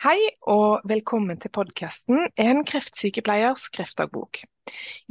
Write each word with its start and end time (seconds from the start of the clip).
Hei 0.00 0.30
og 0.48 0.86
velkommen 0.88 1.36
til 1.36 1.50
podkasten 1.52 2.22
En 2.40 2.62
kreftsykepleiers 2.64 3.66
kreftdagbok. 3.68 4.38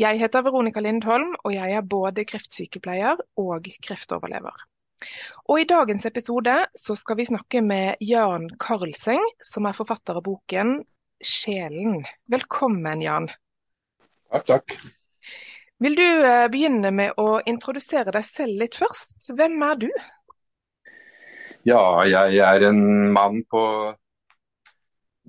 Jeg 0.02 0.18
heter 0.18 0.42
Veronica 0.48 0.82
Lindholm, 0.82 1.36
og 1.46 1.54
jeg 1.54 1.76
er 1.78 1.86
både 1.86 2.24
kreftsykepleier 2.26 3.22
og 3.38 3.70
kreftoverlever. 3.86 4.64
Og 5.46 5.62
I 5.62 5.68
dagens 5.70 6.10
episode 6.10 6.56
så 6.74 6.98
skal 6.98 7.20
vi 7.20 7.28
snakke 7.30 7.62
med 7.62 8.02
Jan 8.02 8.50
Karlseng, 8.58 9.22
som 9.46 9.70
er 9.70 9.78
forfatter 9.78 10.18
av 10.18 10.26
boken 10.26 10.80
'Sjelen'. 11.22 12.02
Velkommen, 12.26 13.06
Jan. 13.06 13.30
Takk, 14.34 14.50
takk. 14.50 14.78
Vil 15.78 16.02
du 16.02 16.08
eh, 16.10 16.50
begynne 16.50 16.90
med 16.90 17.14
å 17.22 17.44
introdusere 17.46 18.10
deg 18.18 18.26
selv 18.26 18.58
litt 18.66 18.82
først? 18.82 19.22
Hvem 19.38 19.62
er 19.70 19.82
du? 19.86 19.90
Ja, 21.70 22.02
jeg 22.10 22.42
er 22.42 22.72
en 22.74 23.12
mann 23.14 23.44
på 23.46 23.68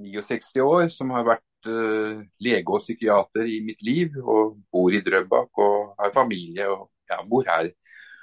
69 0.00 0.64
år 0.64 0.88
som 0.92 1.12
har 1.14 1.26
vært 1.28 1.68
uh, 1.68 2.20
lege 2.42 2.72
og 2.72 2.82
psykiater 2.82 3.48
i 3.48 3.60
mitt 3.64 3.80
liv. 3.84 4.16
Og 4.20 4.58
bor 4.72 4.94
i 4.94 5.02
Drøbak 5.04 5.62
og 5.62 5.94
har 6.00 6.12
familie 6.14 6.68
og 6.72 6.88
ja, 7.10 7.20
bor 7.28 7.46
her. 7.48 7.70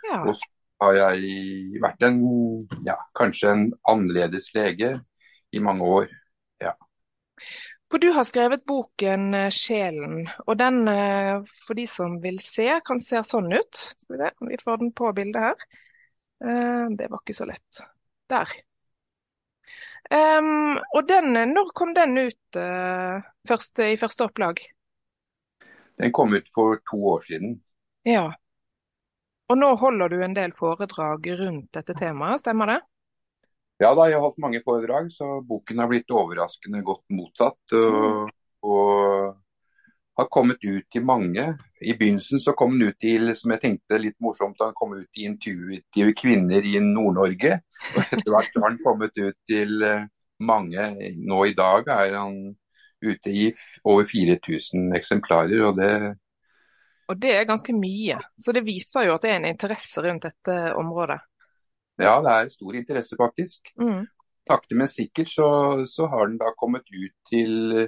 Ja. 0.07 0.21
Og 0.23 0.35
så 0.39 0.49
har 0.83 0.97
jeg 0.97 1.81
vært 1.83 2.05
en, 2.05 2.21
ja, 2.85 2.97
kanskje 3.17 3.53
en 3.53 3.65
annerledes 3.89 4.51
lege 4.55 4.93
i 5.51 5.63
mange 5.63 5.87
år. 5.87 6.11
Ja. 6.63 6.75
For 7.91 8.03
du 8.03 8.09
har 8.13 8.27
skrevet 8.27 8.65
boken 8.67 9.33
eh, 9.33 9.49
'Sjelen', 9.53 10.27
og 10.45 10.57
den 10.59 10.81
eh, 10.91 11.39
for 11.65 11.79
de 11.79 11.87
som 11.87 12.17
vil 12.23 12.39
se, 12.43 12.67
kan 12.85 12.99
se 13.03 13.23
sånn 13.23 13.49
ut. 13.55 13.83
Vi 14.11 14.59
får 14.63 14.81
den 14.83 14.93
på 14.95 15.11
bildet 15.15 15.49
her. 15.49 15.67
Det 16.37 17.07
var 17.09 17.23
ikke 17.23 17.33
så 17.33 17.47
lett. 17.49 17.79
Der. 18.29 18.51
Um, 20.07 20.77
og 20.95 21.07
den, 21.09 21.33
Når 21.51 21.71
kom 21.75 21.93
den 21.95 22.15
ut 22.17 22.59
uh, 22.59 23.19
første, 23.47 23.91
i 23.91 23.97
første 23.99 24.27
opplag? 24.27 24.61
Den 25.99 26.13
kom 26.15 26.33
ut 26.33 26.47
for 26.55 26.79
to 26.87 26.99
år 27.15 27.25
siden. 27.27 27.57
Ja. 28.07 28.29
Og 29.51 29.59
nå 29.59 29.73
holder 29.79 30.11
du 30.11 30.21
en 30.23 30.35
del 30.35 30.53
foredrag 30.55 31.27
rundt 31.39 31.71
dette 31.75 31.95
temaet, 31.97 32.43
stemmer 32.43 32.71
det? 32.71 32.79
Ja 33.81 33.91
da, 33.93 34.07
jeg 34.09 34.17
har 34.17 34.23
holdt 34.23 34.41
mange 34.41 34.61
foredrag, 34.65 35.09
så 35.13 35.37
boken 35.45 35.83
har 35.83 35.89
blitt 35.91 36.13
overraskende 36.13 36.81
godt 36.85 37.03
mottatt. 37.13 37.75
Og, 37.77 37.97
og 38.25 38.36
har 40.27 40.33
kommet 40.33 40.61
ut 40.65 40.85
til 40.91 41.05
mange. 41.07 41.47
I 41.81 41.95
begynnelsen 41.97 42.43
så 42.43 42.53
kom 42.57 42.75
den 42.75 42.91
ut 42.91 42.99
til, 43.01 43.31
som 43.39 43.55
jeg 43.55 43.63
tenkte 43.63 44.01
litt 44.01 44.17
morsomt, 44.23 44.59
han 44.61 44.75
kom 44.77 44.93
ut 44.97 45.07
til 45.15 45.31
intuitive 45.31 46.13
kvinner 46.17 46.67
i 46.67 46.77
Nord-Norge. 46.83 47.57
Og 47.95 48.03
etter 48.03 48.31
hvert 48.33 48.53
så 48.53 48.63
har 48.63 48.75
den 48.75 48.83
kommet 48.85 49.17
ut 49.17 49.37
til 49.49 49.83
eh, 49.87 50.07
mange. 50.43 50.91
Nå 51.17 51.43
i 51.49 51.57
dag 51.57 51.89
er 51.95 52.19
han 52.19 52.39
ute 53.01 53.33
i 53.33 53.49
over 53.87 54.07
4000 54.09 54.95
eksemplarer. 54.97 55.65
og 55.69 55.77
det 55.79 55.91
og 57.07 57.21
det 57.21 57.33
er 57.37 57.47
ganske 57.47 57.71
mye. 57.71 58.19
Så 58.35 58.51
det 58.51 58.65
viser 58.67 59.07
jo 59.07 59.15
at 59.15 59.23
det 59.23 59.31
er 59.31 59.39
en 59.39 59.47
interesse 59.47 60.03
rundt 60.03 60.27
dette 60.27 60.55
området. 60.75 61.19
Ja, 61.97 62.19
det 62.21 62.33
er 62.33 62.49
stor 62.51 62.75
interesse 62.75 63.17
faktisk. 63.19 63.71
Mm. 63.79 64.03
Sakte, 64.47 64.75
men 64.75 64.91
sikkert 64.91 65.31
så, 65.31 65.47
så, 65.87 66.07
har 66.11 66.27
den 66.27 66.37
da 66.39 66.51
kommet 66.59 66.87
ut 66.91 67.15
til 67.29 67.87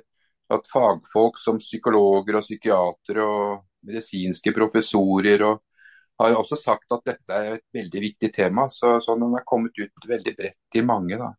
at 0.50 0.70
fagfolk 0.70 1.38
som 1.40 1.60
psykologer 1.62 2.40
og 2.40 2.46
psykiatere 2.46 3.26
og 3.26 3.66
medisinske 3.86 4.54
professorer 4.56 5.44
og 5.48 5.62
har 6.20 6.36
også 6.36 6.58
sagt 6.60 6.92
at 6.92 7.06
dette 7.08 7.36
er 7.36 7.54
et 7.56 7.66
veldig 7.76 8.02
viktig 8.04 8.32
tema. 8.36 8.68
Så, 8.70 8.98
så 9.00 9.16
den 9.16 9.32
har 9.38 9.46
kommet 9.48 9.78
ut 9.80 10.08
veldig 10.10 10.34
bredt 10.36 10.60
til 10.74 10.84
mange. 10.88 11.16
da. 11.20 11.32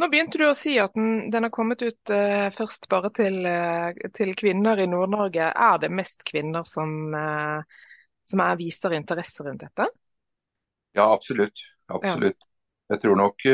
Nå 0.00 0.08
begynte 0.08 0.40
du 0.40 0.46
å 0.48 0.56
si 0.56 0.78
at 0.80 0.94
den, 0.96 1.28
den 1.32 1.44
har 1.44 1.52
kommet 1.52 1.82
ut 1.84 2.12
uh, 2.14 2.48
først 2.54 2.88
bare 2.88 3.10
til, 3.16 3.42
uh, 3.44 3.92
til 4.16 4.32
kvinner 4.38 4.80
i 4.80 4.88
Nord-Norge. 4.88 5.50
Er 5.52 5.82
det 5.82 5.92
mest 5.92 6.24
kvinner 6.28 6.64
som, 6.68 7.12
uh, 7.12 7.60
som 8.24 8.44
er, 8.46 8.56
viser 8.60 8.96
interesse 8.96 9.44
rundt 9.44 9.66
dette? 9.66 9.90
Ja, 10.96 11.10
absolutt. 11.10 11.66
absolutt. 11.92 12.40
Ja. 12.40 12.96
Jeg 12.96 13.02
tror 13.04 13.20
nok 13.20 13.44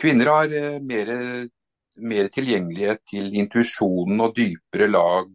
kvinner 0.00 0.28
har 0.32 0.52
mer 0.80 1.10
mer 2.00 2.28
tilgjengelighet 2.32 3.02
til 3.10 3.34
intuisjonen 3.36 4.20
og 4.24 4.36
dypere 4.36 4.88
lag, 4.90 5.28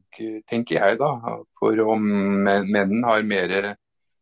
tenker 0.49 0.79
jeg 0.79 0.99
da. 1.01 1.11
For 1.59 1.83
om 1.85 2.07
menn 2.45 3.03
har 3.05 3.27
mer 3.27 3.75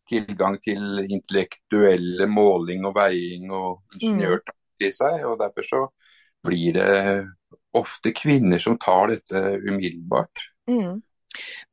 tilgang 0.10 0.60
til 0.64 1.06
intellektuelle 1.06 2.28
måling 2.30 2.86
og 2.86 2.96
veiing 2.98 3.50
og 3.56 3.98
ingeniørtakt 3.98 4.86
i 4.86 4.92
seg. 4.94 5.24
og 5.26 5.40
Derfor 5.42 5.70
så 5.70 5.82
blir 6.46 6.78
det 6.78 6.94
ofte 7.76 8.14
kvinner 8.16 8.62
som 8.62 8.78
tar 8.80 9.12
dette 9.16 9.44
umiddelbart. 9.66 10.48
Mm. 10.70 11.02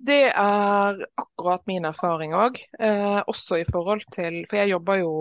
Det 0.03 0.25
er 0.33 1.05
akkurat 1.21 1.63
min 1.71 1.85
erfaring 1.87 2.35
òg. 2.35 2.59
Eh, 2.81 3.21
også 3.31 3.61
i 3.61 3.69
forhold 3.69 4.03
til 4.15 4.43
For 4.51 4.59
jeg 4.59 4.73
jobber 4.73 5.03
jo 5.03 5.13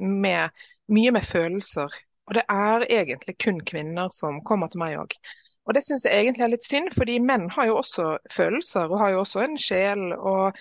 med, 0.00 0.54
mye 0.88 1.12
med 1.12 1.26
følelser 1.28 1.92
og 2.24 2.38
det 2.38 2.44
er 2.48 2.86
egentlig 2.88 3.36
kun 3.44 3.60
kvinner 3.66 4.08
som 4.14 4.40
kommer 4.46 4.70
til 4.72 4.80
meg 4.80 4.96
òg. 5.00 5.16
Og 5.64 5.76
det 5.76 5.84
syns 5.84 6.04
jeg 6.04 6.24
egentlig 6.24 6.44
er 6.44 6.52
litt 6.52 6.66
synd, 6.66 6.90
fordi 6.96 7.18
menn 7.24 7.46
har 7.52 7.68
jo 7.70 7.78
også 7.80 8.16
følelser 8.32 8.88
og 8.88 8.98
har 9.00 9.14
jo 9.14 9.22
også 9.22 9.44
en 9.44 9.58
sjel. 9.60 10.10
Og 10.16 10.56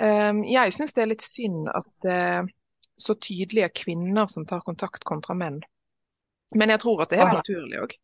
um, 0.00 0.42
jeg 0.48 0.74
syns 0.76 0.96
det 0.96 1.04
er 1.04 1.10
litt 1.12 1.24
synd 1.24 1.68
at 1.72 1.88
det 2.04 2.14
er 2.16 2.48
så 2.98 3.14
tydelige 3.22 3.70
kvinner 3.84 4.28
som 4.28 4.46
tar 4.48 4.64
kontakt 4.66 5.04
kontra 5.08 5.36
menn. 5.38 5.60
Men 6.56 6.72
jeg 6.72 6.80
tror 6.84 7.04
at 7.04 7.12
det 7.12 7.20
er 7.20 7.28
helt 7.28 7.44
naturlig 7.44 7.82
òg. 7.84 7.94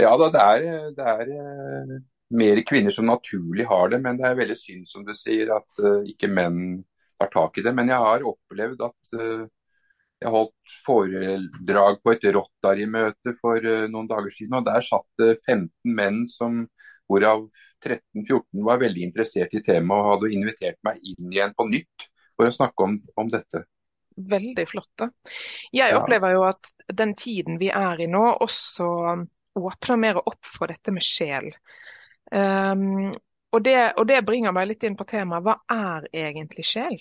Ja 0.00 0.12
da, 0.20 0.28
det 0.32 0.42
er, 0.44 0.88
det 0.96 1.12
er 1.12 1.30
uh, 1.32 1.98
mer 2.36 2.60
kvinner 2.68 2.92
som 2.92 3.08
naturlig 3.08 3.68
har 3.68 3.92
det, 3.92 4.00
men 4.04 4.20
det 4.20 4.28
er 4.28 4.40
veldig 4.40 4.56
synd 4.60 4.88
som 4.88 5.04
du 5.04 5.12
sier 5.16 5.52
at 5.56 5.84
uh, 5.84 6.02
ikke 6.08 6.28
menn 6.32 6.84
tar 7.20 7.32
tak 7.32 7.60
i 7.60 7.64
det. 7.64 7.72
Men 7.76 7.92
jeg 7.92 8.00
har 8.00 8.28
opplevd 8.32 8.84
at 8.88 9.16
uh, 9.20 9.44
jeg 10.24 10.32
holdt 10.32 10.74
foredrag 10.86 12.00
på 12.00 12.14
et 12.14 12.24
Rotary-møte 12.36 13.34
for 13.40 13.60
uh, 13.60 13.84
noen 13.92 14.08
dager 14.10 14.32
siden. 14.32 14.56
og 14.60 14.66
Der 14.68 14.84
satt 14.84 15.06
det 15.20 15.34
15 15.44 15.68
menn 15.96 16.24
som, 16.28 16.64
hvorav 17.10 17.44
13-14 17.84 18.64
var 18.64 18.80
veldig 18.80 19.04
interessert 19.04 19.52
i 19.52 19.62
temaet 19.64 20.00
og 20.00 20.10
hadde 20.14 20.32
invitert 20.32 20.80
meg 20.86 21.00
inn 21.04 21.30
igjen 21.32 21.52
på 21.56 21.68
nytt 21.68 22.08
for 22.34 22.48
å 22.48 22.54
snakke 22.54 22.88
om, 22.88 22.98
om 23.20 23.30
dette. 23.30 23.66
Veldig 24.16 24.64
flott. 24.70 24.92
da. 24.98 25.10
Jeg 25.74 25.92
ja. 25.92 25.98
opplever 25.98 26.34
jo 26.36 26.44
at 26.46 26.70
den 26.88 27.14
tiden 27.18 27.58
vi 27.60 27.68
er 27.74 28.00
i 28.00 28.08
nå, 28.10 28.24
også 28.46 28.88
åpner 29.54 30.00
mer 30.00 30.20
opp 30.22 30.48
for 30.50 30.70
dette 30.70 30.94
med 30.94 31.04
sjel. 31.04 31.50
Um, 32.30 33.12
og, 33.54 33.60
det, 33.62 33.76
og 33.98 34.06
det 34.10 34.22
bringer 34.26 34.54
meg 34.54 34.70
litt 34.70 34.86
inn 34.86 34.96
på 34.98 35.06
temaet. 35.08 35.44
Hva 35.46 35.58
er 35.70 36.08
egentlig 36.24 36.66
sjel? 36.66 36.98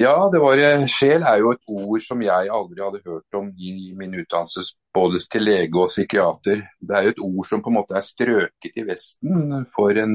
Ja, 0.00 0.30
det 0.32 0.38
var, 0.38 0.58
eh, 0.58 0.84
sjel 0.86 1.24
er 1.26 1.40
jo 1.40 1.50
et 1.50 1.64
ord 1.66 2.02
som 2.04 2.20
jeg 2.22 2.50
aldri 2.54 2.82
hadde 2.84 3.00
hørt 3.02 3.34
om 3.34 3.48
i 3.58 3.72
min 3.98 4.12
utdannelse 4.14 4.76
både 4.94 5.18
til 5.26 5.42
lege 5.42 5.74
og 5.74 5.88
psykiater. 5.90 6.60
Det 6.78 6.94
er 6.94 7.02
jo 7.02 7.14
et 7.14 7.22
ord 7.24 7.48
som 7.48 7.62
på 7.64 7.72
en 7.72 7.76
måte 7.80 7.96
er 7.98 8.06
strøket 8.06 8.78
i 8.78 8.84
Vesten 8.86 9.66
for 9.74 9.98
en, 9.98 10.14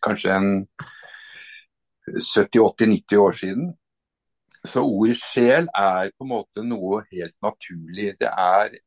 kanskje 0.00 0.32
en 0.32 0.48
70-80-90 2.08 3.20
år 3.26 3.36
siden. 3.42 3.68
Så 4.64 4.86
ordet 4.86 5.20
sjel 5.20 5.68
er 5.76 6.08
på 6.16 6.24
en 6.24 6.32
måte 6.32 6.64
noe 6.64 7.04
helt 7.12 7.36
naturlig. 7.44 8.14
Det 8.16 8.32
er, 8.32 8.80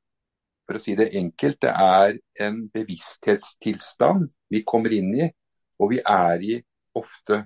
for 0.66 0.82
å 0.82 0.82
si 0.82 0.98
det 0.98 1.12
enkelt, 1.22 1.62
det 1.62 1.78
er 1.86 2.18
en 2.50 2.64
bevissthetstilstand 2.74 4.26
vi 4.50 4.66
kommer 4.66 4.98
inn 4.98 5.14
i, 5.22 5.32
og 5.78 5.94
vi 5.94 6.02
er 6.02 6.50
i 6.50 6.62
ofte. 6.98 7.44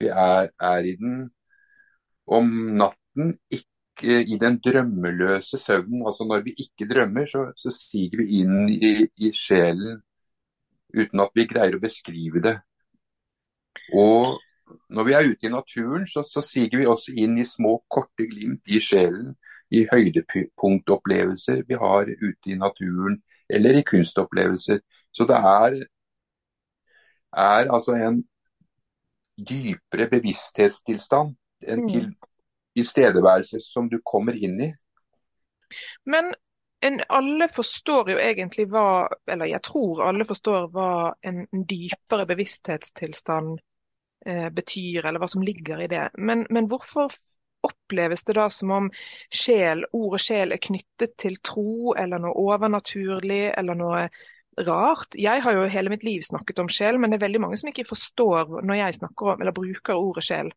Vi 0.00 0.08
er, 0.08 0.54
er 0.56 0.88
i 0.88 0.96
den 0.96 1.26
om 2.26 2.50
natten, 2.78 3.34
ikke 3.50 4.22
i 4.24 4.38
den 4.40 4.58
drømmeløse 4.64 5.58
søvnen. 5.58 6.06
Altså 6.06 6.24
når 6.28 6.44
vi 6.44 6.54
ikke 6.58 6.88
drømmer, 6.94 7.26
så, 7.26 7.52
så 7.56 7.70
siger 7.70 8.16
vi 8.18 8.40
inn 8.40 8.68
i, 8.68 9.06
i, 9.16 9.32
sjelen 9.32 10.02
uten 10.94 11.20
at 11.20 11.34
vi 11.34 11.46
greier 11.50 11.76
å 11.76 11.82
beskrive 11.82 12.42
det. 12.42 12.56
Og 13.94 14.40
når 14.90 15.06
vi 15.08 15.14
er 15.14 15.30
ute 15.30 15.46
i 15.46 15.52
naturen, 15.52 16.06
så, 16.06 16.24
så 16.26 16.42
siger 16.42 16.78
vi 16.78 16.86
også 16.86 17.14
inn 17.18 17.38
i 17.38 17.46
små, 17.46 17.80
korte 17.90 18.26
glimt 18.30 18.66
i 18.66 18.80
sjelen. 18.80 19.34
I 19.74 19.86
høydepunktopplevelser 19.90 21.64
vi 21.68 21.78
har 21.80 22.10
ute 22.22 22.52
i 22.52 22.58
naturen, 22.58 23.18
eller 23.50 23.78
i 23.78 23.82
kunstopplevelser. 23.86 24.78
Så 25.12 25.26
det 25.26 25.36
er, 25.36 25.80
er 27.34 27.72
altså 27.74 27.96
en 27.98 28.22
dypere 29.34 30.06
bevissthetstilstand 30.12 31.34
en 31.68 31.84
mm. 31.84 31.90
til 31.92 32.08
tilstedeværelse 32.74 33.60
som 33.62 33.88
du 33.90 34.00
kommer 34.04 34.36
inn 34.36 34.56
i. 34.60 34.70
Men 36.10 36.32
en, 36.84 37.00
alle 37.08 37.48
forstår 37.48 38.10
jo 38.12 38.18
egentlig 38.20 38.66
hva, 38.72 39.06
eller 39.30 39.48
jeg 39.48 39.62
tror 39.64 40.02
alle 40.04 40.26
forstår 40.28 40.66
hva 40.74 40.88
en 41.24 41.44
dypere 41.70 42.26
bevissthetstilstand 42.28 43.54
eh, 44.26 44.50
betyr, 44.52 45.06
eller 45.06 45.22
hva 45.22 45.30
som 45.30 45.44
ligger 45.46 45.84
i 45.84 45.88
det. 45.90 46.08
Men, 46.18 46.44
men 46.50 46.68
hvorfor 46.68 47.14
oppleves 47.64 48.26
det 48.28 48.36
da 48.36 48.50
som 48.52 48.74
om 48.76 48.90
sjel, 49.32 49.86
ordet 49.96 50.20
sjel 50.26 50.52
er 50.52 50.60
knyttet 50.60 51.16
til 51.20 51.38
tro 51.40 51.94
eller 51.96 52.20
noe 52.20 52.36
overnaturlig 52.44 53.46
eller 53.54 53.80
noe 53.80 54.06
rart? 54.68 55.16
Jeg 55.16 55.40
har 55.42 55.56
jo 55.56 55.64
hele 55.72 55.92
mitt 55.94 56.04
liv 56.04 56.20
snakket 56.26 56.60
om 56.60 56.68
sjel, 56.68 57.00
men 57.00 57.10
det 57.10 57.18
er 57.18 57.26
veldig 57.26 57.44
mange 57.46 57.60
som 57.60 57.72
ikke 57.72 57.88
forstår 57.88 58.60
når 58.60 58.80
jeg 58.82 58.98
snakker 59.00 59.32
om 59.32 59.40
eller 59.40 59.56
bruker 59.56 59.96
ordet 59.96 60.26
sjel. 60.28 60.52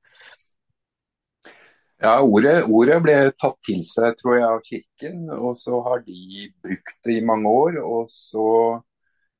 Ja, 1.97 2.19
ordet, 2.21 2.59
ordet, 2.69 2.99
ble 3.01 3.13
tatt 3.41 3.57
til 3.65 3.79
seg 3.88 4.19
tror 4.19 4.35
jeg, 4.35 4.45
av 4.45 4.59
Kirken, 4.65 5.23
og 5.33 5.55
så 5.57 5.79
har 5.88 6.03
de 6.05 6.45
brukt 6.61 6.94
det 7.07 7.15
i 7.17 7.23
mange 7.25 7.49
år. 7.49 7.79
Så, 8.13 8.44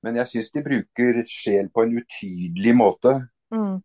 men 0.06 0.18
jeg 0.18 0.31
syns 0.31 0.50
de 0.56 0.63
bruker 0.65 1.21
sjel 1.30 1.69
på 1.69 1.86
en 1.86 1.94
utydelig 2.00 2.74
måte. 2.77 3.13
Mm. 3.54 3.77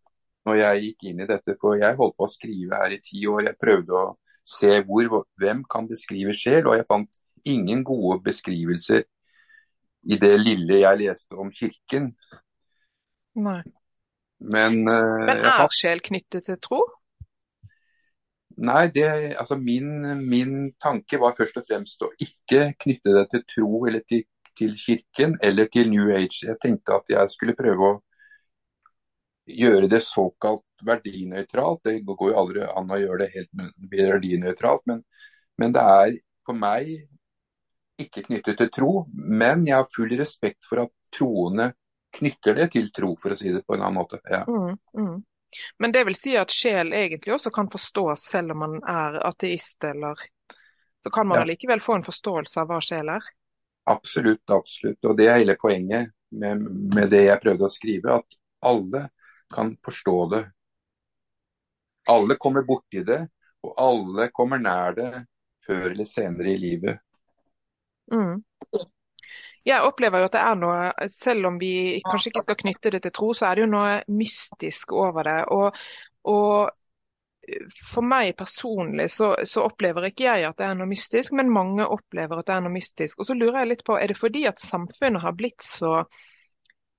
Når 0.48 0.58
jeg 0.58 0.84
gikk 0.86 1.10
inn 1.10 1.20
i 1.20 1.28
dette, 1.28 1.56
for 1.60 1.76
jeg 1.78 1.98
holdt 2.00 2.16
på 2.16 2.26
å 2.26 2.32
skrive 2.32 2.80
her 2.80 2.96
i 2.96 3.02
ti 3.04 3.26
år. 3.28 3.44
Jeg 3.50 3.60
prøvde 3.60 3.98
å 3.98 4.06
se 4.48 4.80
hvor, 4.88 5.20
hvem 5.38 5.62
kan 5.70 5.86
beskrive 5.90 6.32
sjel, 6.34 6.64
og 6.64 6.80
jeg 6.80 6.88
fant 6.88 7.20
ingen 7.44 7.84
gode 7.84 8.22
beskrivelser 8.24 9.04
i 10.02 10.18
det 10.18 10.32
lille 10.40 10.80
jeg 10.80 11.00
leste 11.04 11.38
om 11.38 11.52
Kirken. 11.54 12.10
Nei. 13.38 13.60
Men, 14.42 14.80
uh, 14.88 15.22
men 15.28 15.44
er 15.46 15.76
sjel 15.78 16.00
knyttet 16.02 16.48
til 16.48 16.58
tro? 16.64 16.80
Nei, 18.56 18.86
det, 18.94 19.06
altså 19.40 19.56
min, 19.56 19.88
min, 20.28 20.72
tanke 20.80 21.18
var 21.20 21.36
først 21.38 21.58
og 21.60 21.66
fremst 21.68 22.02
å 22.04 22.10
ikke 22.20 22.72
knytte 22.84 23.14
det 23.16 23.26
til 23.32 23.44
tro 23.54 23.84
eller 23.88 24.04
til, 24.08 24.24
til, 24.58 24.74
kirken 24.78 25.36
eller 25.42 25.70
til 25.72 25.90
New 25.92 26.10
Age. 26.12 26.44
Jeg 26.46 26.58
tenkte 26.62 26.98
at 26.98 27.14
jeg 27.14 27.32
skulle 27.32 27.56
prøve 27.58 27.88
å 27.88 28.00
gjøre 29.48 29.88
det 29.90 30.02
såkalt 30.04 30.84
verdinøytralt. 30.86 31.82
Det 31.86 31.96
går 32.06 32.32
jo 32.32 32.38
aldri 32.38 32.66
an 32.66 32.92
å 32.92 33.00
gjøre 33.00 33.24
det 33.24 33.32
helt 33.36 33.64
verdinøytralt, 33.92 34.86
men, 34.90 35.02
men 35.58 35.74
det 35.74 35.86
er 35.96 36.18
for 36.46 36.58
meg 36.58 36.92
ikke 38.02 38.26
knyttet 38.28 38.58
til 38.58 38.72
tro. 38.74 38.92
Men 39.12 39.66
jeg 39.66 39.78
har 39.78 39.90
full 39.94 40.12
respekt 40.18 40.66
for 40.68 40.84
at 40.84 40.92
troende 41.14 41.72
knytter 42.12 42.56
det 42.58 42.72
til 42.74 42.90
tro, 42.92 43.14
for 43.20 43.32
å 43.32 43.38
si 43.38 43.52
det 43.52 43.64
på 43.66 43.76
en 43.76 43.84
annen 43.86 44.00
måte. 44.02 44.20
Ja. 44.28 44.42
Mm, 44.48 44.76
mm. 44.98 45.20
Men 45.78 45.92
det 45.92 46.04
vil 46.08 46.16
si 46.16 46.36
at 46.38 46.52
sjel 46.54 46.92
egentlig 46.96 47.34
også 47.34 47.52
kan 47.54 47.70
forstås 47.72 48.28
selv 48.32 48.54
om 48.54 48.62
man 48.64 48.78
er 48.88 49.20
ateist, 49.26 49.84
eller 49.84 50.20
så 51.02 51.10
kan 51.10 51.28
man 51.28 51.40
ja. 51.40 51.42
allikevel 51.46 51.80
få 51.80 51.98
en 51.98 52.06
forståelse 52.06 52.60
av 52.62 52.70
hva 52.70 52.80
sjel 52.84 53.10
er? 53.10 53.30
Absolutt, 53.90 54.44
absolutt. 54.50 55.00
Og 55.04 55.16
det 55.18 55.26
er 55.26 55.40
hele 55.40 55.56
poenget 55.58 56.12
med, 56.38 56.62
med 56.94 57.10
det 57.10 57.24
jeg 57.26 57.42
prøvde 57.42 57.66
å 57.66 57.72
skrive. 57.72 58.18
At 58.20 58.38
alle 58.62 59.08
kan 59.52 59.74
forstå 59.84 60.16
det. 60.30 60.42
Alle 62.10 62.36
kommer 62.38 62.66
borti 62.66 63.02
det, 63.06 63.20
og 63.62 63.74
alle 63.78 64.28
kommer 64.34 64.62
nær 64.62 64.94
det 64.96 65.10
før 65.66 65.90
eller 65.90 66.06
senere 66.08 66.54
i 66.54 66.58
livet. 66.58 67.02
Mm. 68.12 68.42
Jeg 69.68 69.86
opplever 69.86 70.22
jo 70.22 70.28
at 70.28 70.34
det 70.34 70.42
er 70.42 70.56
noe, 70.58 71.08
selv 71.12 71.52
om 71.52 71.58
vi 71.60 72.00
kanskje 72.06 72.32
ikke 72.32 72.44
skal 72.48 72.60
knytte 72.64 72.92
det 72.94 73.02
til 73.04 73.14
tro, 73.14 73.32
så 73.36 73.48
er 73.48 73.58
det 73.58 73.66
jo 73.66 73.72
noe 73.74 73.98
mystisk 74.10 74.94
over 74.98 75.28
det. 75.28 75.38
Og, 75.54 75.78
og 76.32 76.72
for 77.90 78.06
meg 78.06 78.36
personlig 78.38 79.08
så, 79.10 79.32
så, 79.48 79.64
opplever 79.66 80.06
ikke 80.08 80.28
jeg 80.28 80.46
at 80.46 80.58
det 80.60 80.66
er 80.66 80.76
noe 80.78 80.90
mystisk, 80.90 81.34
men 81.38 81.50
mange 81.52 81.86
opplever 81.86 82.38
at 82.38 82.48
det 82.48 82.56
er 82.56 82.66
noe 82.66 82.74
mystisk. 82.74 83.18
Og 83.22 83.28
så 83.28 83.36
lurer 83.38 83.62
jeg 83.62 83.72
litt 83.72 83.84
på, 83.86 83.98
er 83.98 84.12
det 84.12 84.18
fordi 84.18 84.44
at 84.50 84.62
samfunnet 84.62 85.24
har 85.24 85.34
blitt 85.38 85.66
så 85.66 86.02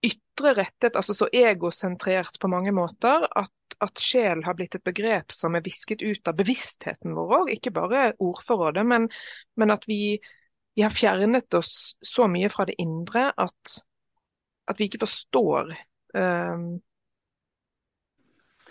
ytre 0.03 0.51
rettet, 0.57 0.97
altså 0.99 1.15
så 1.15 1.29
egosentrert 1.31 2.39
på 2.41 2.49
mange 2.51 2.73
måter, 2.75 3.23
at, 3.39 3.75
at 3.79 4.03
sjel 4.03 4.43
har 4.43 4.57
blitt 4.59 4.75
et 4.75 4.83
begrep 4.83 5.31
som 5.31 5.55
er 5.55 5.63
visket 5.63 6.03
ut 6.03 6.27
av 6.27 6.35
bevisstheten 6.39 7.15
vår 7.15 7.35
òg, 7.39 7.51
ikke 7.55 7.71
bare 7.75 8.09
ordforrådet, 8.19 8.83
men, 8.87 9.07
men 9.55 9.71
at 9.71 9.87
vi 9.87 10.17
vi 10.75 10.81
har 10.81 10.93
fjernet 10.93 11.53
oss 11.53 11.97
så 12.01 12.27
mye 12.27 12.49
fra 12.49 12.65
det 12.65 12.75
indre 12.81 13.27
at, 13.37 13.75
at 14.69 14.79
vi 14.79 14.87
ikke 14.89 15.03
forstår 15.03 15.73
um, 16.17 16.67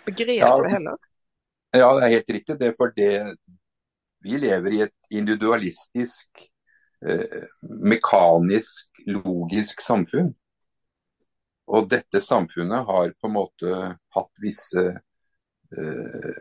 begrepet 0.05 0.41
ja, 0.41 0.55
heller. 0.75 0.97
Ja, 1.73 1.87
det 1.97 2.05
er 2.05 2.15
helt 2.17 2.33
riktig. 2.37 2.57
Det 2.59 2.69
er 2.69 2.75
fordi 2.77 3.09
vi 4.23 4.37
lever 4.39 4.75
i 4.75 4.81
et 4.85 5.15
individualistisk, 5.15 6.43
eh, 7.05 7.43
mekanisk, 7.61 9.01
logisk 9.07 9.81
samfunn. 9.83 10.31
Og 11.67 11.89
dette 11.91 12.21
samfunnet 12.21 12.85
har 12.87 13.11
på 13.19 13.29
en 13.29 13.35
måte 13.35 13.73
hatt 14.15 14.43
visse 14.43 14.85
eh, 14.91 16.37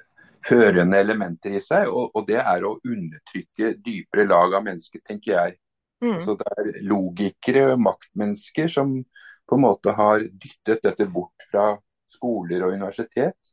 førende 0.46 0.98
elementer 1.00 1.56
i 1.56 1.62
seg, 1.62 1.88
og, 1.90 2.10
og, 2.14 2.26
det 2.28 2.40
er 2.40 2.64
å 2.66 2.76
undertrykke 2.78 3.74
dypere 3.84 4.26
lag 4.28 4.56
av 4.58 4.64
mennesker, 4.66 5.02
tenker 5.06 5.32
jeg. 5.34 5.56
Mm. 6.02 6.18
Så 6.24 6.34
det 6.38 6.50
er 6.58 6.70
logikere, 6.88 7.68
og 7.74 7.82
maktmennesker, 7.84 8.68
som 8.70 8.96
på 9.46 9.58
en 9.58 9.64
måte 9.64 9.94
har 9.94 10.24
dyttet 10.26 10.82
dette 10.82 11.06
bort 11.10 11.46
fra 11.50 11.72
skoler 12.12 12.66
og 12.66 12.74
universitet. 12.74 13.52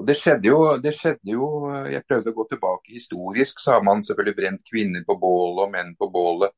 Og 0.00 0.06
det 0.08 0.16
skjedde, 0.16 0.48
jo, 0.48 0.60
det 0.80 0.94
skjedde 0.96 1.34
jo 1.34 1.46
Jeg 1.90 2.06
prøvde 2.08 2.32
å 2.32 2.36
gå 2.38 2.46
tilbake 2.48 2.94
historisk, 2.94 3.60
så 3.60 3.74
har 3.76 3.84
man 3.84 4.04
selvfølgelig 4.06 4.36
brent 4.38 4.62
kvinner 4.70 5.04
på 5.04 5.16
bålet 5.20 5.66
og 5.66 5.74
menn 5.74 5.92
på 5.98 6.08
bålet 6.14 6.54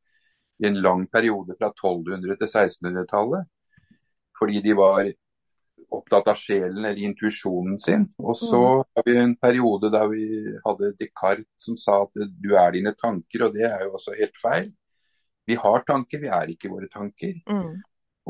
i 0.63 0.69
en 0.69 0.79
lang 0.85 1.09
periode 1.11 1.57
fra 1.59 1.73
1200- 1.73 2.39
til 2.39 2.47
1600-tallet. 2.47 3.49
Fordi 4.39 4.63
de 4.63 4.77
var 4.79 5.11
opptatt 5.99 6.29
av 6.33 6.39
sjelen 6.39 6.85
eller 6.85 7.01
intuisjonen 7.07 7.79
sin. 7.81 8.07
Og 8.23 8.37
så 8.39 8.61
mm. 8.61 8.85
har 8.97 9.07
vi 9.07 9.17
en 9.21 9.35
periode 9.41 9.91
der 9.93 10.11
vi 10.11 10.27
hadde 10.67 10.93
Descartes 11.01 11.67
som 11.67 11.79
sa 11.81 12.03
at 12.07 12.23
du 12.33 12.53
er 12.57 12.75
dine 12.77 12.95
tanker, 12.99 13.47
og 13.47 13.57
det 13.57 13.67
er 13.69 13.87
jo 13.87 13.97
også 13.99 14.17
helt 14.19 14.39
feil. 14.41 14.71
Vi 15.47 15.57
har 15.59 15.87
tanker, 15.87 16.23
vi 16.23 16.31
er 16.31 16.53
ikke 16.53 16.71
våre 16.73 16.89
tanker. 16.93 17.35
Mm. 17.51 17.81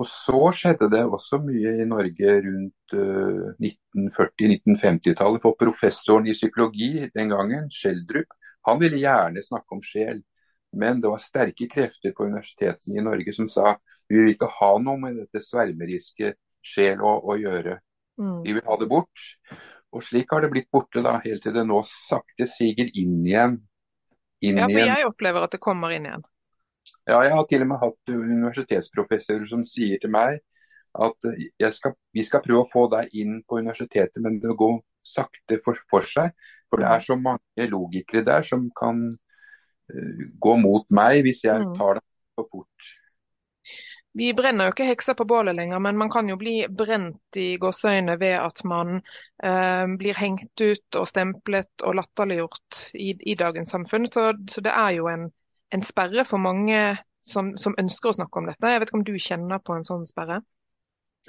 Og 0.01 0.09
så 0.09 0.41
skjedde 0.57 0.89
det 0.93 1.03
også 1.05 1.39
mye 1.45 1.75
i 1.83 1.89
Norge 1.89 2.37
rundt 2.47 2.95
uh, 2.97 3.53
1940-1950-tallet. 3.61 5.43
For 5.45 5.59
professoren 5.61 6.31
i 6.31 6.37
psykologi 6.37 7.11
den 7.13 7.33
gangen, 7.35 7.69
Schjelderup, 7.71 8.33
han 8.69 8.81
ville 8.81 9.03
gjerne 9.03 9.45
snakke 9.45 9.77
om 9.77 9.83
sjel. 9.85 10.23
Men 10.73 11.03
det 11.03 11.11
var 11.13 11.21
sterke 11.21 11.69
krefter 11.69 12.15
på 12.17 12.25
universitetene 12.25 12.97
i 12.97 13.05
Norge 13.05 13.35
som 13.37 13.49
sa 13.51 13.75
vi 14.09 14.19
vil 14.19 14.33
ikke 14.33 14.49
ha 14.59 14.71
noe 14.81 15.01
med 15.01 15.19
dette 15.21 15.41
svermeriske 15.45 16.33
sjel 16.63 17.03
å, 17.03 17.17
å 17.29 17.37
gjøre. 17.41 17.79
Mm. 18.21 18.41
De 18.45 18.57
vil 18.57 18.67
ha 18.69 18.79
det 18.81 18.89
bort. 18.91 19.27
Og 19.93 20.05
slik 20.05 20.33
har 20.33 20.45
det 20.45 20.53
blitt 20.53 20.71
borte 20.73 21.03
da, 21.05 21.19
helt 21.25 21.43
til 21.45 21.55
det 21.55 21.65
nå 21.69 21.83
sakte 21.89 22.47
siger 22.49 22.89
inn 22.89 23.19
igjen. 23.27 23.59
Inn 24.43 24.61
ja, 24.61 24.69
for 24.69 24.79
igjen. 24.79 24.93
jeg 24.95 25.09
opplever 25.11 25.47
at 25.47 25.55
det 25.55 25.61
kommer 25.63 25.93
inn 25.95 26.09
igjen. 26.09 26.25
Ja, 27.07 27.21
jeg 27.23 27.35
har 27.35 27.45
til 27.51 27.65
og 27.65 27.69
med 27.71 27.83
hatt 27.83 28.15
universitetsprofessorer 28.15 29.45
som 29.51 29.63
sier 29.67 30.01
til 30.03 30.11
meg 30.15 30.41
at 30.93 31.29
skal, 31.73 31.95
vi 32.13 32.25
skal 32.27 32.43
prøve 32.45 32.65
å 32.65 32.71
få 32.73 32.87
deg 32.93 33.13
inn 33.17 33.39
på 33.49 33.61
universitetet, 33.63 34.19
men 34.25 34.41
det 34.43 34.57
går 34.59 34.81
sakte 35.03 35.59
for, 35.65 35.79
for 35.91 36.07
seg. 36.07 36.35
For 36.71 36.81
det 36.81 36.89
er 36.89 37.05
så 37.05 37.17
mange 37.21 37.69
logikere 37.69 38.25
der 38.27 38.45
som 38.47 38.69
kan 38.77 39.05
uh, 39.13 40.25
gå 40.41 40.57
mot 40.61 40.87
meg 40.95 41.23
hvis 41.27 41.45
jeg 41.45 41.67
mm. 41.67 41.75
tar 41.79 42.01
det 42.01 42.05
for 42.39 42.49
fort. 42.51 42.93
Vi 44.13 44.33
brenner 44.37 44.69
jo 44.69 44.75
ikke 44.75 44.87
hekser 44.91 45.17
på 45.17 45.25
bålet 45.25 45.57
lenger, 45.57 45.81
men 45.81 45.97
man 45.97 46.11
kan 46.13 46.29
jo 46.29 46.37
bli 46.37 46.67
brent 46.69 47.39
i 47.41 47.57
gåseøyne 47.61 48.19
ved 48.21 48.35
at 48.37 48.61
man 48.69 48.99
eh, 48.99 49.87
blir 49.99 50.19
hengt 50.19 50.61
ut 50.61 50.99
og 51.01 51.09
stemplet 51.09 51.87
og 51.87 51.97
latterliggjort 51.97 52.83
i, 52.93 53.15
i 53.33 53.37
dagens 53.41 53.73
samfunn. 53.73 54.05
Så, 54.13 54.27
så, 54.53 54.65
det 54.65 54.75
er 54.77 54.99
jo 54.99 55.09
en, 55.09 55.31
en 55.73 55.85
sperre 55.85 56.27
for 56.29 56.45
mange 56.45 56.83
som, 57.25 57.55
som, 57.57 57.77
ønsker 57.81 58.13
å 58.13 58.19
snakke 58.19 58.43
om 58.43 58.51
dette. 58.51 58.75
Jeg 58.75 58.83
vet 58.83 58.93
ikke 58.93 59.01
om 59.01 59.07
du 59.09 59.17
kjenner 59.17 59.65
på 59.65 59.79
en 59.79 59.89
sånn 59.89 60.05
sperre? 60.09 60.43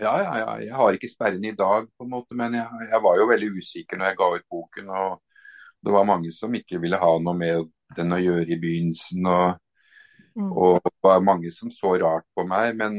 Ja, 0.02 0.18
ja, 0.20 0.36
ja. 0.42 0.52
Jeg 0.66 0.76
har 0.76 0.98
ikke 0.98 1.12
sperren 1.12 1.48
i 1.48 1.56
dag, 1.56 1.88
på 1.88 2.04
en 2.04 2.12
måte, 2.12 2.36
men 2.36 2.58
jeg, 2.58 2.88
jeg 2.90 3.04
var 3.06 3.20
jo 3.22 3.32
veldig 3.32 3.52
usikker 3.62 4.00
når 4.00 4.12
jeg 4.12 4.20
ga 4.20 4.32
ut 4.36 4.48
boken. 4.52 4.92
og 4.92 5.20
Det 5.80 5.96
var 5.96 6.10
mange 6.10 6.36
som 6.36 6.60
ikke 6.60 6.84
ville 6.84 7.00
ha 7.00 7.16
noe 7.24 7.38
med 7.38 7.72
den 7.96 8.12
å 8.12 8.20
gjøre 8.20 8.50
i 8.52 8.60
begynnelsen. 8.60 9.24
og. 9.24 9.60
Og 10.34 10.80
det 10.82 10.94
var 11.06 11.22
mange 11.22 11.52
som 11.54 11.70
så 11.70 11.94
rart 12.02 12.26
på 12.34 12.46
meg, 12.50 12.74
men 12.80 12.96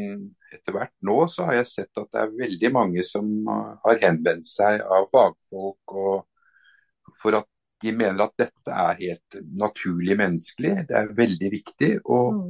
etter 0.55 0.77
hvert 0.77 0.95
nå 1.03 1.17
så 1.31 1.49
har 1.49 1.59
jeg 1.61 1.71
sett 1.71 1.99
at 2.03 2.11
det 2.15 2.21
er 2.21 2.37
veldig 2.39 2.71
mange 2.75 3.03
som 3.07 3.27
har 3.49 3.99
henvendt 4.05 4.47
seg 4.47 4.85
av 4.87 5.09
fagfolk 5.11 5.97
og 5.99 7.15
for 7.19 7.39
at 7.41 7.49
de 7.83 7.93
mener 7.93 8.23
at 8.25 8.37
dette 8.39 8.77
er 8.85 9.01
helt 9.01 9.39
naturlig 9.61 10.17
menneskelig. 10.19 10.75
Det 10.89 10.97
er 10.99 11.17
veldig 11.17 11.51
viktig 11.53 11.91
å, 12.05 12.21
mm. 12.37 12.45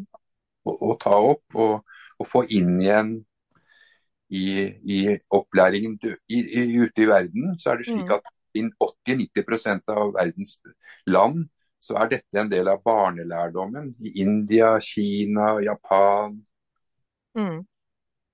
å, 0.68 0.74
å 0.90 0.96
ta 1.00 1.16
opp 1.32 1.58
og, 1.58 1.96
og, 2.18 2.28
få 2.28 2.44
inn 2.54 2.76
igjen 2.82 3.16
i, 4.30 4.46
i 4.84 5.00
opplæringen 5.34 5.96
i, 6.04 6.12
i, 6.38 6.64
ute 6.84 7.06
i 7.06 7.10
verden. 7.10 7.56
Så 7.58 7.72
er 7.72 7.80
det 7.80 7.88
slik 7.88 8.06
mm. 8.06 8.14
at 8.18 8.30
80-90% 8.54 9.90
av 9.96 10.14
verdens 10.14 10.54
land 11.10 11.48
så 11.84 11.98
er 12.00 12.10
dette 12.14 12.40
en 12.40 12.50
del 12.50 12.68
av 12.72 12.82
barnelærdommen 12.86 13.92
i 14.00 14.14
India, 14.24 14.74
Kina, 14.80 15.58
Japan. 15.64 16.40
Mm. 17.34 17.64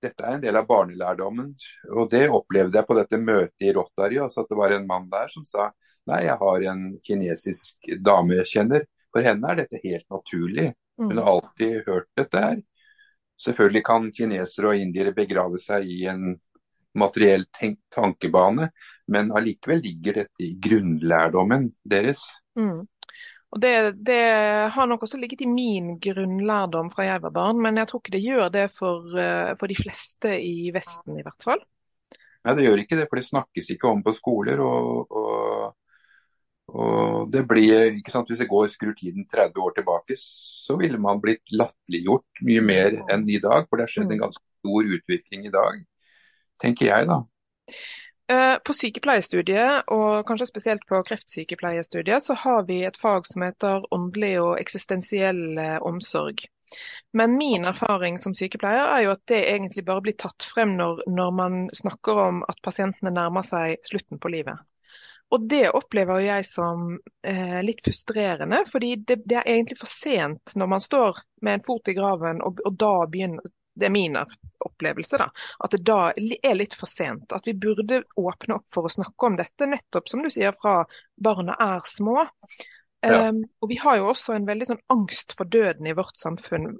dette 0.00 0.24
er 0.24 0.34
en 0.36 0.42
del 0.42 0.56
av 0.56 0.66
barnelærdommen. 0.68 1.52
Og 1.96 2.10
det 2.12 2.26
opplevde 2.32 2.78
jeg 2.78 2.88
på 2.88 2.96
dette 2.96 3.20
møtet 3.20 3.66
i 3.68 3.72
Rotary. 3.76 4.20
Altså 4.22 4.44
at 4.44 4.52
det 4.52 4.58
var 4.60 4.72
en 4.72 4.86
mann 4.88 5.08
der 5.12 5.28
som 5.32 5.44
sa 5.44 5.70
nei, 6.08 6.22
jeg 6.24 6.36
har 6.40 6.66
en 6.72 6.84
kinesisk 7.04 7.90
dame 8.00 8.38
jeg 8.40 8.50
kjenner. 8.54 8.86
For 9.10 9.26
henne 9.26 9.50
er 9.50 9.62
dette 9.62 9.82
helt 9.82 10.06
naturlig. 10.12 10.70
Hun 11.00 11.18
har 11.18 11.28
alltid 11.34 11.88
hørt 11.88 12.08
dette 12.16 12.44
her. 12.44 12.62
Selvfølgelig 13.40 13.84
kan 13.88 14.08
kinesere 14.12 14.70
og 14.70 14.80
indiere 14.80 15.16
begrave 15.16 15.60
seg 15.60 15.88
i 15.88 16.04
en 16.12 16.34
materiell 17.00 17.46
tankebane, 17.94 18.70
men 19.08 19.30
allikevel 19.36 19.82
ligger 19.84 20.22
dette 20.22 20.44
i 20.44 20.54
grunnlærdommen 20.60 21.70
deres. 21.88 22.24
Mm. 22.58 22.84
Og 23.50 23.58
det, 23.58 23.74
det, 24.06 24.20
har 24.70 24.86
nok 24.86 25.02
også 25.02 25.18
ligget 25.18 25.42
i 25.42 25.50
min 25.50 25.96
grunnlærdom 26.02 26.90
fra 26.92 27.08
jeg 27.08 27.22
var 27.24 27.34
barn, 27.34 27.58
men 27.62 27.80
jeg 27.80 27.90
tror 27.90 28.02
ikke 28.02 28.14
det 28.14 28.22
gjør 28.22 28.52
det 28.54 28.68
for, 28.76 29.10
eh, 29.18 29.50
for 29.58 29.70
de 29.70 29.78
fleste 29.78 30.36
i 30.38 30.70
Vesten 30.74 31.18
i 31.18 31.24
hvert 31.26 31.46
fall. 31.46 31.62
Nei, 32.46 32.54
det 32.56 32.64
gjør 32.64 32.82
ikke 32.84 32.98
det, 33.00 33.08
for 33.10 33.18
det 33.18 33.26
snakkes 33.26 33.72
ikke 33.74 33.90
om 33.90 34.04
på 34.06 34.14
skoler. 34.16 34.62
og, 34.62 35.10
og, 35.10 35.74
og 36.70 37.32
det 37.32 37.42
blir, 37.50 37.90
ikke 37.98 38.14
sant, 38.14 38.30
Hvis 38.30 38.44
jeg 38.44 38.48
går 38.48 38.70
skrur 38.70 38.94
tiden 38.94 39.26
30 39.26 39.58
år 39.58 39.74
tilbake, 39.76 40.14
så 40.20 40.78
ville 40.78 41.00
man 41.02 41.20
blitt 41.20 41.50
latterliggjort 41.50 42.44
mye 42.46 42.62
mer 42.62 43.00
enn 43.10 43.26
i 43.28 43.40
dag. 43.42 43.66
For 43.66 43.76
det 43.76 43.88
har 43.88 43.94
skjedd 43.96 44.12
en 44.12 44.20
mm. 44.20 44.24
ganske 44.28 44.46
stor 44.60 44.94
utvikling 44.94 45.50
i 45.50 45.54
dag, 45.54 45.82
tenker 46.62 46.92
jeg 46.92 47.10
da. 47.10 47.24
Eh, 48.30 48.56
på 48.64 48.74
sykepleiestudiet, 48.76 49.88
og 49.90 50.26
kanskje 50.28 50.46
spesielt 50.46 50.84
på 50.86 51.00
kreftsykepleiestudiet, 51.08 52.22
så 52.22 52.36
har 52.38 52.62
vi 52.68 52.76
et 52.86 52.98
fag 53.00 53.26
som 53.26 53.42
heter 53.42 53.88
åndelig 53.94 54.36
og 54.38 54.52
eksistensiell 54.60 55.58
eh, 55.58 55.78
omsorg. 55.82 56.44
Men 57.12 57.34
min 57.40 57.66
erfaring 57.66 58.20
som 58.22 58.36
sykepleier 58.38 58.86
er 58.86 59.02
jo 59.02 59.14
at 59.16 59.24
det 59.32 59.40
egentlig 59.50 59.82
bare 59.88 60.04
blir 60.04 60.18
tatt 60.22 60.46
frem 60.46 60.76
når, 60.78 61.02
når 61.10 61.32
man 61.34 61.56
snakker 61.74 62.22
om 62.28 62.44
at 62.46 62.62
pasientene 62.62 63.10
nærmer 63.16 63.42
seg 63.48 63.82
slutten 63.88 64.22
på 64.22 64.30
livet. 64.30 64.62
Og 65.34 65.50
det 65.50 65.64
opplever 65.74 66.22
jeg 66.22 66.46
som 66.46 67.00
eh, 67.26 67.58
litt 67.66 67.82
frustrerende, 67.82 68.62
fordi 68.70 68.92
det, 69.08 69.24
det, 69.24 69.40
er 69.40 69.56
egentlig 69.56 69.80
for 69.82 69.90
sent 69.90 70.54
når 70.54 70.70
man 70.76 70.86
står 70.86 71.18
med 71.42 71.58
en 71.58 71.66
fot 71.66 71.90
i 71.90 71.98
graven 71.98 72.42
og, 72.46 72.62
og 72.62 72.78
da 72.78 72.94
begynner, 73.10 73.50
det 73.74 73.86
er 73.86 73.94
min 73.94 74.16
opplevelse, 74.58 75.18
da. 75.20 75.28
At 75.64 75.74
det 75.74 75.82
da 75.86 76.12
er 76.16 76.56
litt 76.58 76.74
for 76.76 76.90
sent. 76.90 77.32
At 77.32 77.46
vi 77.48 77.54
burde 77.54 78.02
åpne 78.18 78.58
opp 78.58 78.68
for 78.72 78.86
å 78.86 78.92
snakke 78.92 79.28
om 79.28 79.38
dette, 79.38 79.68
nettopp 79.68 80.10
som 80.10 80.24
du 80.24 80.30
sier, 80.32 80.56
fra 80.60 80.82
barna 81.16 81.56
er 81.60 81.84
små. 81.86 82.26
Ja. 83.00 83.28
Um, 83.30 83.44
og 83.62 83.70
vi 83.70 83.78
har 83.80 84.00
jo 84.00 84.10
også 84.10 84.34
en 84.36 84.48
veldig 84.48 84.72
sånn 84.72 84.82
angst 84.92 85.32
for 85.38 85.48
døden 85.48 85.88
i 85.88 85.94
vårt 85.96 86.18
samfunn. 86.20 86.74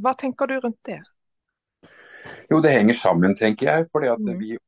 Hva 0.00 0.14
tenker 0.18 0.50
du 0.50 0.60
rundt 0.60 0.78
det? 0.86 1.00
Jo, 2.50 2.60
det 2.60 2.74
henger 2.74 2.94
sammen, 2.98 3.34
tenker 3.36 3.66
jeg. 3.66 3.88
fordi 3.92 4.12
at 4.12 4.20
mm. 4.20 4.36
vi, 4.38 4.58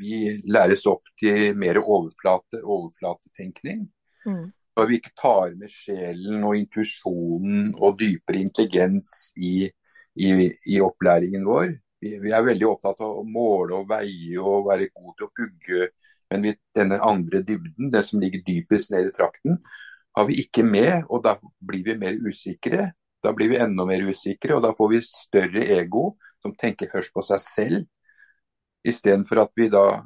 vi, 0.00 0.16
læres 0.50 0.86
opp 0.90 1.06
til 1.20 1.54
mer 1.58 1.78
overflate, 1.82 2.62
overflatetenkning. 2.64 3.86
Mm. 4.26 4.50
Vi 4.88 4.98
ikke 4.98 5.12
tar 5.20 5.52
med 5.60 5.70
sjelen 5.70 6.42
og 6.48 6.56
intuisjonen 6.56 7.74
og 7.76 7.98
dypere 8.00 8.40
intelligens 8.40 9.30
i 9.36 9.68
i, 10.14 10.30
i 10.66 10.80
opplæringen 10.84 11.44
vår. 11.46 11.76
Vi, 12.02 12.16
vi, 12.18 12.32
er 12.34 12.44
veldig 12.44 12.66
opptatt 12.68 13.02
av 13.04 13.20
å 13.20 13.26
måle 13.26 13.78
og 13.78 13.88
veie 13.90 14.40
og 14.40 14.66
være 14.68 14.90
god 14.90 15.14
til 15.18 15.28
å 15.28 15.32
pugge. 15.38 15.88
Men 16.32 16.46
vi, 16.46 16.54
denne 16.74 16.98
andre 17.04 17.42
dybden, 17.46 17.92
det 17.92 18.02
som 18.08 18.20
ligger 18.22 18.42
dypest 18.46 18.90
ned 18.92 19.08
i 19.08 19.14
trakten, 19.14 19.60
har 20.16 20.28
vi 20.28 20.40
ikke 20.42 20.64
med. 20.66 21.06
Og 21.08 21.22
da 21.24 21.36
blir 21.60 21.84
vi 21.86 21.96
mer 22.00 22.18
usikre. 22.26 22.90
Da 23.22 23.32
blir 23.36 23.52
vi 23.52 23.60
enda 23.62 23.86
mer 23.86 24.02
usikre, 24.02 24.56
og 24.56 24.64
da 24.64 24.72
får 24.74 24.88
vi 24.90 25.02
større 25.06 25.66
ego 25.76 26.16
som 26.42 26.54
tenker 26.58 26.90
først 26.90 27.12
på 27.14 27.22
seg 27.22 27.42
selv. 27.44 27.84
Istedenfor 28.82 29.44
at 29.44 29.52
vi 29.54 29.68
da 29.70 30.02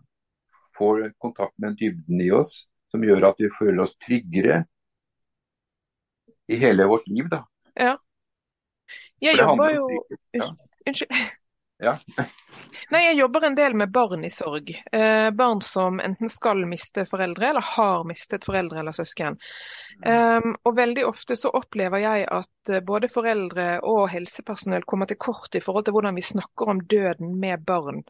får 0.76 1.14
kontakt 1.22 1.54
med 1.56 1.72
en 1.72 1.78
dybden 1.80 2.20
i 2.20 2.28
oss 2.36 2.66
som 2.92 3.04
gjør 3.04 3.30
at 3.30 3.40
vi 3.40 3.48
føler 3.56 3.80
oss 3.86 3.96
tryggere 3.96 4.66
i 6.52 6.58
hele 6.60 6.84
vårt 6.86 7.08
liv. 7.08 7.30
da. 7.32 7.46
Ja. 7.74 7.96
Jeg 9.24 9.38
jobber 9.40 9.74
jo. 9.74 9.88
Unnskyld. 10.86 11.10
Ja. 11.76 11.98
Nei, 12.88 13.00
jeg 13.02 13.16
jobber 13.18 13.44
en 13.44 13.56
del 13.58 13.74
med 13.76 13.90
barn 13.92 14.22
i 14.24 14.30
sorg. 14.32 14.70
Eh, 14.96 15.26
barn 15.36 15.60
som 15.60 15.98
enten 16.00 16.30
skal 16.32 16.62
miste 16.70 17.04
foreldre, 17.04 17.50
eller 17.50 17.66
har 17.74 18.06
mistet 18.08 18.46
foreldre 18.48 18.80
eller 18.80 18.96
søsken. 18.96 19.36
Um, 20.00 20.54
og 20.64 20.76
veldig 20.78 21.04
ofte 21.08 21.36
så 21.36 21.52
opplever 21.52 22.00
jeg 22.00 22.24
at 22.32 22.72
eh, 22.72 22.80
både 22.80 23.10
foreldre 23.12 23.68
og 23.84 24.06
helsepersonell 24.12 24.88
kommer 24.88 25.10
til 25.10 25.20
kort 25.20 25.58
i 25.58 25.60
forhold 25.60 25.84
til 25.84 25.98
hvordan 25.98 26.16
vi 26.16 26.24
snakker 26.24 26.72
om 26.72 26.80
døden 26.80 27.36
med 27.42 27.66
barn. 27.68 28.00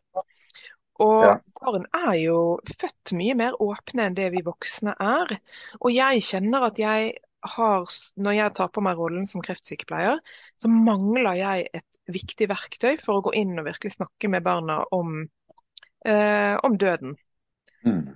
Og 1.03 1.25
ja. 1.27 1.35
barn 1.61 1.91
er 2.07 2.15
jo 2.21 2.39
født 2.71 3.17
mye 3.19 3.35
mer 3.37 3.59
åpne 3.63 4.07
enn 4.07 4.17
det 4.17 4.31
vi 4.37 4.47
voksne 4.47 4.95
er. 5.03 5.39
Og 5.81 5.91
jeg 5.91 6.23
kjenner 6.29 6.71
at 6.71 6.79
jeg 6.81 7.17
har, 7.53 7.87
når 8.17 8.37
jeg 8.37 8.55
tar 8.59 8.71
på 8.75 8.83
meg 8.85 8.99
rollen 8.99 9.27
som 9.31 9.45
kreftsykepleier, 9.45 10.21
så 10.61 10.71
mangler 10.73 11.39
jeg 11.39 11.67
et 11.81 12.13
viktig 12.13 12.49
verktøy 12.51 12.95
for 13.03 13.19
å 13.19 13.25
gå 13.27 13.35
inn 13.39 13.57
og 13.59 13.67
virkelig 13.67 13.97
snakke 13.97 14.31
med 14.33 14.45
barna 14.47 14.83
om, 14.95 15.25
eh, 16.07 16.55
om 16.67 16.79
døden. 16.79 17.17
Mm. 17.87 18.15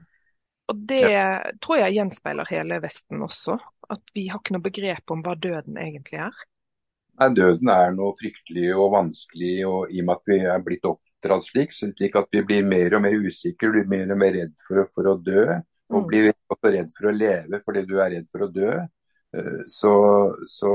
Og 0.70 0.84
det 0.90 1.02
ja. 1.02 1.26
tror 1.62 1.80
jeg 1.80 1.96
gjenspeiler 1.99 2.50
hele 2.50 2.78
Vesten 2.82 3.22
også. 3.26 3.58
At 3.90 4.02
vi 4.14 4.28
har 4.30 4.38
ikke 4.38 4.54
noe 4.54 4.68
begrep 4.68 5.10
om 5.10 5.25
hva 5.26 5.34
døden 5.34 5.80
egentlig 5.82 6.20
er. 6.22 6.37
Nei, 7.20 7.28
Døden 7.37 7.68
er 7.68 7.90
noe 7.92 8.14
fryktelig 8.16 8.70
og 8.72 8.94
vanskelig, 8.94 9.56
og 9.68 9.90
i 9.92 10.00
og 10.00 10.06
med 10.08 10.14
at 10.14 10.30
vi 10.30 10.38
er 10.54 10.62
blitt 10.64 10.87
oppdratt 10.88 11.44
slik, 11.44 11.75
slik 11.75 12.14
at 12.16 12.30
vi 12.32 12.40
blir 12.49 12.64
mer 12.64 12.96
og 12.96 13.02
mer 13.04 13.26
usikre, 13.26 13.75
blir 13.75 13.90
mer 13.90 14.14
og 14.14 14.20
mer 14.22 14.32
redd 14.38 14.54
for, 14.64 14.87
for 14.94 15.10
å 15.10 15.18
dø. 15.20 15.44
Og 15.90 16.04
mm. 16.04 16.06
blir 16.06 16.30
også 16.30 16.72
redd 16.72 16.94
for 16.94 17.10
å 17.10 17.12
leve 17.12 17.60
fordi 17.64 17.84
du 17.88 17.96
er 17.99 18.14
redd 18.14 18.30
for 18.30 18.46
å 18.46 18.50
dø. 18.54 18.70
Eh, 19.37 19.62
så, 19.66 19.94
så, 20.46 20.72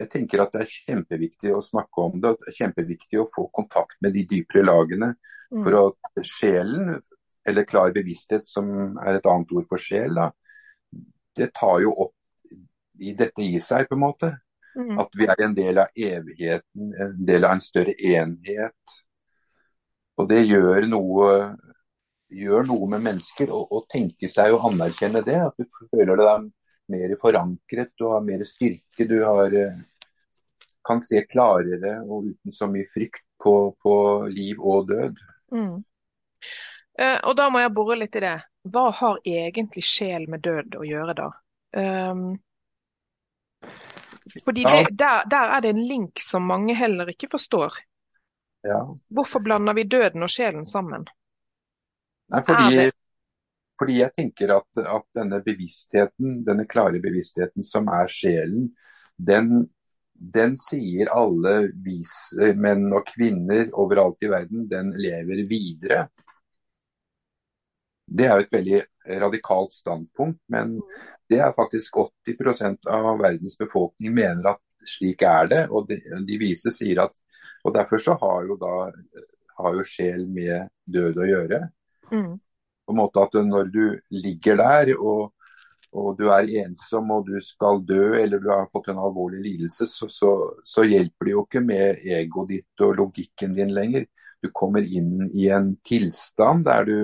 jeg 0.00 0.10
tenker 0.10 0.42
at 0.42 0.54
det 0.54 0.64
er 0.64 0.72
kjempeviktig 0.72 1.54
å 1.54 1.62
snakke 1.62 2.06
om 2.06 2.20
det. 2.20 2.34
det 2.40 2.50
er 2.50 2.58
Kjempeviktig 2.58 3.20
å 3.22 3.28
få 3.30 3.46
kontakt 3.54 3.98
med 4.02 4.16
de 4.16 4.26
dypere 4.28 4.64
lagene. 4.66 5.12
Mm. 5.52 5.62
For 5.62 5.78
at 5.82 6.22
sjelen, 6.26 6.96
eller 7.48 7.68
klar 7.68 7.94
bevissthet, 7.94 8.48
som 8.48 8.96
er 9.02 9.18
et 9.18 9.28
annet 9.28 9.52
ord 9.54 9.68
for 9.70 9.82
sjel, 9.82 10.16
da, 10.18 10.30
det 11.38 11.52
tar 11.56 11.80
jo 11.84 11.92
opp 12.08 12.16
i 13.02 13.14
dette 13.18 13.44
i 13.44 13.60
seg, 13.62 13.86
på 13.88 13.96
en 13.98 14.04
måte. 14.04 14.32
Mm. 14.72 14.96
At 15.02 15.14
vi 15.18 15.28
er 15.28 15.44
en 15.44 15.54
del 15.54 15.80
av 15.82 15.92
evigheten, 15.98 16.92
en 16.96 17.16
del 17.28 17.46
av 17.46 17.56
en 17.56 17.62
større 17.62 17.94
enhet. 17.94 18.96
Og 20.20 20.28
det 20.28 20.42
gjør 20.44 20.86
noe, 20.90 21.28
gjør 22.32 22.66
noe 22.68 22.88
med 22.94 23.04
mennesker 23.06 23.52
å 23.52 23.84
tenke 23.92 24.28
seg 24.32 24.54
og 24.56 24.66
anerkjenne 24.72 25.22
det. 25.24 25.38
At 25.46 25.56
du 25.60 25.68
føler 25.92 26.18
deg 26.20 26.50
mer 26.92 27.14
forankret, 27.20 27.92
du 27.98 28.06
har 28.10 28.22
mer 28.24 28.44
styrke. 28.48 29.06
Du 29.08 29.18
har, 29.24 29.54
eh, 29.56 29.80
kan 30.84 31.02
se 31.02 31.24
klarere 31.26 31.98
og 32.02 32.30
uten 32.30 32.54
så 32.54 32.68
mye 32.70 32.88
frykt 32.90 33.24
på, 33.42 33.54
på 33.82 33.94
liv 34.30 34.60
og 34.60 34.88
død. 34.88 35.20
Mm. 35.54 35.76
Uh, 37.00 37.18
og 37.24 37.36
da 37.38 37.48
må 37.50 37.62
jeg 37.62 37.72
bore 37.74 37.96
litt 37.96 38.16
i 38.18 38.24
det. 38.24 38.38
Hva 38.72 38.88
har 38.94 39.20
egentlig 39.26 39.84
sjel 39.86 40.26
med 40.30 40.42
død 40.44 40.76
å 40.78 40.86
gjøre 40.86 41.14
da? 41.18 41.28
Um, 41.72 42.26
fordi 44.44 44.64
det, 44.64 44.92
der, 44.98 45.24
der, 45.30 45.54
er 45.56 45.64
det 45.64 45.72
en 45.72 45.82
link 45.86 46.20
som 46.22 46.46
mange 46.46 46.76
heller 46.78 47.08
ikke 47.10 47.30
forstår. 47.32 47.80
Ja. 48.62 48.84
Hvorfor 49.10 49.42
blander 49.42 49.74
vi 49.74 49.88
døden 49.90 50.22
og 50.22 50.30
sjelen 50.30 50.66
sammen? 50.68 51.08
Nei, 52.32 52.42
fordi 52.46 52.90
fordi 53.82 53.98
jeg 53.98 54.14
tenker 54.14 54.52
at, 54.54 54.78
at, 54.78 55.06
denne 55.16 55.40
bevisstheten, 55.42 56.42
denne 56.46 56.68
klare 56.70 57.00
bevisstheten 57.02 57.64
som 57.66 57.88
er 57.90 58.10
sjelen, 58.10 58.68
den, 59.18 59.64
den 60.14 60.54
sier 60.60 61.10
alle 61.10 61.72
vise 61.82 62.52
menn 62.62 62.86
og 62.94 63.08
kvinner 63.10 63.72
overalt 63.82 64.22
i 64.22 64.30
verden, 64.30 64.68
den 64.70 64.92
lever 64.94 65.42
videre. 65.50 66.04
Det 68.06 68.28
er 68.28 68.38
jo 68.38 68.44
et 68.46 68.54
veldig 68.54 68.80
radikalt 69.24 69.74
standpunkt, 69.74 70.38
men 70.52 70.76
det 71.30 71.40
er 71.42 71.56
faktisk 71.56 71.98
80% 72.28 72.86
av 72.92 73.18
verdens 73.18 73.58
befolkning 73.58 74.14
mener 74.14 74.52
at 74.52 74.62
slik 74.86 75.26
er 75.26 75.50
det. 75.50 75.62
Og 75.74 75.90
de, 75.90 75.98
de 76.28 76.38
vise 76.38 76.70
sier 76.74 77.02
at 77.02 77.18
Og 77.62 77.74
derfor 77.74 77.98
så 78.02 78.14
har 78.18 78.46
jo 78.46 78.56
da 78.58 78.88
har 79.58 79.74
jo 79.74 79.84
sjel 79.86 80.24
med 80.26 80.66
død 80.86 81.18
å 81.22 81.26
gjøre. 81.26 81.60
Mm 82.10 82.32
på 82.92 82.96
en 82.96 83.00
måte 83.00 83.22
at 83.24 83.38
når 83.46 83.70
du 83.72 83.84
ligger 84.12 84.58
der 84.60 84.92
og, 84.98 85.32
og, 85.92 86.18
du 86.18 86.28
er 86.32 86.50
ensom 86.62 87.10
og 87.14 87.26
du 87.28 87.38
skal 87.44 87.80
dø 87.88 88.12
eller 88.20 88.40
du 88.42 88.50
har 88.52 88.68
fått 88.72 88.90
en 88.92 89.00
alvorlig 89.00 89.40
lidelse, 89.46 89.88
så, 89.88 90.08
så, 90.12 90.32
så 90.64 90.84
hjelper 90.84 91.28
det 91.28 91.34
jo 91.34 91.46
ikke 91.46 91.64
med 91.64 92.04
egoet 92.04 92.52
ditt 92.52 92.84
og 92.84 92.98
logikken 93.00 93.56
din 93.56 93.72
lenger. 93.72 94.04
Du 94.42 94.50
kommer 94.52 94.84
inn 94.84 95.30
i 95.32 95.48
en 95.54 95.74
tilstand 95.86 96.66
der 96.68 96.84
du 96.88 96.96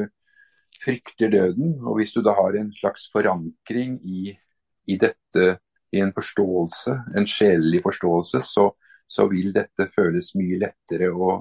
frykter 0.83 1.33
døden. 1.33 1.78
Og 1.80 1.99
hvis 1.99 2.12
du 2.12 2.21
da 2.25 2.37
har 2.37 2.59
en 2.59 2.73
slags 2.76 3.09
forankring 3.14 3.99
i, 4.04 4.33
i 4.88 4.97
dette, 5.00 5.59
i 5.92 6.02
en 6.04 6.12
forståelse, 6.12 6.97
en 7.16 7.28
sjelelig 7.28 7.80
forståelse, 7.87 8.42
så, 8.45 8.68
så 9.09 9.28
vil 9.33 9.54
dette 9.57 9.88
føles 9.95 10.35
mye 10.37 10.61
lettere. 10.66 11.12
å, 11.12 11.38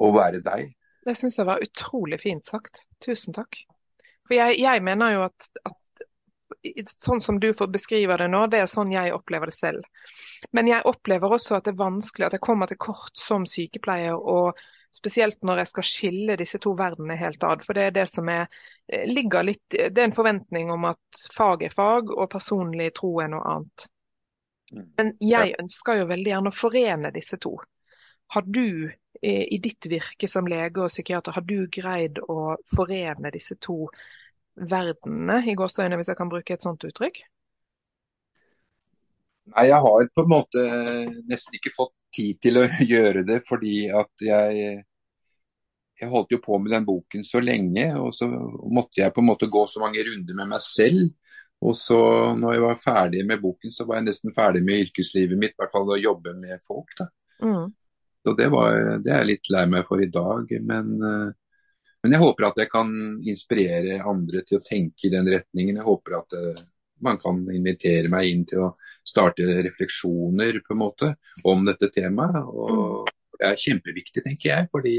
å 0.00 0.12
være 0.16 0.40
deg. 0.44 0.70
Det 1.04 1.14
syns 1.16 1.38
jeg 1.38 1.48
var 1.48 1.62
utrolig 1.64 2.20
fint 2.20 2.46
sagt. 2.46 2.84
Tusen 3.04 3.36
takk. 3.36 3.62
For 4.28 4.36
jeg, 4.36 4.58
jeg 4.60 4.82
mener 4.86 5.14
jo 5.16 5.22
at, 5.26 5.46
at, 5.64 6.92
sånn 7.02 7.22
som 7.24 7.40
du 7.40 7.50
får 7.56 7.70
beskrive 7.72 8.18
det 8.20 8.28
nå, 8.30 8.44
det 8.52 8.60
er 8.62 8.68
sånn 8.70 8.92
jeg 8.92 9.14
opplever 9.16 9.50
det 9.50 9.56
selv. 9.56 9.86
Men 10.56 10.68
jeg 10.70 10.86
opplever 10.86 11.32
også 11.32 11.56
at 11.56 11.66
det 11.66 11.74
er 11.74 11.80
vanskelig, 11.80 12.28
at 12.28 12.36
jeg 12.36 12.44
kommer 12.44 12.70
til 12.70 12.80
kort 12.80 13.16
som 13.18 13.48
sykepleier. 13.48 14.14
og 14.18 14.60
Spesielt 14.94 15.38
når 15.46 15.62
jeg 15.62 15.70
skal 15.70 15.86
skille 15.86 16.36
disse 16.38 16.58
to 16.62 16.72
verdenene 16.78 17.14
helt 17.18 17.44
ad. 17.46 17.62
For 17.62 17.78
det 17.78 17.88
er 17.88 17.96
det 17.96 18.06
som 18.10 18.28
er, 18.28 18.48
eh, 18.90 19.06
ligger 19.06 19.46
litt 19.46 19.62
Det 19.70 19.96
er 19.96 20.08
en 20.08 20.16
forventning 20.16 20.70
om 20.74 20.88
at 20.90 21.24
fag 21.34 21.62
er 21.62 21.74
fag, 21.74 22.10
og 22.10 22.30
personlig 22.30 22.90
tro 22.98 23.12
er 23.22 23.30
noe 23.30 23.44
annet. 23.54 23.86
Mm. 24.74 24.86
Men 24.98 25.12
jeg 25.22 25.54
ønsker 25.58 26.00
jo 26.00 26.08
veldig 26.10 26.32
gjerne 26.32 26.50
å 26.50 26.58
forene 26.58 27.14
disse 27.14 27.38
to. 27.38 27.56
Har 28.34 28.46
du 28.46 28.90
i 29.20 29.58
ditt 29.60 29.84
virke 29.90 30.28
som 30.30 30.46
lege 30.48 30.80
og 30.80 30.88
psykiater, 30.88 31.34
har 31.36 31.44
du 31.44 31.66
greid 31.68 32.22
å 32.24 32.54
forene 32.72 33.32
disse 33.34 33.58
to 33.60 33.90
verdenene, 34.56 35.42
i 35.50 35.56
gåseøyne, 35.58 35.98
hvis 35.98 36.08
jeg 36.12 36.18
kan 36.18 36.30
bruke 36.30 36.54
et 36.54 36.64
sånt 36.64 36.86
uttrykk? 36.88 37.20
Nei, 39.50 39.66
jeg 39.66 39.82
har 39.82 40.06
på 40.14 40.24
en 40.24 40.30
måte 40.30 40.64
nesten 41.28 41.58
ikke 41.58 41.74
fått 41.74 41.92
tid 42.14 42.38
til 42.40 42.62
å 42.62 42.68
gjøre 42.92 43.26
det, 43.28 43.42
fordi 43.48 43.90
at 43.92 44.24
jeg 44.24 44.78
jeg 46.00 46.08
holdt 46.08 46.30
jo 46.32 46.38
på 46.40 46.56
med 46.56 46.72
den 46.72 46.86
boken 46.88 47.24
så 47.28 47.42
lenge, 47.44 47.84
og 48.00 48.14
så 48.16 48.24
måtte 48.72 49.02
jeg 49.02 49.12
på 49.12 49.20
en 49.20 49.28
måte 49.28 49.50
gå 49.52 49.66
så 49.68 49.82
mange 49.82 50.00
runder 50.06 50.38
med 50.38 50.48
meg 50.54 50.62
selv. 50.64 51.10
Og 51.60 51.74
så 51.76 51.98
når 52.38 52.54
jeg 52.54 52.62
var 52.64 52.78
ferdig 52.80 53.24
med 53.28 53.42
boken, 53.42 53.72
så 53.74 53.84
var 53.84 53.98
jeg 53.98 54.06
nesten 54.06 54.32
ferdig 54.32 54.62
med 54.64 54.86
yrkeslivet 54.86 55.36
mitt, 55.36 55.52
i 55.52 55.60
hvert 55.60 55.74
fall 55.74 55.92
å 55.92 56.00
jobbe 56.00 56.32
med 56.40 56.62
folk. 56.64 56.94
da. 56.96 57.10
Mm. 57.44 57.68
Så 58.20 58.34
det, 58.36 58.50
var, 58.52 58.74
det, 59.00 59.10
er 59.10 59.22
jeg 59.22 59.30
litt 59.30 59.52
lei 59.52 59.64
meg 59.70 59.86
for 59.88 60.02
i 60.02 60.10
dag. 60.12 60.50
Men, 60.60 60.90
men, 61.00 62.12
jeg 62.12 62.20
håper 62.20 62.50
at 62.50 62.60
jeg 62.60 62.68
kan 62.72 62.90
inspirere 63.24 64.02
andre 64.04 64.42
til 64.44 64.58
å 64.58 64.64
tenke 64.64 65.08
i 65.08 65.12
den 65.14 65.30
retningen. 65.32 65.78
Jeg 65.80 65.86
håper 65.86 66.18
at 66.18 66.36
man 67.00 67.16
kan 67.20 67.40
invitere 67.54 68.10
meg 68.12 68.28
inn 68.28 68.44
til 68.48 68.66
å 68.66 68.74
starte 69.06 69.46
refleksjoner 69.64 70.60
på 70.66 70.76
en 70.76 70.82
måte 70.82 71.14
om 71.48 71.64
dette 71.64 71.88
temaet. 71.94 72.44
Og 72.44 73.08
det 73.40 73.48
er 73.48 73.62
kjempeviktig, 73.64 74.24
tenker 74.26 74.50
jeg. 74.52 74.68
fordi 74.72 74.96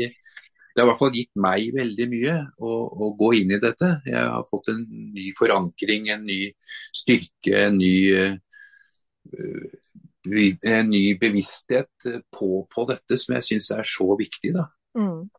det 0.71 0.79
har 0.79 0.87
i 0.87 0.89
hvert 0.89 1.01
fall 1.01 1.15
gitt 1.15 1.33
meg 1.43 1.73
veldig 1.75 2.07
mye 2.13 2.35
å, 2.63 2.71
å, 2.71 3.09
gå 3.19 3.33
inn 3.41 3.51
i 3.51 3.59
dette. 3.59 3.89
Jeg 4.07 4.21
har 4.23 4.47
fått 4.47 4.71
en 4.71 4.85
ny 4.87 5.27
forankring, 5.35 6.07
en 6.13 6.23
ny 6.23 6.39
styrke, 6.95 7.65
en 7.65 7.75
ny, 7.81 7.95
uh, 8.15 9.65
en 10.27 10.89
ny 10.89 11.03
bevissthet 11.19 12.09
på, 12.37 12.49
på, 12.69 12.85
dette 12.89 13.17
som 13.17 13.35
jeg 13.37 13.47
syns 13.47 13.71
er 13.75 13.87
så 13.87 14.07
viktig. 14.19 14.53
da. 14.57 14.67
Mm. 14.97 15.29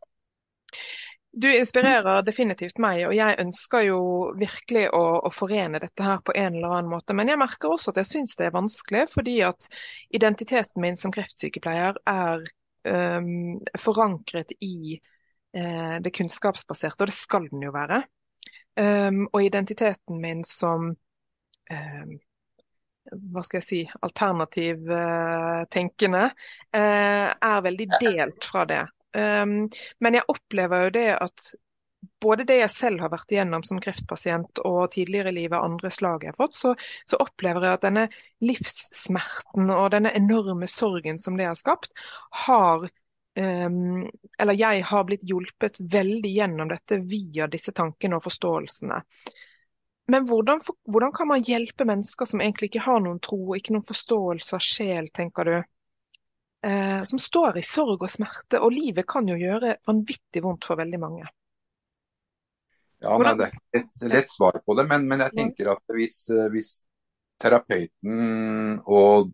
Du 1.33 1.47
inspirerer 1.49 2.21
definitivt 2.21 2.77
meg, 2.77 3.07
og 3.07 3.15
jeg 3.17 3.39
ønsker 3.41 3.87
jo 3.87 4.01
virkelig 4.37 4.83
å, 4.93 5.01
å, 5.25 5.31
forene 5.33 5.79
dette 5.81 6.05
her 6.05 6.19
på 6.21 6.35
en 6.37 6.59
eller 6.59 6.75
annen 6.75 6.91
måte. 6.91 7.15
Men 7.17 7.31
jeg 7.31 7.41
merker 7.41 7.73
også 7.73 7.89
at 7.89 8.03
jeg 8.03 8.09
syns 8.11 8.35
det 8.37 8.51
er 8.51 8.53
vanskelig, 8.53 9.07
fordi 9.09 9.39
at 9.47 9.65
identiteten 10.13 10.83
min 10.83 10.99
som 10.99 11.13
kreftsykepleier 11.15 11.97
er 12.05 12.45
um, 12.85 13.57
forankret 13.81 14.53
i 14.61 14.99
uh, 15.57 15.97
det 16.05 16.13
kunnskapsbaserte, 16.19 17.01
og 17.01 17.09
det 17.09 17.17
skal 17.17 17.49
den 17.49 17.65
jo 17.65 17.73
være. 17.73 18.03
Um, 18.77 19.25
og 19.31 19.41
identiteten 19.41 20.21
min 20.21 20.45
som 20.45 20.91
um, 20.93 22.13
hva 23.11 23.43
skal 23.43 23.59
jeg 23.59 23.67
si, 23.67 23.81
alternativ 24.05 24.87
uh, 24.89 25.63
tenkende, 25.73 26.29
uh, 26.75 27.27
er 27.33 27.65
veldig 27.65 27.89
delt 27.99 28.47
fra 28.47 28.65
det. 28.69 28.83
Um, 29.13 29.67
men 30.01 30.17
jeg 30.17 30.25
opplever 30.31 30.87
jo 30.87 30.93
det 30.95 31.09
at 31.17 31.51
både 32.23 32.45
det 32.47 32.57
jeg 32.59 32.71
selv 32.73 33.03
har 33.03 33.11
vært 33.13 33.31
igjennom 33.31 33.63
som 33.67 33.79
kreftpasient 33.83 34.61
og 34.65 34.79
tidligere 34.95 35.31
i 35.31 35.37
livet 35.37 35.59
andre 35.59 35.91
slag 35.93 36.25
jeg 36.25 36.33
har 36.33 36.39
fått, 36.39 36.57
så, 36.57 36.73
så, 37.09 37.19
opplever 37.23 37.67
jeg 37.67 37.77
at 37.77 37.85
denne 37.85 38.07
livssmerten 38.43 39.71
og 39.73 39.91
denne 39.93 40.13
enorme 40.17 40.67
sorgen 40.71 41.19
som 41.21 41.37
det 41.39 41.47
har 41.49 41.59
skapt, 41.59 41.91
har 42.45 42.87
um, 42.87 44.09
Eller 44.39 44.59
jeg 44.59 44.83
har 44.89 45.07
blitt 45.07 45.23
hjulpet 45.29 45.79
veldig 45.79 46.33
gjennom 46.33 46.71
dette 46.71 46.99
via 46.99 47.47
disse 47.51 47.75
tankene 47.75 48.19
og 48.19 48.27
forståelsene. 48.27 48.99
Men 50.11 50.25
hvordan, 50.27 50.59
hvordan 50.91 51.13
kan 51.15 51.29
man 51.29 51.45
hjelpe 51.47 51.85
mennesker 51.87 52.27
som 52.27 52.41
egentlig 52.43 52.71
ikke 52.71 52.83
har 52.83 52.99
noen 53.03 53.21
tro 53.23 53.37
og 53.39 53.55
ikke 53.55 53.75
noen 53.75 53.87
forståelse 53.87 54.57
av 54.57 54.65
sjel, 54.65 55.07
tenker 55.15 55.47
du? 55.47 55.55
eh, 56.63 57.03
som 57.03 57.19
står 57.19 57.57
i 57.57 57.63
sorg 57.63 58.03
og 58.03 58.11
smerte. 58.11 58.61
Og 58.63 58.73
livet 58.73 59.07
kan 59.09 59.27
jo 59.27 59.37
gjøre 59.39 59.77
vanvittig 59.87 60.43
vondt 60.43 60.67
for 60.69 60.79
veldig 60.79 60.99
mange. 61.01 61.27
Ja, 63.03 63.17
nei, 63.19 63.35
Det 63.35 63.45
er 63.45 63.53
ikke 63.53 63.79
et 63.81 64.09
lett 64.13 64.31
svar 64.31 64.61
på 64.63 64.75
det, 64.79 64.87
men, 64.87 65.07
men 65.09 65.25
jeg 65.25 65.35
tenker 65.35 65.73
at 65.73 65.95
hvis, 65.95 66.23
eh, 66.31 66.47
hvis 66.53 66.77
terapeuten 67.41 68.79
og 68.87 69.33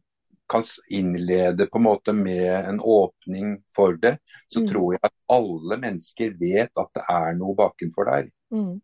kan 0.49 0.63
innlede 0.89 1.67
på 1.69 1.77
en 1.77 1.85
måte 1.85 2.13
med 2.17 2.49
en 2.49 2.79
åpning 2.81 3.59
for 3.75 3.93
det, 4.01 4.15
så 4.49 4.63
mm. 4.63 4.69
tror 4.71 4.95
jeg 4.95 5.01
at 5.05 5.13
alle 5.29 5.77
mennesker 5.77 6.33
vet 6.39 6.81
at 6.81 6.89
det 6.97 7.03
er 7.13 7.37
noe 7.37 7.53
bakenfor 7.59 8.09
der. 8.09 8.31
Mm. 8.49 8.79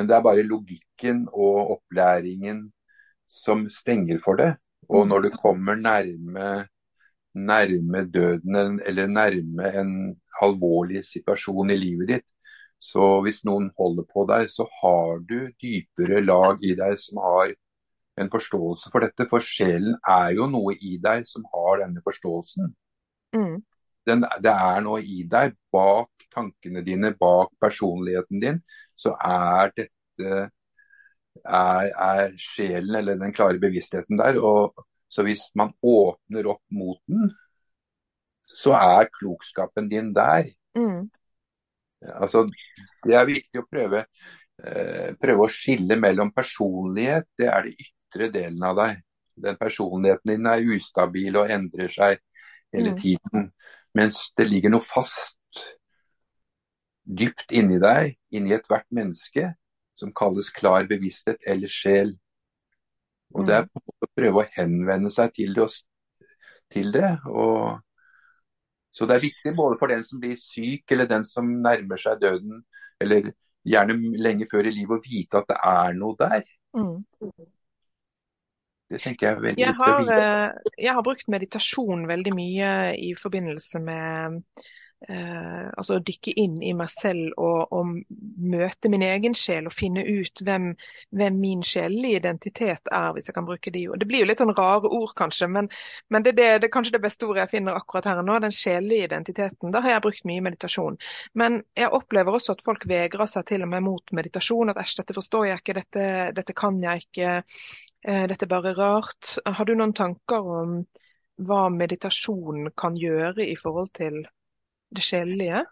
Men 0.00 0.08
det 0.08 0.16
er 0.16 0.24
bare 0.24 0.48
logikken 0.48 1.26
og 1.28 1.76
opplæringen 1.76 2.70
som 3.28 3.66
stenger 3.70 4.18
for 4.24 4.40
det. 4.40 4.54
Og 4.88 5.04
når 5.06 5.26
du 5.26 5.30
kommer 5.36 5.76
nærme 5.76 6.64
nærme 7.34 8.04
døden 8.10 8.80
eller 8.86 9.06
nærme 9.06 9.70
en 9.80 10.20
alvorlig 10.42 11.04
situasjon 11.04 11.70
i 11.70 11.76
livet 11.76 12.08
ditt. 12.08 12.28
Så 12.80 13.20
hvis 13.22 13.42
noen 13.44 13.70
holder 13.78 14.06
på 14.08 14.24
deg, 14.28 14.48
så 14.48 14.64
har 14.80 15.20
du 15.28 15.50
dypere 15.60 16.22
lag 16.24 16.62
i 16.64 16.72
deg 16.74 16.96
som 16.98 17.20
har 17.20 17.52
en 18.20 18.30
forståelse 18.32 18.90
for 18.92 19.04
dette. 19.04 19.26
For 19.28 19.44
sjelen 19.44 19.98
er 20.08 20.32
jo 20.38 20.48
noe 20.48 20.74
i 20.80 20.96
deg 21.02 21.28
som 21.28 21.44
har 21.52 21.82
denne 21.84 22.00
forståelsen. 22.04 22.72
Mm. 23.36 23.60
Den, 24.08 24.24
det 24.40 24.54
er 24.54 24.80
noe 24.82 25.04
i 25.04 25.22
deg, 25.28 25.54
bak 25.72 26.19
tankene 26.32 26.84
dine, 26.86 27.12
bak 27.18 27.52
personligheten 27.60 28.42
din, 28.42 28.62
så 28.94 29.14
er 29.18 29.74
dette 29.76 30.50
er, 31.44 31.90
er 31.90 32.32
sjelen 32.40 32.96
eller 33.00 33.18
den 33.20 33.34
klare 33.34 33.60
bevisstheten 33.62 34.18
der. 34.20 34.40
Og 34.42 34.74
så 35.10 35.24
hvis 35.26 35.48
man 35.58 35.72
åpner 35.82 36.50
opp 36.52 36.62
mot 36.74 37.00
den, 37.10 37.30
så 38.50 38.74
er 38.78 39.10
klokskapen 39.14 39.88
din 39.90 40.12
der. 40.14 40.50
Mm. 40.78 41.08
Altså, 42.16 42.46
det 43.04 43.14
er 43.14 43.28
viktig 43.28 43.60
å 43.60 43.68
prøve, 43.68 44.04
eh, 44.64 45.12
prøve 45.20 45.46
å 45.46 45.52
skille 45.52 45.98
mellom 46.00 46.32
personlighet, 46.34 47.28
det 47.38 47.50
er 47.50 47.68
det 47.68 47.74
ytre 47.86 48.30
delen 48.32 48.62
av 48.66 48.78
deg. 48.78 49.02
Den 49.40 49.58
personligheten 49.60 50.34
din 50.34 50.48
er 50.50 50.66
ustabil 50.74 51.36
og 51.40 51.52
endrer 51.52 51.92
seg 51.92 52.18
hele 52.74 52.94
mm. 52.94 52.98
tiden. 53.00 53.50
Mens 53.96 54.28
det 54.38 54.46
ligger 54.50 54.72
noe 54.74 54.86
fast 54.86 55.36
dypt 57.04 57.52
inni 57.56 57.78
deg, 57.82 58.16
inni 58.34 58.54
ethvert 58.54 58.88
menneske, 58.94 59.52
som 59.98 60.12
kalles 60.16 60.50
klar 60.54 60.88
bevissthet 60.88 61.42
eller 61.46 61.70
sjel. 61.70 62.14
Og 63.34 63.46
Det 63.46 63.54
er 63.54 63.66
mm. 63.66 63.70
på 63.70 63.80
en 63.80 63.86
måte 63.86 64.08
å 64.08 64.16
prøve 64.18 64.42
å 64.42 64.50
henvende 64.56 65.12
seg 65.14 65.32
til 65.36 65.54
det. 65.56 65.68
Til 66.70 66.92
det 66.94 67.16
og, 67.26 67.80
så 68.94 69.06
det 69.06 69.16
er 69.16 69.24
viktig 69.24 69.52
både 69.58 69.78
for 69.78 69.90
den 69.90 70.02
som 70.06 70.20
blir 70.22 70.36
syk, 70.38 70.84
eller 70.94 71.08
den 71.10 71.24
som 71.26 71.48
nærmer 71.62 71.98
seg 71.98 72.20
døden, 72.22 72.60
eller 73.02 73.32
gjerne 73.66 74.18
lenge 74.18 74.46
før 74.50 74.68
i 74.70 74.74
livet, 74.74 74.98
å 74.98 75.04
vite 75.04 75.40
at 75.40 75.50
det 75.50 75.58
er 75.66 75.96
noe 75.98 76.18
der. 76.18 76.44
Mm. 76.76 77.02
Det 78.90 78.98
tenker 78.98 79.26
jeg 79.26 79.36
er 79.36 79.42
veldig 79.44 79.62
jeg 79.62 79.76
har, 79.78 79.96
viktig 79.98 80.14
å 80.14 80.18
vite. 80.18 80.30
Eh, 80.30 80.74
jeg 80.86 80.96
har 80.96 81.06
brukt 81.06 81.30
meditasjon 81.30 82.06
veldig 82.10 82.34
mye 82.34 82.70
i 82.98 83.12
forbindelse 83.18 83.82
med 83.84 84.40
eh, 85.08 85.66
altså 85.76 85.96
å 85.96 86.02
dykke 86.04 86.34
inn 86.40 86.58
i 86.62 86.72
meg 86.76 86.90
selv 86.92 87.38
og, 87.40 87.72
og, 87.72 87.92
møte 88.50 88.90
min 88.92 89.04
egen 89.04 89.34
sjel 89.36 89.68
og 89.68 89.74
finne 89.74 90.02
ut 90.04 90.42
hvem, 90.44 90.70
hvem 91.16 91.38
min 91.40 91.64
sjelelige 91.66 92.20
identitet 92.22 92.90
er, 92.92 93.10
hvis 93.14 93.28
jeg 93.28 93.36
kan 93.36 93.46
bruke 93.48 93.72
de 93.72 93.86
ord. 93.88 94.00
Det 94.00 94.08
blir 94.10 94.24
jo 94.24 94.30
litt 94.30 94.42
sånn 94.42 94.54
rare 94.56 94.88
ord, 94.88 95.12
kanskje, 95.18 95.48
men, 95.52 95.70
men 96.08 96.26
det, 96.26 96.34
det, 96.38 96.48
det, 96.62 96.68
er 96.68 96.74
kanskje 96.74 96.96
det 96.96 97.02
beste 97.04 97.28
ordet 97.28 97.44
jeg 97.44 97.54
finner 97.56 97.78
akkurat 97.78 98.10
her 98.10 98.22
nå. 98.24 98.38
Den 98.40 98.54
sjelelige 98.54 99.10
identiteten. 99.10 99.74
Da 99.74 99.82
har 99.84 99.96
jeg 99.96 100.04
brukt 100.06 100.26
mye 100.28 100.46
meditasjon. 100.48 100.98
Men 101.38 101.60
jeg 101.78 101.92
opplever 101.96 102.36
også 102.36 102.56
at 102.56 102.64
folk 102.64 102.86
vegrer 102.90 103.30
seg 103.30 103.46
til 103.50 103.66
og 103.66 103.72
med 103.72 103.84
mot 103.86 104.16
meditasjon. 104.16 104.72
At 104.72 104.80
æsj, 104.82 104.96
dette 105.02 105.16
forstår 105.16 105.50
jeg 105.50 105.62
ikke, 105.62 105.76
dette, 105.80 106.08
dette 106.36 106.56
kan 106.56 106.80
jeg 106.84 107.06
ikke, 107.06 107.36
uh, 108.08 108.24
dette 108.32 108.46
er 108.46 108.52
bare 108.54 108.74
rart. 108.78 109.36
Har 109.46 109.68
du 109.68 109.76
noen 109.76 109.94
tanker 109.96 110.52
om 110.60 110.80
hva 111.40 111.62
meditasjon 111.72 112.68
kan 112.78 112.96
gjøre 113.00 113.46
i 113.48 113.56
forhold 113.56 113.92
til 113.96 114.22
det 114.96 115.04
sjelelige? 115.06 115.64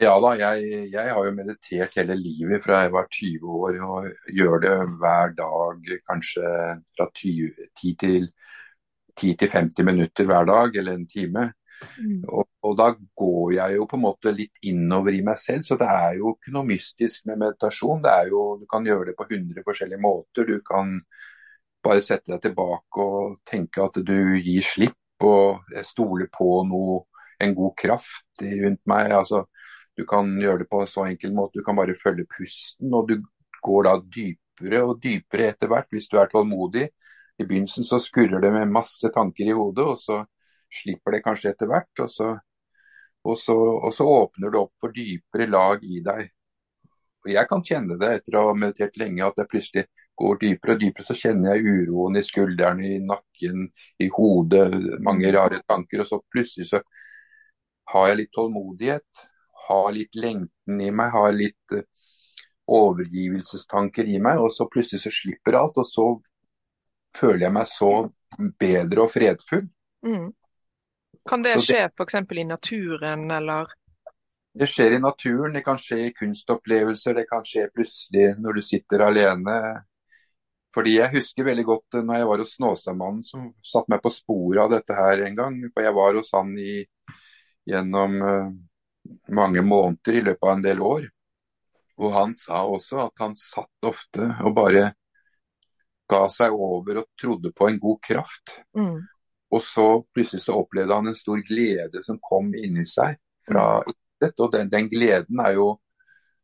Ja 0.00 0.14
da, 0.22 0.30
jeg, 0.38 0.68
jeg, 0.92 1.12
har 1.12 1.26
jo 1.26 1.32
meditert 1.36 1.96
hele 1.98 2.14
livet 2.16 2.62
fra 2.64 2.84
jeg 2.84 2.92
var 2.94 3.08
20 3.12 3.56
år 3.58 3.80
og 3.84 4.06
gjør 4.32 4.62
det 4.62 4.76
hver 5.02 5.34
dag 5.36 5.90
kanskje 6.08 6.52
fra 6.96 7.08
20, 7.20 7.66
10 7.82 7.94
til 8.00 8.30
10 9.20 9.48
50 9.52 9.84
minutter 9.84 10.24
hver 10.24 10.44
dag, 10.44 10.76
eller 10.76 10.94
en 10.94 11.08
time. 11.08 11.52
Mm. 11.98 12.22
Og, 12.28 12.48
og, 12.62 12.76
da 12.78 12.90
går 13.16 13.52
jeg 13.56 13.76
jo 13.76 13.86
på 13.88 13.96
en 13.96 14.04
måte 14.04 14.32
litt 14.36 14.62
innover 14.68 15.16
i 15.16 15.22
meg 15.24 15.38
selv, 15.40 15.64
så 15.64 15.76
det 15.80 15.88
er 15.88 16.16
jo 16.20 16.34
ikke 16.36 16.54
noe 16.54 16.68
mystisk 16.68 17.26
med 17.28 17.40
meditasjon. 17.40 18.02
Det 18.04 18.12
er 18.12 18.32
jo, 18.32 18.44
Du 18.60 18.66
kan 18.70 18.86
gjøre 18.86 19.10
det 19.10 19.16
på 19.18 19.26
100 19.28 19.64
forskjellige 19.66 20.00
måter. 20.00 20.48
Du 20.48 20.60
kan 20.66 20.98
bare 21.84 22.04
sette 22.04 22.34
deg 22.34 22.42
tilbake 22.44 23.04
og 23.04 23.38
tenke 23.48 23.84
at 23.84 23.96
du 24.04 24.18
gir 24.36 24.64
slipp 24.64 25.24
og 25.24 25.72
stoler 25.84 26.28
på 26.32 26.62
noe, 26.68 27.02
en 27.40 27.54
god 27.56 27.76
kraft 27.78 28.42
rundt 28.42 28.82
meg. 28.90 29.12
altså 29.12 29.44
Du 29.96 30.06
kan 30.08 30.28
gjøre 30.40 30.62
det 30.62 30.70
på 30.70 30.80
en 30.80 30.90
så 30.90 31.06
enkel 31.08 31.34
måte. 31.34 31.58
Du 31.58 31.66
kan 31.66 31.76
bare 31.76 31.98
følge 31.98 32.28
pusten, 32.30 32.92
og 32.94 33.08
du 33.08 33.20
går 33.62 33.88
da 33.88 33.96
dypere 34.00 34.82
og 34.84 35.00
dypere 35.02 35.50
etter 35.52 35.70
hvert 35.70 35.90
hvis 35.92 36.08
du 36.08 36.18
er 36.20 36.30
tålmodig. 36.32 36.88
I 37.40 37.46
begynnelsen 37.46 37.86
så 37.88 37.98
skurrer 38.02 38.40
det 38.40 38.52
med 38.52 38.72
masse 38.72 39.08
tanker 39.14 39.48
i 39.48 39.56
hodet, 39.56 39.86
og 39.86 39.98
så 39.98 40.22
slipper 40.70 41.16
det 41.16 41.24
kanskje 41.24 41.54
etter 41.54 41.70
hvert. 41.70 41.92
Og 42.04 42.10
så, 42.12 42.34
og 43.24 43.38
så, 43.38 43.56
og 43.56 43.94
så 43.96 44.06
åpner 44.08 44.52
det 44.52 44.60
opp 44.60 44.74
for 44.80 44.94
dypere 44.96 45.48
lag 45.50 45.84
i 45.84 46.02
deg. 46.04 46.28
Og 47.24 47.32
Jeg 47.32 47.48
kan 47.48 47.64
kjenne 47.64 47.98
det 48.00 48.12
etter 48.18 48.36
å 48.38 48.46
ha 48.48 48.56
meditert 48.56 48.96
lenge, 49.00 49.26
at 49.26 49.40
jeg 49.40 49.50
plutselig 49.50 49.86
går 50.20 50.40
dypere 50.40 50.76
og 50.76 50.82
dypere. 50.82 51.06
Så 51.08 51.16
kjenner 51.16 51.56
jeg 51.56 51.88
uroen 51.88 52.16
i 52.16 52.24
skuldrene, 52.24 52.86
i 52.86 53.00
nakken, 53.04 53.68
i 54.00 54.08
hodet, 54.14 54.68
mange 55.04 55.32
rare 55.36 55.60
tanker. 55.68 56.02
Og 56.04 56.08
så 56.08 56.20
plutselig 56.32 56.70
så 56.70 56.80
har 57.92 58.08
jeg 58.10 58.20
litt 58.22 58.32
tålmodighet, 58.36 59.24
har 59.68 59.92
litt 59.94 60.18
lengten 60.18 60.80
i 60.80 60.90
meg, 60.94 61.12
har 61.14 61.34
litt 61.36 61.76
uh, 61.76 61.84
overgivelsestanker 62.70 64.08
i 64.08 64.18
meg. 64.22 64.40
Og 64.42 64.52
så 64.54 64.68
plutselig 64.70 65.04
så 65.04 65.14
slipper 65.14 65.58
alt, 65.58 65.80
og 65.80 65.86
så 65.86 66.08
føler 67.16 67.48
jeg 67.48 67.56
meg 67.56 67.70
så 67.70 67.92
bedre 68.60 69.04
og 69.04 69.12
fredfull. 69.12 69.66
Mm. 70.06 70.30
Kan 71.28 71.44
det 71.44 71.58
skje 71.60 71.84
f.eks. 71.90 72.16
i 72.16 72.46
naturen, 72.48 73.26
eller? 73.34 73.74
Det 74.52 74.66
skjer 74.66 74.96
i 74.96 75.02
naturen, 75.02 75.54
det 75.54 75.62
kan 75.62 75.78
skje 75.78 76.00
i 76.08 76.14
kunstopplevelser, 76.16 77.14
det 77.14 77.28
kan 77.30 77.44
skje 77.46 77.68
plutselig 77.74 78.32
når 78.40 78.58
du 78.58 78.62
sitter 78.66 79.06
alene. 79.06 79.56
Fordi 80.74 80.96
Jeg 80.96 81.10
husker 81.14 81.44
veldig 81.44 81.64
godt 81.66 81.98
når 81.98 82.20
jeg 82.20 82.26
var 82.30 82.42
hos 82.42 82.54
Snåsamannen 82.54 83.22
som 83.26 83.48
satte 83.62 83.90
meg 83.90 84.02
på 84.02 84.12
sporet 84.14 84.62
av 84.64 84.70
dette 84.70 84.94
her 84.94 85.24
en 85.26 85.38
gang. 85.38 85.56
For 85.74 85.82
Jeg 85.82 85.94
var 85.96 86.18
hos 86.18 86.30
han 86.34 86.52
i, 86.58 86.84
gjennom 87.68 88.16
uh, 88.22 88.52
mange 89.28 89.62
måneder 89.62 90.18
i 90.18 90.24
løpet 90.28 90.46
av 90.46 90.56
en 90.56 90.64
del 90.64 90.82
år. 90.84 91.08
Og 92.00 92.14
Han 92.14 92.34
sa 92.34 92.62
også 92.64 93.04
at 93.04 93.20
han 93.20 93.36
satt 93.36 93.86
ofte 93.86 94.30
og 94.40 94.54
bare 94.56 94.92
ga 96.10 96.24
seg 96.32 96.54
over 96.54 97.02
og 97.02 97.10
trodde 97.20 97.52
på 97.54 97.68
en 97.68 97.78
god 97.78 97.98
kraft. 98.02 98.56
Mm. 98.76 99.02
Og 99.50 99.62
så 99.62 99.86
plutselig 100.14 100.44
så 100.46 100.56
opplevde 100.58 100.96
han 100.96 101.10
en 101.10 101.18
stor 101.18 101.42
glede 101.46 102.02
som 102.06 102.18
kom 102.22 102.52
inni 102.54 102.86
seg 102.88 103.18
fra 103.46 103.66
mm. 103.82 103.92
intet. 103.92 104.42
Og 104.42 104.52
den, 104.54 104.70
den, 104.72 104.88
gleden 104.90 105.42
er 105.44 105.56
jo, 105.58 105.68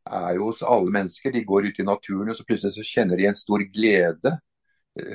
er 0.07 0.37
jo, 0.37 0.51
hos 0.51 0.63
alle 0.63 0.93
mennesker. 0.93 1.33
De 1.33 1.45
går 1.47 1.71
ut 1.71 1.79
i 1.81 1.87
naturen, 1.87 2.31
og 2.31 2.37
så 2.37 2.45
plutselig 2.47 2.77
så 2.77 2.87
kjenner 2.87 3.19
de 3.19 3.27
en 3.31 3.39
stor 3.39 3.63
glede 3.73 4.37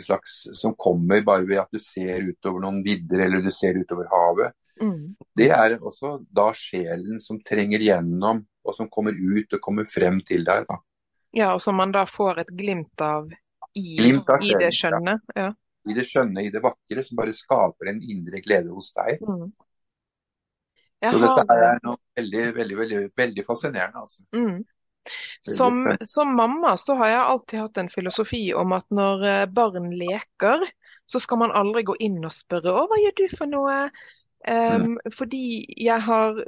slags, 0.03 0.43
som 0.55 0.75
kommer 0.79 1.23
bare 1.23 1.47
ved 1.47 1.61
at 1.63 1.73
du 1.73 1.81
ser 1.83 2.23
utover 2.23 2.63
noen 2.63 2.83
vidder 2.87 3.25
eller 3.25 3.43
du 3.43 3.51
ser 3.51 3.79
utover 3.79 4.11
havet. 4.13 4.55
Mm. 4.81 5.15
Det 5.37 5.51
er 5.53 5.77
også 5.81 6.17
da 6.33 6.49
sjelen 6.57 7.21
som 7.21 7.41
trenger 7.45 7.83
gjennom, 7.83 8.45
og 8.63 8.77
som 8.77 8.89
kommer 8.93 9.13
ut 9.13 9.53
og 9.53 9.61
kommer 9.65 9.89
frem 9.91 10.21
til 10.27 10.47
deg. 10.47 10.65
da. 10.69 10.79
Ja, 11.33 11.53
og 11.55 11.61
som 11.65 11.77
man 11.81 11.93
da 11.93 12.05
får 12.09 12.45
et 12.45 12.55
glimt 12.57 13.01
av 13.05 13.31
i, 13.75 13.97
glimt 13.97 14.29
av 14.31 14.45
i 14.45 14.55
det 14.61 14.73
skjønne. 14.77 15.19
Ja 15.37 15.53
i 15.89 15.97
det 15.97 16.05
skjønne, 16.07 16.45
i 16.45 16.53
det 16.53 16.63
vakre, 16.63 17.03
som 17.05 17.19
bare 17.19 17.35
skaper 17.35 17.91
en 17.91 18.01
indre 18.03 18.43
glede 18.45 18.75
hos 18.75 18.93
deg. 18.97 19.23
Mm. 19.27 19.49
Så 21.03 21.19
dette 21.19 21.57
er 21.57 21.81
noe 21.83 21.99
veldig, 22.19 22.45
veldig, 22.59 22.77
veldig, 22.79 23.01
veldig 23.19 23.45
fascinerende. 23.47 24.05
altså. 24.05 24.23
Mm. 24.37 24.63
Som, 25.43 25.81
som, 26.07 26.37
mamma 26.39 26.77
så 26.79 26.95
har 27.01 27.11
jeg 27.11 27.23
alltid 27.23 27.63
hatt 27.65 27.81
en 27.83 27.91
filosofi 27.91 28.43
om 28.55 28.75
at 28.77 28.87
når 28.95 29.25
eh, 29.27 29.47
barn 29.51 29.91
leker, 29.91 30.63
så 31.11 31.19
skal 31.19 31.41
man 31.43 31.55
aldri 31.59 31.83
gå 31.89 31.97
inn 32.07 32.21
og 32.23 32.31
spørre 32.31 32.71
'Å, 32.71 32.85
hva 32.87 33.01
gjør 33.03 33.17
du 33.19 33.25
for 33.35 33.51
noe?' 33.51 33.81
Um, 34.49 34.97
ja. 34.99 35.13
Fordi 35.15 35.45
jeg 35.79 36.05
har 36.07 36.41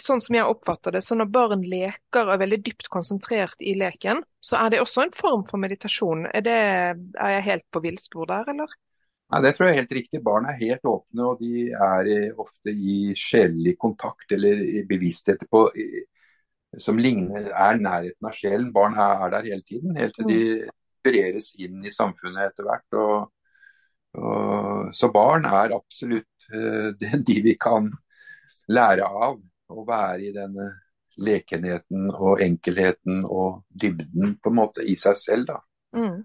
sånn 0.00 0.22
som 0.24 0.36
jeg 0.36 0.48
oppfatter 0.48 0.94
det, 0.96 1.02
så 1.04 1.16
når 1.18 1.32
barn 1.34 1.64
leker 1.66 2.24
og 2.24 2.34
er 2.34 2.40
veldig 2.40 2.60
dypt 2.64 2.88
konsentrert 2.92 3.60
i 3.60 3.74
leken, 3.76 4.22
så 4.40 4.62
er 4.62 4.72
det 4.72 4.80
også 4.80 5.04
en 5.04 5.16
form 5.16 5.42
for 5.48 5.60
meditasjon. 5.60 6.24
Er, 6.30 6.44
det, 6.46 6.60
er 7.20 7.34
jeg 7.36 7.46
helt 7.50 7.66
på 7.74 7.82
villspor 7.84 8.30
der, 8.30 8.48
eller? 8.54 8.72
Ja, 9.30 9.42
Det 9.44 9.52
tror 9.54 9.68
jeg 9.68 9.74
er 9.74 9.82
helt 9.82 9.96
riktig. 9.98 10.22
Barn 10.24 10.48
er 10.48 10.56
helt 10.62 10.88
åpne, 10.88 11.26
og 11.26 11.42
de 11.42 11.68
er 11.70 12.40
ofte 12.40 12.72
i 12.72 13.12
sjelelig 13.18 13.76
kontakt 13.78 14.32
eller 14.32 14.64
i 14.64 14.86
bevissthet 14.88 15.44
på, 15.52 15.66
som 16.80 16.98
ligner, 16.98 17.50
er 17.52 17.78
nærheten 17.82 18.30
av 18.30 18.34
sjelen. 18.34 18.72
Barn 18.74 18.96
er, 18.96 19.26
er 19.26 19.36
der 19.36 19.52
hele 19.52 19.66
tiden, 19.68 19.98
helt 20.00 20.16
til 20.16 20.30
de 20.32 20.40
opereres 20.40 20.76
inspireres 21.00 21.54
inn 21.56 21.84
i 21.84 21.92
samfunnet 21.92 22.50
etter 22.50 22.66
hvert. 22.66 22.98
Og, 22.98 23.30
så 24.92 25.10
barn 25.14 25.46
er 25.46 25.76
absolutt 25.76 26.48
uh, 26.54 26.90
de 26.98 27.40
vi 27.44 27.56
kan 27.60 27.90
lære 28.70 29.06
av 29.06 29.38
å 29.70 29.84
være 29.86 30.28
i 30.28 30.32
denne 30.34 30.70
lekenheten 31.20 32.08
og 32.14 32.42
enkelheten 32.42 33.24
og 33.26 33.62
dybden 33.68 34.36
på 34.40 34.50
en 34.50 34.56
måte 34.56 34.86
i 34.86 34.96
seg 34.98 35.18
selv. 35.20 35.50
da. 35.50 35.58
Mm. 35.96 36.20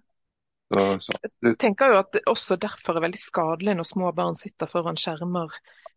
Så, 0.74 0.84
så. 1.00 1.16
Jeg 1.22 1.58
tenker 1.62 1.94
jo 1.94 1.98
at 2.00 2.14
det 2.16 2.24
også 2.30 2.58
derfor 2.58 2.98
er 2.98 3.06
veldig 3.06 3.22
skadelig 3.22 3.76
når 3.78 3.88
små 3.90 4.12
barn 4.18 4.38
sitter 4.40 4.70
foran 4.70 4.98
skjermer 4.98 5.54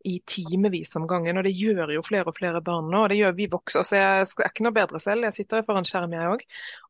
i 0.09 0.19
timevis 0.29 0.93
om 0.99 1.07
gangen. 1.09 1.41
Og 1.41 1.47
det 1.47 1.55
gjør 1.57 1.95
jo 1.95 2.05
flere 2.07 2.29
og 2.31 2.37
flere 2.37 2.61
barn 2.65 2.91
nå. 2.93 3.05
og 3.05 3.13
Det 3.13 3.21
gjør 3.21 3.37
vi 3.39 3.49
voksne. 3.53 3.85
Altså, 3.85 3.97
jeg 3.97 4.27
er 4.27 4.51
ikke 4.51 4.67
noe 4.67 4.77
bedre 4.77 5.01
selv, 5.03 5.29
jeg 5.29 5.39
sitter 5.39 5.63
jo 5.63 5.69
foran 5.71 5.89
skjerm 5.89 6.17
jeg 6.17 6.35
òg. 6.35 6.45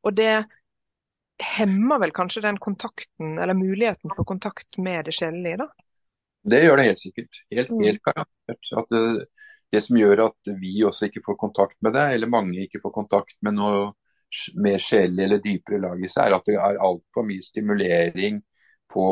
Og 0.04 0.18
det 0.18 0.32
hemmer 1.38 1.98
vel 2.03 2.12
kanskje 2.14 2.42
den 2.44 2.59
kontakten, 2.59 3.38
eller 3.38 3.55
muligheten 3.55 4.11
for 4.16 4.24
kontakt 4.24 4.79
med 4.79 5.05
det 5.05 5.14
sjelelige, 5.16 5.57
da? 5.57 5.68
Det 6.48 6.62
gjør 6.64 6.77
det 6.77 6.87
helt 6.88 7.01
sikkert. 7.03 7.40
Helt, 7.51 7.70
mm. 7.70 7.85
helt 7.85 8.03
garantert. 8.03 8.72
At 8.81 8.90
det, 8.94 9.27
det 9.72 9.83
som 9.85 9.98
gjør 9.98 10.24
at 10.29 10.53
vi 10.61 10.74
også 10.87 11.09
ikke 11.09 11.24
får 11.27 11.38
kontakt 11.40 11.77
med 11.85 11.94
det, 11.96 12.07
eller 12.14 12.31
mange 12.31 12.62
ikke 12.64 12.81
får 12.83 12.94
kontakt 12.94 13.37
med 13.44 13.59
noe 13.59 13.90
mer 14.61 14.81
sjelelig 14.83 15.24
eller 15.24 15.42
dypere 15.44 15.81
lag 15.83 16.05
i 16.05 16.11
seg, 16.11 16.29
er 16.29 16.37
at 16.37 16.48
det 16.48 16.57
er 16.61 16.81
altfor 16.85 17.27
mye 17.29 17.44
stimulering 17.44 18.40
på 18.88 19.07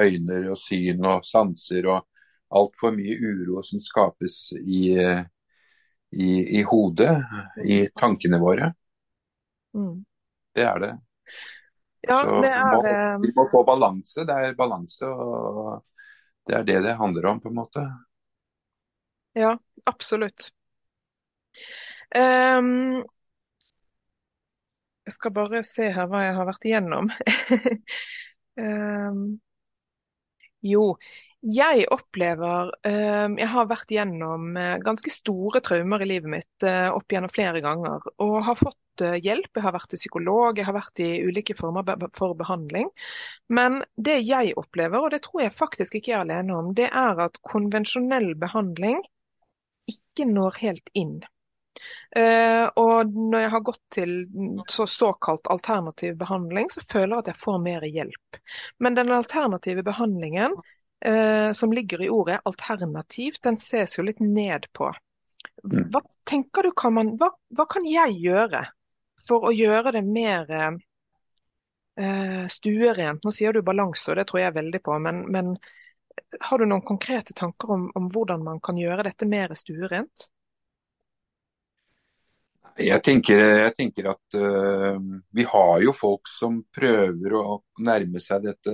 øyne 0.00 0.40
og 0.50 0.58
syn 0.58 1.06
og 1.06 1.26
sanser, 1.26 1.86
og 1.90 2.06
altfor 2.54 2.94
mye 2.94 3.16
uro 3.18 3.62
som 3.66 3.82
skapes 3.82 4.52
i, 4.58 4.94
i, 6.14 6.30
i 6.58 6.62
hodet, 6.66 7.16
i 7.66 7.84
tankene 7.98 8.40
våre. 8.42 8.70
Mm. 9.74 10.04
Det 10.54 10.66
er 10.66 10.82
det. 10.82 10.92
Ja, 12.08 12.20
Så 12.20 12.40
det 12.44 12.50
er 12.52 12.82
det. 12.84 12.96
Vi 13.24 13.32
må 13.36 13.46
få 13.50 13.62
balanse. 13.66 14.24
Det 14.28 14.34
er 14.34 14.58
balanse, 14.58 15.08
og 15.08 15.82
det 16.48 16.58
er 16.58 16.66
det 16.68 16.82
det 16.84 16.98
handler 17.00 17.30
om, 17.32 17.40
på 17.40 17.52
en 17.52 17.58
måte. 17.58 17.84
Ja, 19.34 19.56
absolutt. 19.90 20.50
Um, 22.14 23.02
jeg 25.04 25.16
skal 25.16 25.34
bare 25.36 25.64
se 25.66 25.88
her 25.92 26.06
hva 26.10 26.22
jeg 26.26 26.36
har 26.36 26.48
vært 26.48 26.68
igjennom. 26.68 27.10
um, 28.60 29.24
jo, 30.74 30.84
jeg 31.44 31.84
opplever 31.92 32.70
um, 32.86 33.34
Jeg 33.38 33.48
har 33.52 33.68
vært 33.68 33.92
gjennom 33.92 34.54
uh, 34.56 34.78
ganske 34.84 35.12
store 35.12 35.60
traumer 35.64 36.04
i 36.04 36.08
livet 36.08 36.32
mitt 36.38 36.66
uh, 36.66 36.88
opp 36.94 37.12
gjennom 37.12 37.32
flere 37.32 37.60
ganger. 37.64 38.06
Og 38.24 38.38
har 38.46 38.58
fått 38.60 38.80
hjelp. 38.94 39.50
Jeg 39.50 39.64
har 39.64 39.74
vært 39.74 39.90
til 39.90 39.98
psykolog, 39.98 40.58
jeg 40.58 40.68
har 40.68 40.76
vært 40.76 41.00
i 41.02 41.08
ulike 41.26 41.56
former 41.58 42.06
for 42.14 42.36
behandling. 42.38 42.86
Men 43.50 43.80
det 43.98 44.20
jeg 44.22 44.54
opplever, 44.60 45.02
og 45.02 45.10
det 45.10 45.24
tror 45.24 45.42
jeg 45.42 45.56
faktisk 45.56 45.96
ikke 45.98 46.12
jeg 46.12 46.20
er 46.20 46.26
alene 46.28 46.54
om, 46.54 46.68
det 46.78 46.86
er 46.92 47.24
at 47.26 47.40
konvensjonell 47.42 48.36
behandling 48.38 49.02
ikke 49.90 50.28
når 50.30 50.60
helt 50.62 50.94
inn. 50.94 51.16
Uh, 52.14 52.70
og 52.78 53.10
når 53.10 53.40
jeg 53.42 53.52
har 53.56 53.64
gått 53.66 53.82
til 53.96 54.12
så 54.70 54.86
såkalt 54.86 55.50
alternativ 55.50 56.14
behandling, 56.20 56.70
så 56.70 56.84
føler 56.86 57.16
jeg 57.16 57.24
at 57.24 57.32
jeg 57.32 57.42
får 57.42 57.58
mer 57.66 57.88
hjelp. 57.88 58.38
Men 58.78 58.94
den 58.94 59.10
alternative 59.12 59.82
behandlingen 59.82 60.54
uh, 61.06 61.52
som 61.52 61.72
ligger 61.72 62.02
i 62.02 62.10
ordet 62.10 62.40
alternativ, 62.44 63.40
den 63.42 63.58
ses 63.60 63.98
jo 63.98 64.04
litt 64.06 64.20
ned 64.20 64.66
på. 64.72 64.90
Mm. 65.64 65.90
Hva 65.92 66.02
tenker 66.28 66.62
du 66.62 66.72
kan 66.76 66.94
man, 66.94 67.14
hva, 67.20 67.30
hva 67.56 67.66
kan 67.70 67.86
jeg 67.88 68.18
gjøre 68.20 68.64
for 69.24 69.48
å 69.48 69.52
gjøre 69.54 69.94
det 69.96 70.02
mer 70.04 70.50
eh, 70.50 72.44
stuerent? 72.52 73.24
Nå 73.24 73.32
sier 73.32 73.54
du 73.54 73.62
balanse, 73.64 74.10
og 74.10 74.18
det 74.18 74.26
tror 74.28 74.42
jeg 74.42 74.56
veldig 74.56 74.80
på, 74.84 74.98
men, 75.04 75.22
men 75.32 75.54
har 76.40 76.60
du 76.60 76.66
noen 76.68 76.84
konkrete 76.84 77.36
tanker 77.36 77.74
om, 77.76 77.88
om 77.96 78.08
hvordan 78.12 78.44
man 78.44 78.60
kan 78.64 78.78
gjøre 78.80 79.06
dette 79.08 79.28
mer 79.28 79.54
stuerent? 79.58 80.28
Jeg 82.80 83.02
tenker, 83.06 83.38
jeg 83.38 83.74
tenker 83.76 84.08
at 84.10 84.36
uh, 84.36 84.98
vi 85.30 85.44
har 85.46 85.82
jo 85.84 85.92
folk 85.94 86.26
som 86.26 86.58
prøver 86.74 87.36
å 87.38 87.60
nærme 87.86 88.22
seg 88.22 88.48
dette 88.48 88.72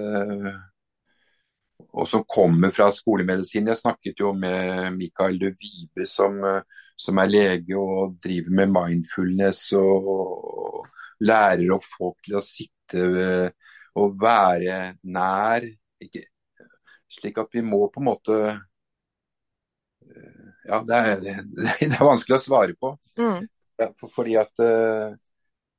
og 1.90 2.08
som 2.08 2.24
kommer 2.28 2.72
fra 2.74 2.88
skolemedisin. 2.94 3.68
Jeg 3.70 3.80
snakket 3.80 4.22
jo 4.22 4.32
med 4.36 4.94
Mikael 4.96 5.38
de 5.40 5.50
Vibe, 5.58 6.06
som, 6.06 6.38
som, 6.98 7.20
er 7.22 7.30
lege 7.30 7.78
og 7.78 8.16
driver 8.22 8.56
med 8.60 8.74
mindfulness 8.76 9.70
og, 9.78 10.86
lærer 11.20 11.68
opp 11.74 11.84
folk 11.84 12.16
til 12.24 12.38
å 12.38 12.40
sitte 12.40 13.02
og 14.00 14.14
være 14.22 14.76
nær. 15.12 15.66
Ikke, 16.00 16.22
slik 17.12 17.40
at 17.42 17.52
vi 17.52 17.60
må 17.66 17.82
på 17.92 18.00
en 18.00 18.08
måte 18.08 18.38
Ja, 20.64 20.78
det 20.86 20.96
er, 20.96 21.20
det 21.82 21.90
er 21.90 22.06
vanskelig 22.06 22.38
å 22.38 22.44
svare 22.46 22.78
på. 22.78 22.94
Mm. 23.20 23.44
For, 23.98 24.08
fordi 24.12 24.38
at 24.40 24.64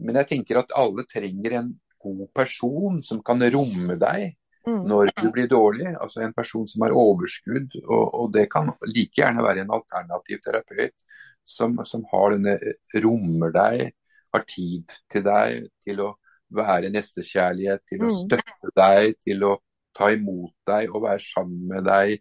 Men 0.01 0.19
jeg 0.21 0.29
tenker 0.29 0.61
at 0.61 0.77
alle 0.77 1.07
trenger 1.09 1.57
en 1.57 1.73
god 2.01 2.27
person 2.37 3.01
som 3.05 3.23
kan 3.25 3.41
romme 3.53 3.97
deg 4.01 4.35
Mm. 4.67 4.83
når 4.85 5.09
du 5.17 5.31
blir 5.33 5.47
dårlig. 5.49 5.89
Altså 5.97 6.21
en 6.21 6.33
person 6.33 6.67
som 6.67 6.85
har 6.85 6.95
overskudd. 6.97 7.75
Og, 7.81 8.05
og 8.13 8.31
det 8.35 8.47
kan 8.51 8.73
like 8.85 9.21
gjerne 9.21 9.45
være 9.45 9.65
en 9.65 9.75
alternativ 9.77 10.41
terapeut 10.45 10.95
som, 11.43 11.79
som 11.85 12.05
har 12.11 12.35
denne 12.35 12.57
rommer 13.03 13.53
deg, 13.55 13.91
har 14.31 14.43
tid 14.47 14.91
til 15.11 15.25
deg, 15.25 15.69
til 15.83 16.03
å 16.05 16.11
være 16.51 16.91
nestekjærlighet, 16.93 17.83
til 17.89 18.05
å 18.05 18.11
mm. 18.11 18.17
støtte 18.25 18.73
deg, 18.77 19.15
til 19.23 19.47
å 19.47 19.55
ta 19.97 20.11
imot 20.13 20.53
deg 20.67 20.91
og 20.91 21.05
være 21.07 21.23
sammen 21.23 21.65
med 21.71 21.87
deg 21.87 22.19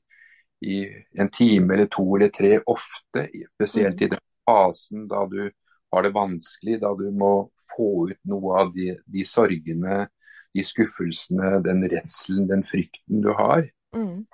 i 0.61 0.83
en 1.21 1.31
time 1.33 1.75
eller 1.75 1.89
to 1.93 2.05
eller 2.17 2.33
tre 2.35 2.57
ofte. 2.69 3.29
Spesielt 3.55 4.01
mm. 4.01 4.05
i 4.07 4.11
den 4.15 4.25
fasen 4.49 5.07
da 5.11 5.25
du 5.31 5.43
har 5.91 6.07
det 6.07 6.15
vanskelig, 6.15 6.81
da 6.83 6.93
du 6.99 7.09
må 7.15 7.51
få 7.75 8.11
ut 8.11 8.21
noe 8.31 8.59
av 8.63 8.73
de, 8.75 8.95
de 9.07 9.27
sorgene 9.27 10.05
de 10.55 10.65
skuffelsene, 10.67 11.59
den 11.65 11.85
redselen, 11.91 12.49
den 12.51 12.65
frykten 12.67 13.23
du 13.25 13.33
har. 13.39 13.67
Mm. 13.97 14.27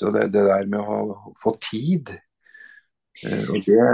Så 0.00 0.10
det, 0.10 0.28
det, 0.34 0.44
der 0.48 0.66
med 0.70 0.80
å 0.80 1.34
få 1.42 1.54
tid 1.62 2.10
eh, 3.22 3.44
og 3.46 3.60
Det 3.62 3.84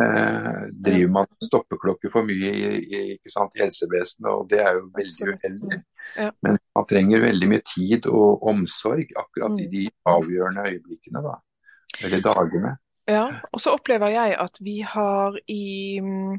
driver 0.81 1.13
man 1.13 1.29
stoppeklokke 1.45 2.11
for 2.13 2.25
mye 2.25 2.53
i, 2.57 2.71
i 2.81 3.01
ikke 3.19 3.33
sant, 3.35 3.59
helsevesenet, 3.61 4.31
og 4.31 4.49
det 4.51 4.63
er 4.65 4.79
jo 4.79 4.87
veldig 4.97 5.35
uheldig. 5.35 5.81
Ja. 6.17 6.31
Men 6.47 6.57
man 6.77 6.87
trenger 6.91 7.27
veldig 7.27 7.51
mye 7.53 7.65
tid 7.75 8.09
og 8.11 8.47
omsorg 8.49 9.13
akkurat 9.13 9.59
mm. 9.59 9.65
i 9.67 9.69
de 9.75 9.85
avgjørende 10.09 10.69
øyeblikkene, 10.71 11.25
da. 11.27 11.37
Eller 12.07 12.23
dagene. 12.25 12.77
Ja, 13.11 13.27
og 13.51 13.61
så 13.63 13.75
opplever 13.75 14.13
jeg 14.13 14.37
at 14.39 14.61
vi 14.63 14.79
har 14.87 15.37
i 15.51 15.99
mm, 16.01 16.39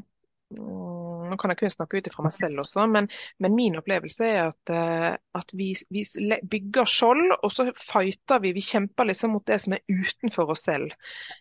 nå 1.32 1.38
kan 1.40 1.52
jeg 1.52 1.62
kun 1.62 1.74
snakke 1.74 1.98
ut 1.98 2.08
ifra 2.10 2.24
meg 2.26 2.34
selv 2.36 2.62
også, 2.62 2.86
men, 2.92 3.08
men 3.42 3.56
min 3.56 3.78
opplevelse 3.80 4.28
er 4.28 4.50
at, 4.50 4.72
uh, 4.72 5.12
at 5.38 5.54
vi, 5.56 5.72
vi, 5.94 6.04
bygger 6.52 6.88
skjold, 6.88 7.36
og 7.40 7.52
så 7.52 7.68
fighter 7.78 8.42
vi. 8.44 8.54
Vi 8.56 8.64
kjemper 8.64 9.08
liksom 9.08 9.34
mot 9.36 9.46
det 9.48 9.60
som 9.64 9.76
er 9.76 9.84
utenfor 9.88 10.52
oss 10.54 10.66
selv. 10.68 10.92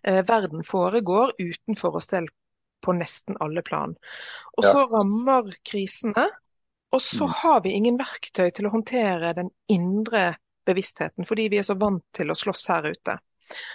Uh, 0.08 0.21
verden 0.27 0.63
foregår 0.67 1.36
utenfor 1.39 1.99
oss 1.99 2.12
selv 2.13 2.32
på 2.82 2.95
nesten 2.97 3.38
alle 3.43 3.62
plan. 3.62 3.93
Og 4.58 4.65
så 4.65 4.86
rammer 4.89 5.51
krisene, 5.67 6.27
og 6.91 7.01
så 7.04 7.27
mm. 7.27 7.36
har 7.41 7.60
vi 7.65 7.75
ingen 7.77 7.99
verktøy 7.99 8.49
til 8.49 8.67
å 8.67 8.73
håndtere 8.73 9.36
den 9.38 9.51
indre 9.71 10.32
bevisstheten, 10.67 11.25
fordi 11.27 11.47
vi 11.51 11.60
er 11.62 11.67
så 11.67 11.77
vant 11.80 12.04
til 12.15 12.32
å 12.32 12.38
slåss 12.38 12.65
her 12.71 12.89
ute. 12.91 13.17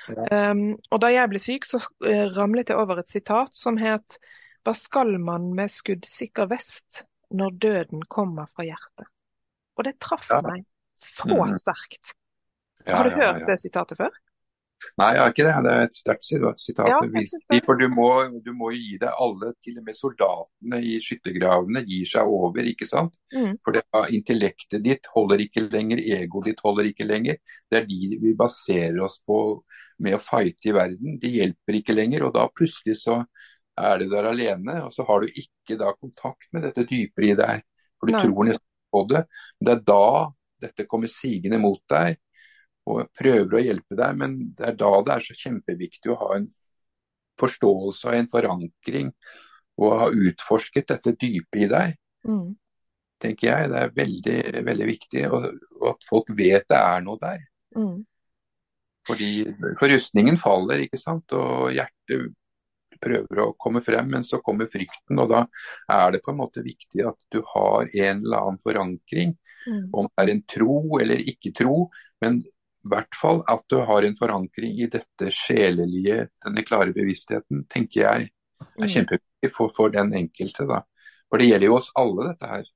Ja. 0.09 0.51
Um, 0.53 0.77
og 0.91 1.01
Da 1.03 1.11
jeg 1.13 1.31
ble 1.31 1.41
syk, 1.43 1.67
så 1.69 1.81
uh, 1.83 2.27
ramlet 2.37 2.71
jeg 2.71 2.81
over 2.81 3.03
et 3.03 3.13
sitat 3.13 3.55
som 3.57 3.79
het 3.81 4.19
hva 4.67 4.75
skal 4.75 5.15
man 5.23 5.53
med 5.55 5.71
skuddsikker 5.71 6.49
vest 6.51 7.05
når 7.31 7.59
døden 7.63 8.01
kommer 8.11 8.49
fra 8.51 8.67
hjertet? 8.67 9.07
Og 9.79 9.87
det 9.87 9.95
traff 10.03 10.27
ja. 10.33 10.41
meg 10.43 10.65
så 10.99 11.29
mm. 11.31 11.55
sterkt. 11.61 12.17
Ja, 12.83 12.97
har 12.97 13.07
du 13.07 13.15
hørt 13.15 13.45
det 13.47 13.61
sitatet 13.63 14.01
før? 14.01 14.17
Nei, 15.01 15.09
jeg 15.15 15.21
har 15.23 15.33
ikke 15.33 15.45
det. 15.47 15.55
Det 15.65 15.73
er 15.73 15.87
et 15.87 15.97
sterkt 15.97 16.27
sitat. 16.27 16.91
Ja, 16.91 17.61
for 17.65 17.81
du 17.81 17.87
må, 17.93 18.09
du 18.45 18.51
må 18.57 18.73
gi 18.75 18.99
deg 19.01 19.23
alle, 19.23 19.53
til 19.65 19.79
og 19.81 19.87
med 19.87 19.97
soldatene 19.97 20.81
i 20.85 20.99
skyttergravene, 21.03 21.83
gir 21.89 22.11
seg 22.11 22.29
over, 22.29 22.67
ikke 22.69 22.89
sant. 22.89 23.17
Mm. 23.35 23.57
For 23.65 23.77
det, 23.77 23.85
intellektet 24.19 24.85
ditt 24.85 25.09
holder 25.15 25.43
ikke 25.47 25.65
lenger, 25.71 26.03
egoet 26.19 26.51
ditt 26.51 26.63
holder 26.67 26.91
ikke 26.91 27.09
lenger. 27.09 27.41
Det 27.71 27.81
er 27.81 27.89
de 27.89 28.21
vi 28.23 28.35
baserer 28.39 29.01
oss 29.07 29.19
på 29.27 29.41
med 30.05 30.19
å 30.19 30.23
fighte 30.23 30.71
i 30.71 30.77
verden. 30.77 31.21
De 31.23 31.35
hjelper 31.39 31.81
ikke 31.81 31.97
lenger. 31.97 32.29
Og 32.29 32.37
da 32.37 32.49
plutselig 32.53 32.99
så 33.01 33.23
er 33.77 34.01
du 34.01 34.07
der 34.11 34.29
alene, 34.31 34.79
og 34.87 34.93
så 34.95 35.05
har 35.09 35.23
du 35.23 35.33
ikke 35.33 35.79
da 35.81 35.93
kontakt 35.97 36.49
med 36.53 36.65
dette 36.67 36.87
dypere 36.89 37.33
i 37.33 37.39
deg. 37.39 37.65
For 38.01 38.09
du 38.09 38.17
Nei. 38.17 38.23
tror 38.25 38.49
nesten 38.49 38.69
på 38.93 39.03
det. 39.11 39.25
Det 39.61 39.75
er 39.75 39.83
da 39.89 40.07
dette 40.65 40.87
kommer 40.89 41.13
sigende 41.13 41.61
mot 41.61 41.83
deg 41.93 42.17
og 42.87 43.11
prøver 43.19 43.59
å 43.59 43.65
hjelpe 43.65 43.99
deg. 43.99 44.21
Men 44.21 44.39
det 44.57 44.71
er 44.71 44.79
da 44.81 44.93
det 45.05 45.17
er 45.17 45.27
så 45.27 45.37
kjempeviktig 45.37 46.13
å 46.13 46.21
ha 46.23 46.31
en 46.39 46.49
forståelse 47.41 48.09
og 48.09 48.17
en 48.17 48.31
forankring 48.33 49.11
og 49.77 49.97
ha 50.01 50.07
utforsket 50.09 50.89
dette 50.95 51.17
dype 51.21 51.65
i 51.67 51.69
deg. 51.71 51.97
Mm. 52.27 52.57
tenker 53.23 53.49
jeg. 53.49 53.69
Det 53.73 53.81
er 53.81 53.93
veldig, 53.97 54.39
veldig 54.67 54.87
viktig. 54.89 55.25
Og, 55.31 55.45
og, 55.79 55.87
at 55.93 56.09
folk 56.09 56.33
vet 56.37 56.67
det 56.73 56.81
er 56.81 57.05
noe 57.05 57.21
der. 57.21 57.45
Mm. 57.77 58.01
Fordi 59.07 59.31
For 59.79 59.93
rustningen 59.93 60.41
faller, 60.41 60.83
ikke 60.83 61.01
sant. 61.01 61.33
Og 61.37 61.71
hjertet 61.77 62.33
prøver 63.03 63.43
å 63.43 63.53
komme 63.61 63.83
frem, 63.85 64.09
men 64.13 64.27
så 64.27 64.41
kommer 64.45 64.71
frykten. 64.73 65.19
og 65.23 65.31
Da 65.33 65.45
er 65.93 66.15
det 66.15 66.23
på 66.25 66.33
en 66.33 66.41
måte 66.41 66.65
viktig 66.67 67.05
at 67.07 67.19
du 67.33 67.43
har 67.55 67.89
en 67.89 68.23
eller 68.25 68.39
annen 68.43 68.63
forankring. 68.63 69.37
Mm. 69.67 69.89
Om 69.93 70.09
det 70.09 70.23
er 70.23 70.33
en 70.33 70.45
tro 70.47 70.77
eller 71.01 71.25
ikke 71.33 71.53
tro, 71.57 71.89
men 72.23 72.41
i 72.87 72.91
hvert 72.91 73.19
fall 73.19 73.43
at 73.51 73.65
du 73.73 73.81
har 73.83 74.07
en 74.07 74.15
forankring 74.19 74.79
i 74.79 74.87
dette 74.91 75.31
sjelelige, 75.35 76.29
denne 76.45 76.63
klare 76.67 76.95
bevisstheten, 76.95 77.65
tenker 77.73 78.05
jeg 78.05 78.29
er 78.63 78.87
mm. 78.87 78.93
kjempeviktig 78.93 79.53
for, 79.57 79.73
for, 79.75 79.93
den 79.95 80.15
enkelte. 80.15 80.69
da. 80.71 80.83
For 81.31 81.43
det 81.43 81.51
gjelder 81.51 81.71
jo 81.73 81.79
oss 81.81 81.91
alle, 81.99 82.31
dette 82.31 82.51
her. 82.53 82.69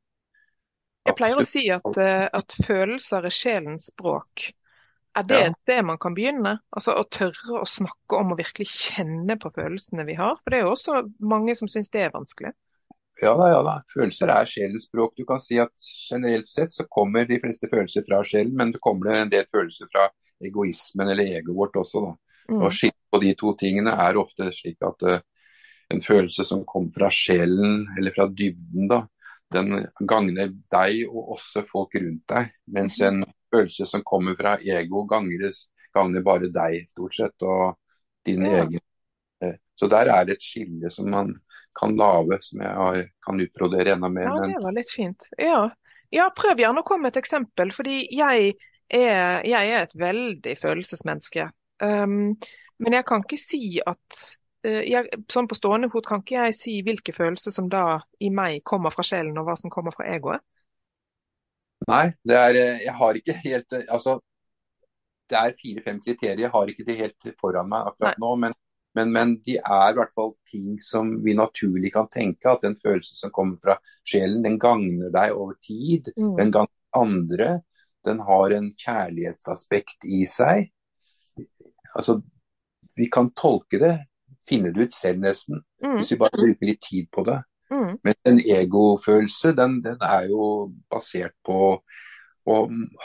Jeg 1.09 1.16
pleier 1.16 1.40
å 1.40 1.46
si 1.46 1.62
at, 1.72 2.00
eh, 2.02 2.26
at 2.26 2.56
følelser 2.66 3.26
er 3.26 3.35
sjelens 3.35 3.88
språk. 3.90 4.50
Er 5.20 5.28
det 5.28 5.40
et 5.50 5.59
sted 5.62 5.85
man 5.87 6.00
kan 6.00 6.16
begynne? 6.16 6.56
Altså 6.74 6.96
Å 6.96 7.04
tørre 7.12 7.61
å 7.61 7.68
snakke 7.68 8.18
om 8.18 8.35
og 8.35 8.40
virkelig 8.40 8.68
kjenne 8.72 9.37
på 9.40 9.52
følelsene 9.56 10.06
vi 10.09 10.16
har? 10.18 10.38
For 10.40 10.52
det 10.52 10.61
er 10.61 10.66
jo 10.66 10.74
også 10.74 11.04
mange 11.33 11.56
som 11.59 11.70
syns 11.70 11.92
det 11.92 12.06
er 12.06 12.14
vanskelig. 12.14 12.54
Ja 13.20 13.35
da, 13.37 13.50
ja 13.52 13.61
da. 13.64 13.74
Følelser 13.92 14.33
er 14.33 14.48
sjelens 14.48 14.87
språk. 14.88 15.12
Du 15.18 15.26
kan 15.28 15.40
si 15.42 15.59
at 15.61 15.72
generelt 16.09 16.48
sett 16.48 16.72
så 16.72 16.87
kommer 16.88 17.28
de 17.28 17.40
fleste 17.42 17.68
følelser 17.68 18.06
fra 18.06 18.22
sjelen, 18.24 18.54
men 18.56 18.72
det 18.72 18.80
kommer 18.80 19.12
en 19.12 19.33
del 19.33 19.44
følelser 19.52 19.90
fra 19.92 20.09
egoismen 20.40 21.12
eller 21.12 21.37
egoet 21.37 21.56
vårt 21.59 21.76
også. 21.83 22.04
da. 22.06 22.14
Mm. 22.50 22.62
Og 22.62 22.72
skille 22.74 22.96
på 23.12 23.20
de 23.22 23.35
to 23.38 23.52
tingene 23.61 23.92
er 24.06 24.18
ofte 24.18 24.48
slik 24.56 24.80
at 24.87 25.04
uh, 25.06 25.18
en 25.92 26.02
følelse 26.02 26.46
som 26.46 26.64
kommer 26.66 26.94
fra 26.96 27.11
sjelen 27.12 27.85
eller 27.98 28.14
fra 28.16 28.28
dybden, 28.30 28.88
da, 28.90 29.02
den 29.52 29.85
gagner 30.09 30.54
deg 30.72 31.04
og 31.11 31.37
også 31.37 31.64
folk 31.66 31.98
rundt 31.98 32.24
deg. 32.30 32.54
Mens 32.72 33.00
mm. 33.02 33.06
en 33.09 33.24
følelse 33.52 33.86
som 33.86 34.04
kommer 34.06 34.36
fra 34.38 34.56
ego, 34.60 35.04
ganger, 35.10 35.50
gagner 35.94 36.24
bare 36.26 36.50
deg, 36.52 36.88
stort 36.94 37.16
sett, 37.16 37.36
og 37.42 37.76
din 38.26 38.46
ja. 38.46 38.64
egen. 38.64 38.82
Eh, 39.44 39.56
så 39.78 39.88
der 39.90 40.10
er 40.12 40.26
det 40.28 40.38
et 40.38 40.46
skille 40.46 40.90
som 40.92 41.10
man 41.10 41.34
kan 41.78 41.94
lage, 41.96 42.40
som 42.42 42.62
jeg 42.62 42.74
har, 42.74 43.04
kan 43.26 43.40
utbrodere 43.40 43.94
enda 43.94 44.10
mer. 44.12 44.28
Ja, 44.28 44.48
det 44.50 44.64
var 44.64 44.74
litt 44.76 44.90
fint. 44.90 45.30
Ja. 45.38 45.62
ja, 46.14 46.26
prøv 46.36 46.60
gjerne 46.60 46.82
å 46.82 46.86
komme 46.86 47.06
med 47.06 47.14
et 47.14 47.22
eksempel. 47.22 47.72
fordi 47.74 48.02
jeg 48.10 48.52
er, 48.90 49.46
jeg 49.46 49.70
er 49.70 49.86
et 49.86 49.96
veldig 49.98 50.56
følelsesmenneske. 50.58 51.48
Um, 51.80 52.36
men 52.80 52.96
jeg 52.96 53.06
kan 53.08 53.24
ikke 53.24 53.40
si 53.40 53.80
at 53.80 54.22
uh, 54.66 54.82
jeg, 54.84 55.06
Sånn 55.32 55.48
på 55.48 55.56
stående 55.56 55.88
fot 55.92 56.08
kan 56.08 56.20
ikke 56.20 56.42
jeg 56.42 56.56
si 56.58 56.74
hvilke 56.84 57.14
følelser 57.16 57.54
som 57.54 57.70
da 57.72 58.00
i 58.20 58.32
meg 58.34 58.60
kommer 58.66 58.92
fra 58.92 59.06
sjelen, 59.06 59.38
og 59.40 59.48
hva 59.48 59.56
som 59.60 59.72
kommer 59.72 59.96
fra 59.96 60.08
egoet. 60.10 60.44
Nei, 61.90 62.07
det 62.26 62.38
er, 62.38 62.59
eh, 62.59 62.83
jeg 62.87 62.96
har 63.00 63.20
ikke 63.20 63.37
helt 63.44 63.76
eh, 63.76 63.87
altså, 63.90 64.18
Det 65.31 65.38
er 65.38 65.57
fire-fem 65.59 66.00
kriterier, 66.03 66.44
jeg 66.46 66.53
har 66.55 66.72
ikke 66.72 66.87
det 66.87 66.98
helt 66.98 67.31
foran 67.40 67.70
meg 67.70 67.92
akkurat 67.92 68.18
Nei. 68.18 68.24
nå. 68.24 68.31
Men, 68.44 68.57
men, 68.98 69.12
men, 69.14 69.35
de 69.46 69.57
er 69.61 69.92
i 69.92 69.98
hvert 69.98 70.14
fall 70.16 70.33
ting 70.50 70.81
som 70.83 71.12
vi 71.24 71.37
naturlig 71.38 71.92
kan 71.94 72.09
tenke. 72.11 72.50
At 72.50 72.64
den 72.66 72.74
følelsen 72.83 73.18
som 73.18 73.35
kommer 73.35 73.61
fra 73.62 73.76
sjelen, 74.03 74.42
den 74.42 74.59
gagner 74.59 75.12
deg 75.14 75.37
over 75.37 75.55
tid. 75.62 76.11
Mm. 76.18 76.35
Den 76.40 76.50
gagner 76.57 76.98
andre. 76.98 77.53
Den 78.07 78.24
har 78.26 78.57
en 78.57 78.72
kjærlighetsaspekt 78.81 80.09
i 80.11 80.24
seg. 80.26 80.72
Altså, 81.94 82.18
vi 82.98 83.07
kan 83.12 83.31
tolke 83.38 83.79
det, 83.79 83.94
finne 84.48 84.72
det 84.74 84.88
ut 84.88 84.94
selv 84.94 85.22
nesten, 85.22 85.62
mm. 85.85 85.98
hvis 85.98 86.11
vi 86.14 86.18
bare 86.20 86.38
bruker 86.38 86.68
litt 86.68 86.83
tid 86.83 87.07
på 87.14 87.24
det. 87.29 87.38
Mm. 87.70 87.98
Men 88.02 88.14
en 88.26 88.40
egofølelse, 88.40 89.52
den, 89.59 89.78
den, 89.85 89.98
er 90.02 90.28
jo 90.30 90.72
basert 90.90 91.37
på 91.46 91.59
å 92.50 92.56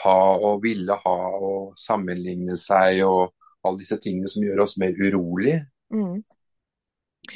ha 0.02 0.20
og 0.48 0.62
ville 0.64 0.96
ha 1.04 1.18
og 1.38 1.76
sammenligne 1.78 2.56
seg 2.58 3.04
og 3.06 3.30
alle 3.66 3.82
disse 3.82 3.98
tingene 4.02 4.30
som 4.30 4.44
gjør 4.46 4.64
oss 4.64 4.76
mer 4.80 4.96
urolig. 4.98 5.60
Mm. 5.94 6.22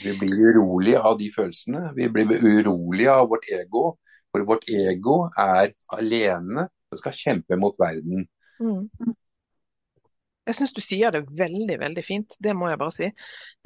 Vi 0.00 0.14
blir 0.18 0.56
urolige 0.56 1.00
av 1.02 1.18
de 1.18 1.30
følelsene. 1.34 1.90
Vi 1.96 2.08
blir 2.12 2.30
urolige 2.38 3.14
av 3.14 3.30
vårt 3.30 3.48
ego. 3.50 3.84
For 4.30 4.46
vårt 4.46 4.68
ego 4.70 5.24
er 5.38 5.72
alene 5.96 6.68
og 6.90 7.00
skal 7.02 7.16
kjempe 7.16 7.58
mot 7.58 7.74
verden. 7.78 8.26
Mm. 8.62 8.86
Jeg 10.50 10.58
syns 10.58 10.72
du 10.74 10.80
sier 10.82 11.14
det 11.14 11.22
veldig, 11.38 11.76
veldig 11.78 12.02
fint. 12.04 12.34
Det 12.42 12.54
må 12.58 12.70
jeg 12.70 12.80
bare 12.80 12.94
si. 12.96 13.10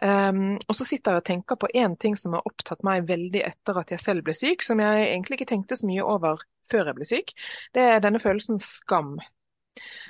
Um, 0.04 0.56
og 0.68 0.76
så 0.76 0.84
sitter 0.84 1.14
jeg 1.14 1.22
og 1.22 1.28
tenker 1.30 1.60
på 1.60 1.70
én 1.72 1.94
ting 2.00 2.16
som 2.20 2.36
har 2.36 2.44
opptatt 2.48 2.84
meg 2.86 3.06
veldig 3.08 3.40
etter 3.46 3.80
at 3.80 3.94
jeg 3.94 4.02
selv 4.02 4.26
ble 4.26 4.34
syk, 4.36 4.64
som 4.66 4.82
jeg 4.84 5.06
egentlig 5.06 5.40
ikke 5.40 5.52
tenkte 5.54 5.78
så 5.80 5.88
mye 5.88 6.04
over 6.04 6.44
før 6.68 6.90
jeg 6.90 6.98
ble 6.98 7.08
syk. 7.08 7.32
Det 7.76 7.86
er 7.94 8.04
denne 8.04 8.20
følelsen 8.20 8.60
skam. 8.60 9.16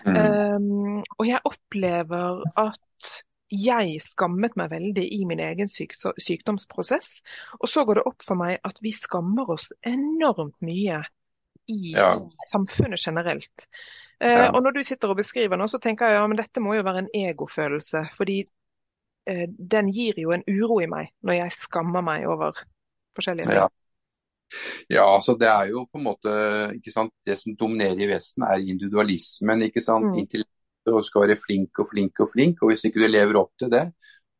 Mm. 0.04 0.18
Um, 0.18 0.98
og 1.18 1.28
jeg 1.30 1.44
opplever 1.46 2.42
at 2.60 3.12
jeg 3.54 4.00
skammet 4.02 4.56
meg 4.58 4.72
veldig 4.72 5.04
i 5.14 5.20
min 5.28 5.42
egen 5.42 5.70
syk 5.70 5.94
sykdomsprosess. 6.18 7.20
Og 7.60 7.70
så 7.70 7.84
går 7.86 8.00
det 8.00 8.08
opp 8.10 8.24
for 8.26 8.40
meg 8.40 8.58
at 8.66 8.80
vi 8.82 8.92
skammer 8.94 9.54
oss 9.54 9.70
enormt 9.86 10.58
mye 10.64 11.04
i 11.70 11.94
ja. 11.94 12.16
samfunnet 12.50 13.00
generelt. 13.00 13.68
Ja. 14.20 14.50
Og 14.54 14.62
når 14.62 14.76
du 14.76 14.82
sitter 14.86 15.10
og 15.10 15.18
beskriver 15.18 15.58
nå, 15.58 15.66
så 15.68 15.80
tenker 15.82 16.08
jeg 16.08 16.18
ja, 16.18 16.26
men 16.30 16.38
dette 16.38 16.62
må 16.62 16.76
jo 16.76 16.84
være 16.86 17.04
en 17.04 17.10
egofølelse. 17.18 18.04
Fordi 18.16 18.40
eh, 19.30 19.46
den 19.74 19.90
gir 19.92 20.20
jo 20.22 20.34
en 20.36 20.44
uro 20.48 20.78
i 20.84 20.90
meg 20.90 21.10
når 21.26 21.40
jeg 21.40 21.56
skammer 21.58 22.04
meg 22.06 22.28
over 22.30 22.60
forskjellige 23.16 23.50
ting. 23.50 23.64
Ja. 23.64 23.70
Ja, 24.92 25.04
altså 25.08 25.34
det 25.40 25.48
er 25.48 25.70
jo 25.72 25.86
på 25.90 25.98
en 25.98 26.04
måte 26.06 26.32
ikke 26.76 26.92
sant, 26.92 27.10
Det 27.26 27.34
som 27.40 27.56
dominerer 27.58 28.04
i 28.04 28.10
Vesten, 28.10 28.44
er 28.46 28.62
individualismen. 28.62 29.62
ikke 29.66 29.82
sant, 29.82 30.12
mm. 30.12 30.18
Intellektet 30.20 30.92
og 30.92 31.04
skal 31.04 31.24
være 31.24 31.40
flink 31.40 31.80
og 31.80 31.88
flink 31.90 32.20
og 32.20 32.30
flink. 32.32 32.62
og 32.62 32.70
Hvis 32.70 32.84
ikke 32.84 33.02
du 33.02 33.08
lever 33.08 33.40
opp 33.40 33.52
til 33.58 33.72
det, 33.72 33.86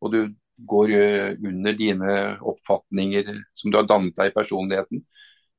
og 0.00 0.12
du 0.12 0.20
går 0.68 0.94
eh, 0.94 1.37
under 1.42 1.72
dine 1.72 2.14
oppfatninger 2.40 3.32
som 3.56 3.72
du 3.72 3.78
har 3.80 3.88
dannet 3.88 4.14
deg 4.16 4.30
i 4.30 4.37
personligheten, 4.37 5.02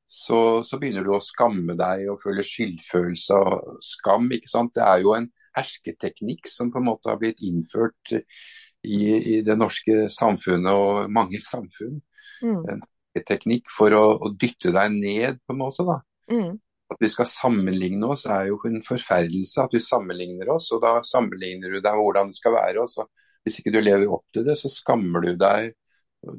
så, 0.06 0.40
så 0.66 0.78
begynner 0.80 1.04
du 1.06 1.12
å 1.16 1.22
skamme 1.22 1.74
deg 1.78 2.06
og 2.12 2.20
føle 2.22 2.44
skyldfølelse 2.46 3.38
og 3.42 3.78
skam. 3.84 4.28
ikke 4.32 4.50
sant, 4.52 4.74
Det 4.76 4.84
er 4.86 5.02
jo 5.02 5.14
en 5.16 5.30
hersketeknikk 5.56 6.50
som 6.52 6.70
på 6.72 6.82
en 6.82 6.88
måte 6.90 7.10
har 7.10 7.18
blitt 7.20 7.40
innført 7.44 8.12
i, 8.14 9.00
i 9.16 9.40
det 9.46 9.56
norske 9.58 10.06
samfunnet 10.12 10.72
og 10.72 11.10
mange 11.10 11.40
samfunn. 11.42 11.98
Mm 12.44 12.84
hersketeknikk 13.16 13.70
for 13.72 13.94
å, 13.96 14.04
å, 14.20 14.30
dytte 14.36 14.72
deg 14.74 14.92
ned, 14.92 15.40
på 15.46 15.54
en 15.54 15.60
måte. 15.60 15.84
da. 15.84 16.00
Mm. 16.30 16.58
At 16.92 17.00
vi 17.02 17.08
skal 17.10 17.26
sammenligne 17.26 18.06
oss 18.06 18.26
er 18.26 18.50
jo 18.50 18.58
en 18.68 18.82
forferdelse. 18.84 19.64
At 19.64 19.74
vi 19.74 19.80
sammenligner 19.80 20.52
oss, 20.54 20.70
og 20.72 20.82
da 20.84 21.00
sammenligner 21.02 21.72
du 21.72 21.80
deg 21.80 21.92
med 21.96 22.04
hvordan 22.04 22.30
det 22.30 22.38
skal 22.38 22.56
være. 22.56 22.82
og 22.82 22.88
så 22.90 23.06
Hvis 23.44 23.60
ikke 23.60 23.72
du 23.74 23.80
lever 23.80 24.10
opp 24.10 24.26
til 24.34 24.46
det, 24.46 24.56
så 24.58 24.70
skammer 24.70 25.24
du 25.24 25.34
deg. 25.38 25.74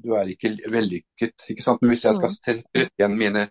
Du 0.04 0.14
er 0.18 0.32
ikke 0.32 0.56
vellykket. 0.72 1.48
ikke 1.54 1.64
sant? 1.64 1.82
Men 1.82 1.94
hvis 1.94 2.06
jeg 2.08 2.18
skal 2.18 2.34
mm. 2.34 2.40
treffe 2.48 2.94
igjen 2.98 3.20
mine 3.20 3.48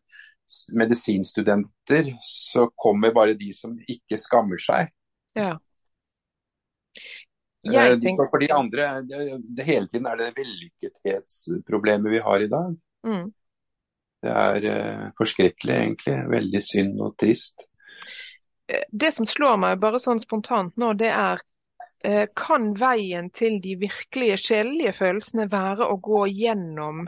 medisinstudenter, 0.79 2.13
så 2.23 2.69
kommer 2.79 3.15
bare 3.15 3.35
de 3.39 3.53
som 3.55 3.75
ikke 3.89 4.19
skammer 4.21 4.61
seg. 4.63 4.93
Ja. 5.37 5.57
Eh, 7.67 7.97
tenker... 8.01 8.31
For 8.31 8.43
de 8.43 8.51
andre, 8.55 8.91
det, 9.03 9.67
hele 9.67 9.89
tiden 9.91 10.07
er 10.07 10.21
det 10.21 10.35
vellykkethetsproblemet 10.37 12.13
vi 12.13 12.23
har 12.23 12.45
i 12.45 12.51
dag. 12.53 12.77
Mm. 13.07 13.27
Det 14.23 14.33
er 14.33 14.69
uh, 14.71 15.09
forskrekkelig, 15.19 15.75
egentlig. 15.75 16.17
Veldig 16.31 16.63
synd 16.65 17.03
og 17.05 17.17
trist. 17.21 17.67
Eh, 18.71 18.87
det 18.91 19.13
som 19.15 19.29
slår 19.29 19.59
meg 19.63 19.83
bare 19.83 20.01
sånn 20.03 20.23
spontant 20.23 20.75
nå, 20.81 20.93
det 20.99 21.11
er 21.13 21.43
kan 22.39 22.69
veien 22.79 23.33
til 23.35 23.57
de 23.65 23.73
virkelige 23.81 24.37
sjelelige 24.39 24.93
følelsene 24.95 25.49
være 25.51 25.89
å 25.91 25.97
gå 25.99 26.21
gjennom 26.31 27.07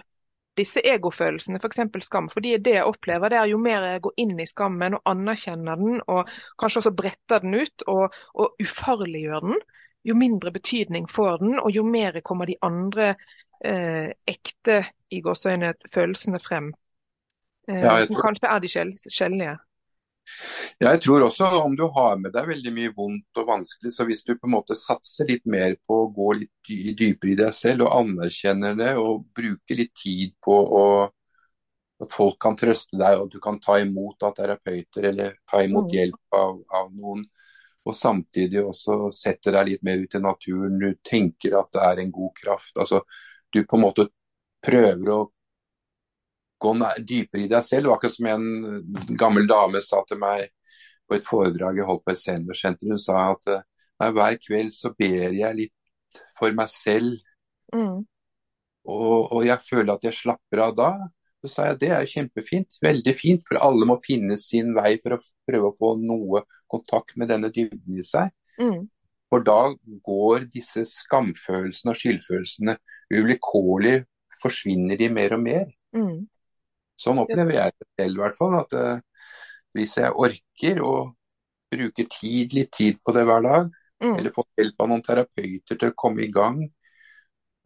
disse 0.59 0.83
egofølelsene, 0.83 1.61
f.eks. 1.63 1.83
For 1.93 2.05
skam. 2.05 2.29
Fordi 2.33 2.57
det 2.63 2.77
jeg 2.79 2.89
opplever, 2.89 3.31
det 3.33 3.41
er 3.41 3.51
jo 3.53 3.61
mer 3.63 3.87
jeg 3.87 4.05
går 4.07 4.23
inn 4.25 4.35
i 4.41 4.47
skammen 4.49 4.99
og 4.99 5.11
anerkjenner 5.13 5.81
den, 5.81 6.01
og 6.11 6.31
kanskje 6.61 6.83
også 6.83 6.95
bretter 6.99 7.45
den 7.45 7.59
ut 7.61 7.87
og, 7.91 8.17
og 8.35 8.63
ufarliggjør 8.63 9.47
den, 9.47 9.63
jo 10.09 10.17
mindre 10.19 10.53
betydning 10.55 11.09
får 11.11 11.43
den, 11.43 11.57
og 11.61 11.71
jo 11.75 11.85
mer 11.87 12.21
kommer 12.27 12.49
de 12.49 12.57
andre 12.65 13.13
eh, 13.65 14.11
ekte 14.29 14.83
i 15.15 15.23
gåseøyne 15.25 15.75
følelsene 15.93 16.41
frem. 16.43 16.73
Eh, 17.69 17.83
ja, 17.83 17.99
som 18.07 18.17
tror... 18.17 18.29
kanskje 18.29 18.53
er 18.53 18.65
de 18.65 18.73
sjeldelige. 18.75 19.57
Jeg 20.79 21.01
tror 21.03 21.25
også 21.27 21.49
om 21.59 21.75
du 21.77 21.85
har 21.95 22.19
med 22.23 22.33
deg 22.35 22.49
veldig 22.51 22.73
mye 22.75 22.95
vondt 22.95 23.41
og 23.41 23.49
vanskelig, 23.49 23.93
så 23.95 24.07
hvis 24.07 24.25
du 24.27 24.35
på 24.37 24.49
en 24.49 24.55
måte 24.55 24.77
satser 24.79 25.29
litt 25.31 25.47
mer 25.51 25.75
på 25.88 26.03
å 26.05 26.11
gå 26.14 26.33
litt 26.43 26.73
dypere 26.99 27.33
i 27.33 27.38
deg 27.41 27.55
selv 27.57 27.87
og 27.87 27.95
anerkjenner 28.03 28.77
det 28.79 28.93
og 29.01 29.25
bruker 29.37 29.81
litt 29.81 29.95
tid 29.99 30.37
på 30.45 30.59
å, 30.81 30.85
at 32.05 32.14
folk 32.14 32.38
kan 32.43 32.59
trøste 32.59 32.99
deg 33.01 33.23
og 33.23 33.33
du 33.33 33.41
kan 33.43 33.59
ta 33.62 33.81
imot 33.83 34.23
av 34.29 34.37
terapeuter 34.38 35.11
eller 35.11 35.38
ta 35.51 35.64
imot 35.67 35.88
mm. 35.91 35.97
hjelp 35.97 36.38
av, 36.38 36.61
av, 36.81 36.93
noen, 36.95 37.25
og 37.88 37.97
samtidig 37.97 38.62
også 38.62 39.09
setter 39.14 39.57
deg 39.59 39.73
litt 39.73 39.87
mer 39.87 40.05
ut 40.05 40.14
i 40.14 40.23
naturen, 40.23 40.79
du 40.79 40.93
tenker 41.07 41.59
at 41.59 41.73
det 41.75 41.83
er 41.88 42.05
en 42.05 42.14
god 42.14 42.37
kraft. 42.38 42.77
altså 42.77 43.03
du 43.55 43.64
på 43.64 43.79
en 43.79 43.87
måte 43.87 44.09
prøver 44.64 45.11
å 45.14 45.21
gå 46.59 46.75
dypere 46.99 47.44
i 47.44 47.51
deg 47.51 47.64
selv. 47.66 47.92
Akkurat 47.94 48.14
som 48.14 48.29
en 48.31 49.16
gammel 49.18 49.49
dame 49.51 49.83
sa 49.85 50.03
til 50.09 50.21
meg 50.23 50.49
på 51.09 51.16
et 51.16 51.27
foredrag 51.27 51.79
jeg 51.79 51.88
holdt 51.88 52.05
på 52.05 52.14
et 52.14 52.23
seniorsenter. 52.23 52.92
Hun 52.92 53.01
sa 53.03 53.31
at 53.33 53.51
nei, 53.53 54.11
hver 54.14 54.38
kveld 54.42 54.75
så 54.77 54.92
ber 54.99 55.35
jeg 55.37 55.59
litt 55.59 56.23
for 56.38 56.55
meg 56.57 56.71
selv. 56.73 57.16
Mm. 57.75 58.05
Og, 58.88 59.33
og, 59.33 59.40
jeg 59.44 59.61
føler 59.64 59.94
at 59.94 60.05
jeg 60.07 60.16
slapper 60.16 60.64
av 60.64 60.77
da. 60.77 60.90
Så 61.44 61.51
sa 61.53 61.66
jeg 61.68 61.81
det 61.85 61.90
er 61.94 62.11
kjempefint, 62.11 62.79
veldig 62.83 63.14
fint, 63.14 63.42
for 63.47 63.61
alle 63.62 63.87
må 63.87 63.99
finne 64.03 64.38
sin 64.42 64.73
vei 64.75 64.97
for 65.03 65.14
å 65.14 65.23
prøve 65.47 65.71
å 65.71 65.77
få 65.79 65.92
noe 66.03 66.42
kontakt 66.71 67.14
med 67.21 67.31
denne 67.31 67.53
dybden 67.55 68.01
i 68.01 68.07
seg. 68.07 68.33
Mm. 68.59 68.88
For 69.31 69.44
da 69.44 69.75
går 70.09 70.49
disse 70.51 70.83
skamfølelsene 70.88 71.92
og 71.92 72.01
skyldfølelsene 72.01 72.75
uvilkårlig 73.12 74.01
forsvinner 74.42 74.99
de 74.99 75.11
mer 75.12 75.37
og 75.37 75.44
mer. 75.44 75.71
Mm. 75.94 76.27
Sånn 76.99 77.21
opplever 77.23 77.55
jeg 77.55 77.77
det 77.77 77.89
selv, 78.01 78.17
i 78.17 78.23
hvert 78.25 78.39
fall. 78.39 78.57
At 78.59 78.75
uh, 78.75 79.29
hvis 79.77 79.99
jeg 80.01 80.17
orker 80.17 80.83
å 80.85 80.95
bruke 81.73 82.07
tid, 82.11 82.57
litt 82.57 82.73
tid 82.75 82.99
på 83.05 83.15
det 83.17 83.27
hver 83.29 83.45
dag, 83.45 83.69
mm. 84.03 84.15
eller 84.17 84.35
få 84.35 84.47
hjelp 84.59 84.83
av 84.83 84.91
noen 84.91 85.05
terapeuter 85.07 85.79
til 85.79 85.93
å 85.93 85.99
komme 85.99 86.25
i 86.27 86.33
gang, 86.35 86.63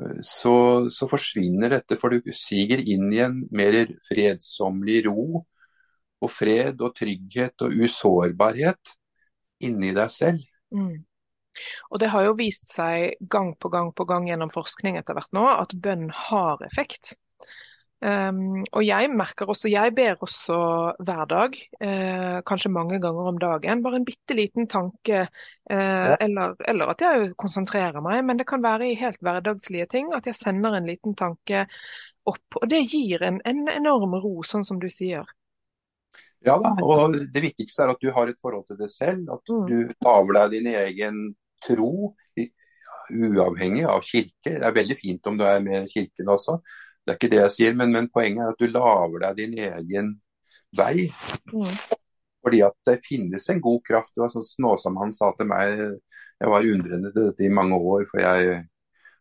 uh, 0.02 0.18
så, 0.26 0.56
så, 0.92 1.08
forsvinner 1.10 1.78
dette. 1.78 1.98
For 2.00 2.12
du 2.12 2.34
siger 2.36 2.82
inn 2.82 3.08
i 3.12 3.22
en 3.24 3.40
mer 3.54 3.78
fredsommelig 4.08 5.06
ro 5.08 5.46
og 6.22 6.30
fred 6.30 6.82
og 6.84 6.94
trygghet 6.98 7.64
og 7.66 7.80
usårbarhet 7.82 8.92
inni 9.66 9.90
deg 9.96 10.12
selv. 10.12 10.44
Mm. 10.74 11.00
Og 11.90 12.00
Det 12.00 12.08
har 12.08 12.24
jo 12.24 12.36
vist 12.38 12.70
seg 12.70 13.18
gang 13.32 13.52
på 13.60 13.68
gang 13.72 13.90
på 13.92 14.06
gang 14.08 14.28
gjennom 14.28 14.52
forskning 14.52 14.96
etter 15.00 15.16
hvert 15.16 15.34
nå 15.36 15.44
at 15.50 15.74
bønn 15.84 16.08
har 16.28 16.62
effekt. 16.64 17.16
Um, 18.02 18.64
og 18.74 18.82
jeg 18.82 19.10
merker 19.14 19.46
også, 19.52 19.68
jeg 19.70 19.92
ber 19.94 20.24
også 20.26 20.56
hver 21.06 21.26
dag, 21.30 21.58
uh, 21.84 22.40
kanskje 22.48 22.72
mange 22.74 22.98
ganger 23.02 23.28
om 23.30 23.36
dagen, 23.38 23.82
bare 23.84 24.00
en 24.00 24.06
bitte 24.08 24.34
liten 24.34 24.66
tanke. 24.66 25.20
Uh, 25.70 25.76
ja. 25.76 26.16
eller, 26.24 26.56
eller, 26.68 26.90
at 26.90 27.04
jeg 27.06 27.28
konsentrerer 27.38 28.02
meg, 28.02 28.24
men 28.26 28.40
det 28.40 28.48
kan 28.50 28.64
være 28.64 28.90
i 28.90 28.98
helt 28.98 29.22
hverdagslige 29.22 29.86
ting. 29.94 30.10
At 30.16 30.26
jeg 30.26 30.34
sender 30.34 30.74
en 30.78 30.90
liten 30.90 31.14
tanke 31.14 31.68
opp. 32.26 32.58
Og 32.58 32.66
det 32.70 32.82
gir 32.90 33.22
en, 33.22 33.38
en 33.46 33.68
enorm 33.70 34.18
ro, 34.18 34.34
sånn 34.42 34.66
som 34.66 34.82
du 34.82 34.90
sier. 34.90 35.28
Ja 36.42 36.56
da, 36.58 36.74
og 36.82 37.14
det 37.30 37.44
viktigste 37.44 37.84
er 37.84 37.92
at 37.92 38.02
du 38.02 38.10
har 38.10 38.26
et 38.26 38.40
forhold 38.42 38.66
til 38.66 38.82
det 38.82 38.90
selv. 38.90 39.30
At 39.30 39.46
mm. 39.46 39.66
du 39.70 39.94
lager 40.02 40.38
deg 40.40 40.56
din 40.56 40.72
egen 40.74 41.20
tro, 41.62 42.16
uavhengig 43.12 43.84
av 43.86 44.02
kirke. 44.06 44.56
Det 44.58 44.64
er 44.66 44.74
veldig 44.74 44.96
fint 44.98 45.30
om 45.30 45.38
du 45.38 45.44
er 45.46 45.62
med 45.62 45.86
i 45.86 45.92
kirken 45.92 46.34
også, 46.34 46.58
det 47.02 47.12
er 47.12 47.18
ikke 47.18 47.32
det 47.32 47.40
jeg 47.40 47.54
sier. 47.56 47.78
Men, 47.78 47.94
men 47.94 48.10
poenget 48.12 48.44
er 48.44 48.54
at 48.54 48.62
du 48.62 48.70
lager 48.70 49.24
deg 49.26 49.40
din 49.40 49.56
egen 49.68 50.12
vei. 50.76 51.08
Mm. 51.52 51.72
Fordi 52.42 52.62
at 52.66 52.76
det 52.88 53.02
finnes 53.06 53.48
en 53.50 53.62
god 53.62 53.82
kraft. 53.86 54.12
Det 54.14 54.24
var 54.24 54.32
sånn 54.32 54.46
Snåsamann 54.46 55.14
sa 55.14 55.30
til 55.38 55.50
meg, 55.50 55.82
jeg 56.42 56.50
var 56.50 56.66
undrende 56.66 57.12
til 57.14 57.30
dette 57.30 57.46
i 57.46 57.52
mange 57.54 57.78
år, 57.78 58.06
for 58.10 58.22
jeg 58.22 58.62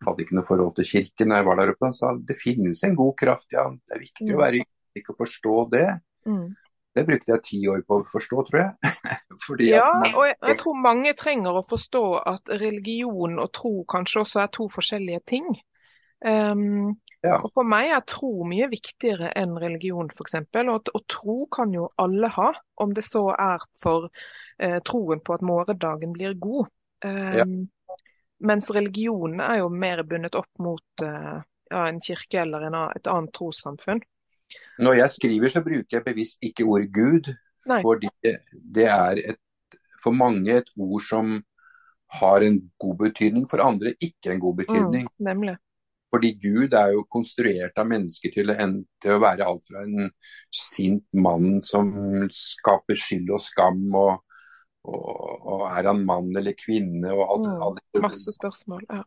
hadde 0.02 0.24
ikke 0.24 0.38
noe 0.38 0.48
forhold 0.48 0.74
til 0.78 0.88
kirken 0.90 1.30
da 1.30 1.42
jeg 1.42 1.48
var 1.50 1.60
der 1.60 1.74
oppe. 1.74 1.90
Han 1.90 1.98
sa 1.98 2.16
det 2.18 2.38
finnes 2.40 2.82
en 2.88 2.98
god 2.98 3.14
kraft, 3.20 3.50
ja. 3.54 3.68
Det 3.70 3.98
er 3.98 4.04
viktig 4.08 4.30
mm. 4.32 4.34
å 4.36 4.42
være 4.42 4.64
ydmyk 4.64 5.14
og 5.14 5.22
forstå 5.22 5.56
det. 5.76 5.88
Mm. 6.30 6.48
Det 6.92 7.06
brukte 7.08 7.32
jeg 7.32 7.44
ti 7.48 7.60
år 7.72 7.84
på 7.88 8.02
å 8.02 8.08
forstå, 8.12 8.42
tror 8.50 8.60
jeg. 8.60 8.94
ja, 9.70 9.86
man... 9.96 10.10
og 10.12 10.26
jeg, 10.28 10.38
jeg, 10.50 10.58
tror 10.60 10.82
mange 10.84 11.14
trenger 11.18 11.60
å 11.60 11.64
forstå 11.64 12.06
at 12.34 12.52
religion 12.60 13.38
og 13.40 13.52
tro 13.56 13.74
kanskje 13.92 14.26
også 14.26 14.42
er 14.44 14.52
to 14.58 14.68
forskjellige 14.74 15.22
ting. 15.32 15.48
Um, 16.22 17.00
ja. 17.26 17.40
og 17.40 17.50
For 17.56 17.66
meg 17.66 17.92
er 17.96 18.04
tro 18.06 18.46
mye 18.46 18.68
viktigere 18.70 19.32
enn 19.38 19.56
religion, 19.62 20.12
f.eks. 20.14 20.38
Og, 20.62 20.92
og 20.94 21.04
tro 21.10 21.38
kan 21.54 21.74
jo 21.74 21.90
alle 22.02 22.30
ha, 22.36 22.52
om 22.82 22.94
det 22.98 23.06
så 23.08 23.28
er 23.34 23.64
for 23.82 24.10
uh, 24.10 24.80
troen 24.86 25.24
på 25.26 25.38
at 25.38 25.46
morgendagen 25.46 26.14
blir 26.18 26.38
god. 26.42 26.70
Um, 27.06 27.38
ja. 27.40 27.48
Mens 28.42 28.70
religion 28.74 29.40
er 29.42 29.62
jo 29.62 29.70
mer 29.70 30.04
bundet 30.06 30.38
opp 30.38 30.50
mot 30.62 31.06
uh, 31.06 31.42
ja, 31.72 31.86
en 31.88 32.02
kirke 32.02 32.42
eller 32.42 32.70
en, 32.70 32.78
et 32.96 33.10
annet 33.10 33.34
trossamfunn. 33.38 34.02
Når 34.82 34.98
jeg 35.00 35.16
skriver, 35.16 35.52
så 35.54 35.62
bruker 35.64 35.98
jeg 35.98 36.06
bevisst 36.06 36.42
ikke 36.46 36.66
ordet 36.68 36.92
Gud. 36.94 37.32
Nei. 37.70 37.80
Fordi 37.86 38.10
det 38.52 38.88
er 38.90 39.22
et, 39.22 39.40
for 40.02 40.18
mange 40.18 40.58
et 40.58 40.70
ord 40.76 41.04
som 41.06 41.38
har 42.12 42.44
en 42.44 42.58
god 42.82 42.98
betydning, 43.06 43.46
for 43.48 43.64
andre 43.64 43.94
ikke 44.04 44.34
en 44.34 44.42
god 44.42 44.58
betydning. 44.58 45.06
Mm, 45.08 45.28
nemlig. 45.30 45.56
Fordi 46.12 46.34
Gud 46.42 46.76
er 46.76 46.92
jo 46.96 47.06
konstruert 47.08 47.78
av 47.80 47.88
mennesker 47.88 48.34
til, 48.34 48.52
en, 48.52 48.82
til, 49.00 49.16
å 49.16 49.22
være 49.24 49.48
alt 49.48 49.70
fra 49.70 49.86
en 49.86 50.10
sint 50.56 51.06
mann 51.16 51.62
som 51.64 51.94
skaper 52.36 53.00
skyld 53.00 53.32
og 53.32 53.40
skam, 53.44 53.86
og, 53.96 54.20
og, 54.84 55.48
og 55.56 55.66
er 55.72 55.88
han 55.88 56.04
mann 56.08 56.30
eller 56.36 56.58
kvinne? 56.60 57.16
og 57.16 57.24
alt, 57.28 57.48
mm, 57.48 57.66
alt, 57.70 58.04
Masse 58.10 58.36
spørsmål. 58.36 58.86
ja 58.92 59.06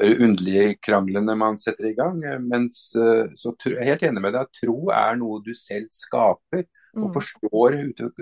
underlige 0.00 0.74
kranglene 0.82 1.34
man 1.36 1.58
setter 1.58 1.90
i 1.90 1.94
gang. 1.94 2.20
Mens 2.46 2.90
så 2.94 3.54
jeg 3.66 3.78
er 3.78 3.88
helt 3.92 4.04
enig 4.06 4.22
med 4.24 4.36
deg, 4.36 4.52
tro 4.56 4.90
er 4.94 5.18
noe 5.20 5.40
du 5.44 5.52
selv 5.56 5.90
skaper. 5.94 6.66
og 6.96 7.06
mm. 7.06 7.12
forstår, 7.14 7.76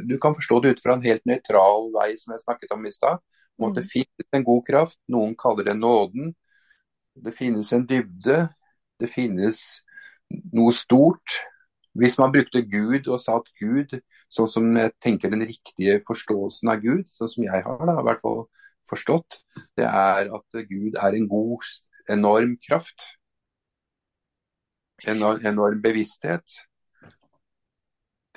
Du 0.08 0.18
kan 0.20 0.34
forstå 0.34 0.60
det 0.60 0.70
ut 0.74 0.82
fra 0.82 0.96
en 0.96 1.04
helt 1.04 1.24
nøytral 1.26 1.92
vei, 1.94 2.16
som 2.20 2.34
jeg 2.34 2.44
snakket 2.44 2.74
om 2.74 2.84
i 2.86 2.92
stad. 2.92 3.22
Mm. 3.58 3.74
Det 3.74 3.84
finnes 3.90 4.36
en 4.36 4.44
god 4.44 4.62
kraft, 4.66 4.98
noen 5.08 5.34
kaller 5.36 5.64
det 5.70 5.76
nåden. 5.78 6.34
Det 7.24 7.34
finnes 7.36 7.72
en 7.72 7.86
dybde. 7.88 8.48
Det 9.00 9.10
finnes 9.10 9.60
noe 10.54 10.74
stort. 10.76 11.38
Hvis 11.98 12.18
man 12.18 12.32
brukte 12.32 12.62
Gud 12.62 13.08
og 13.08 13.18
sa 13.22 13.38
at 13.40 13.48
Gud, 13.58 13.96
sånn 14.30 14.50
som 14.50 14.68
jeg 14.76 14.94
tenker 15.02 15.32
den 15.32 15.42
riktige 15.48 15.98
forståelsen 16.06 16.70
av 16.70 16.82
Gud, 16.84 17.08
sånn 17.16 17.30
som 17.32 17.46
jeg 17.46 17.64
har 17.64 17.84
da, 17.88 17.96
i 17.98 18.06
hvert 18.06 18.22
fall 18.22 18.44
forstått, 18.88 19.40
det 19.78 19.88
er 19.88 20.30
at 20.34 20.58
Gud 20.68 20.98
er 21.00 21.16
en 21.16 21.28
god, 21.30 21.66
enorm 22.08 22.54
kraft. 22.68 23.02
Enorm, 25.06 25.42
enorm 25.46 25.82
bevissthet. 25.82 26.62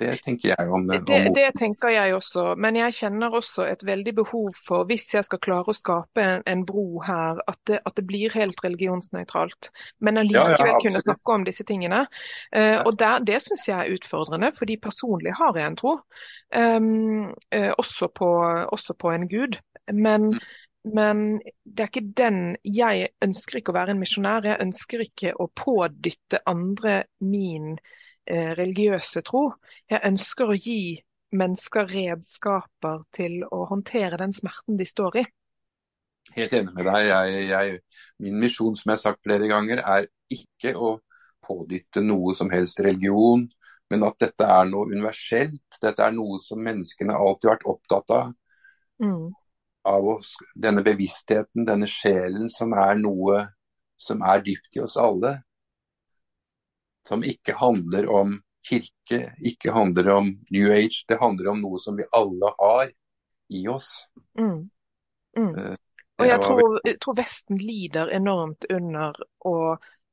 Det 0.02 0.16
tenker 0.24 0.52
jeg 0.52 0.68
om, 0.68 0.82
om 0.82 0.88
det, 0.90 1.20
det, 1.36 1.46
tenker 1.58 1.92
jeg 1.94 2.14
også, 2.16 2.44
men 2.60 2.76
jeg 2.78 2.94
kjenner 2.96 3.34
også 3.38 3.66
et 3.70 3.84
veldig 3.86 4.14
behov 4.18 4.48
for, 4.56 4.86
hvis 4.88 5.06
jeg 5.14 5.26
skal 5.26 5.40
klare 5.42 5.72
å 5.72 5.76
skape 5.76 6.24
en, 6.24 6.42
en 6.50 6.64
bro 6.68 7.02
her, 7.06 7.40
at 7.48 7.58
det, 7.70 7.78
at 7.86 7.96
det, 7.98 8.04
blir 8.08 8.34
helt 8.34 8.58
religionsnøytralt. 8.64 9.70
Men 10.02 10.20
allikevel 10.22 10.58
ja, 10.58 10.70
ja, 10.72 10.80
kunne 10.84 11.04
snakke 11.04 11.36
om 11.36 11.46
disse 11.46 11.66
tingene. 11.68 12.04
Uh, 12.54 12.82
og 12.84 12.96
der, 13.00 13.22
Det 13.26 13.38
syns 13.44 13.68
jeg 13.68 13.78
er 13.78 13.94
utfordrende, 13.96 14.52
fordi 14.58 14.78
personlig 14.82 15.36
har 15.38 15.56
jeg 15.58 15.70
en 15.70 15.78
tro. 15.78 15.94
Um, 16.52 17.30
uh, 17.54 17.72
også, 17.78 18.10
på, 18.14 18.28
også, 18.72 18.98
på, 18.98 19.14
en 19.14 19.28
gud. 19.30 19.56
Men, 19.92 20.32
mm. 20.34 20.92
men 20.98 21.24
det 21.64 21.86
er 21.86 21.90
ikke 21.90 22.12
den 22.16 22.56
Jeg 22.64 23.08
ønsker 23.24 23.58
ikke 23.58 23.72
å 23.72 23.78
være 23.78 23.96
en 23.96 24.02
misjonær. 24.02 24.46
Jeg 24.50 24.60
ønsker 24.66 25.06
ikke 25.06 25.34
å 25.38 25.48
pådytte 25.48 26.42
andre 26.46 27.04
min 27.24 27.76
religiøse 28.30 29.22
tro. 29.26 29.48
Jeg 29.90 30.02
ønsker 30.06 30.50
å 30.50 30.58
gi 30.58 31.00
mennesker 31.32 31.88
redskaper 31.88 33.00
til 33.16 33.40
å 33.48 33.64
håndtere 33.70 34.20
den 34.20 34.34
smerten 34.36 34.78
de 34.78 34.86
står 34.88 35.22
i. 35.22 35.24
Helt 36.36 36.52
enig 36.56 36.74
med 36.76 36.86
deg. 36.86 37.08
Jeg, 37.08 37.46
jeg, 37.50 37.80
min 38.22 38.38
misjon, 38.40 38.76
som 38.78 38.92
jeg 38.92 39.00
har 39.00 39.02
sagt 39.02 39.24
flere 39.26 39.48
ganger, 39.50 39.82
er 39.82 40.08
ikke 40.32 40.74
å 40.76 40.94
pådytte 41.42 42.04
noe 42.04 42.34
som 42.38 42.52
helst 42.52 42.80
religion, 42.84 43.44
men 43.90 44.06
at 44.06 44.20
dette 44.22 44.46
er 44.46 44.68
noe 44.70 44.92
universelt. 44.92 45.78
Dette 45.82 46.04
er 46.04 46.14
noe 46.14 46.38
som 46.44 46.62
menneskene 46.62 47.16
alltid 47.16 47.50
har 47.50 47.56
vært 47.56 47.70
opptatt 47.74 48.14
av. 48.16 48.34
Mm. 49.02 49.32
Av 49.88 50.06
oss, 50.14 50.36
denne 50.54 50.84
bevisstheten, 50.86 51.66
denne 51.66 51.88
sjelen, 51.90 52.46
som 52.52 52.72
er 52.78 52.94
noe 53.00 53.42
som 54.00 54.22
er 54.26 54.44
dypt 54.46 54.78
i 54.78 54.82
oss 54.82 54.96
alle 54.98 55.40
som 57.08 57.24
ikke 57.26 57.54
handler 57.58 58.08
om 58.10 58.36
kirke, 58.62 59.32
ikke 59.42 59.72
handler 59.74 60.08
om 60.08 60.28
New 60.50 60.72
Age. 60.72 61.04
Det 61.08 61.18
handler 61.20 61.52
om 61.52 61.62
noe 61.62 61.80
som 61.82 61.96
vi 61.98 62.06
alle 62.14 62.52
har 62.58 62.92
i 63.52 63.66
oss. 63.68 64.06
Mm. 64.38 64.70
Mm. 65.38 65.50
Uh, 65.56 65.74
og 66.20 66.28
jeg 66.28 66.38
tror, 66.38 66.78
jeg 66.84 67.00
tror, 67.02 67.16
Vesten 67.18 67.58
lider 67.58 68.12
enormt 68.14 68.66
under 68.70 69.16
å 69.48 69.56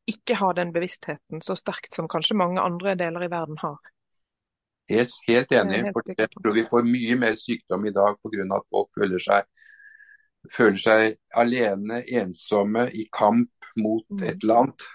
ikke 0.09 0.39
ha 0.39 0.51
den 0.57 0.73
bevisstheten 0.73 1.43
så 1.45 1.53
sterkt 1.59 1.93
som 1.93 2.09
kanskje 2.09 2.37
mange 2.39 2.61
andre 2.61 2.95
deler 2.97 3.27
i 3.27 3.31
verden 3.31 3.59
har. 3.61 3.77
Helt, 4.89 5.13
helt 5.27 5.51
enig. 5.53 5.83
Helt 5.83 5.93
for 5.93 6.13
jeg 6.15 6.31
tror 6.33 6.55
vi 6.55 6.65
får 6.71 6.87
mye 6.89 7.17
mer 7.21 7.37
sykdom 7.37 7.85
i 7.85 7.93
dag 7.93 8.17
pga. 8.17 8.47
at 8.57 8.65
folk 8.73 8.89
føler 8.97 9.21
seg, 9.21 9.49
føler 10.49 10.81
seg 10.81 11.19
alene, 11.37 12.01
ensomme, 12.09 12.87
i 12.89 13.05
kamp 13.13 13.69
mot 13.77 14.05
mm. 14.09 14.23
et 14.23 14.41
eller 14.41 14.63
annet 14.63 14.87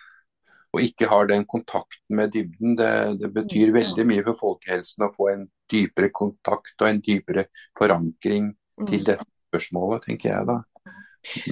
og 0.75 0.83
ikke 0.83 1.09
har 1.11 1.29
den 1.31 1.45
kontakten 1.47 2.19
med 2.19 2.33
dybden. 2.35 2.75
Det, 2.79 2.91
det, 3.21 3.31
betyr 3.35 3.71
mm. 3.71 3.77
veldig 3.79 4.07
mye 4.11 4.25
for 4.27 4.41
folkehelsen 4.41 5.07
å 5.07 5.13
få 5.15 5.31
en 5.31 5.47
dypere 5.71 6.11
kontakt 6.15 6.75
og 6.83 6.91
en 6.91 7.01
dypere 7.05 7.47
forankring 7.79 8.51
mm. 8.51 8.89
til 8.91 9.07
dette 9.07 9.29
spørsmålet, 9.53 10.09
tenker 10.09 10.33
jeg 10.33 10.51
da. 10.51 10.59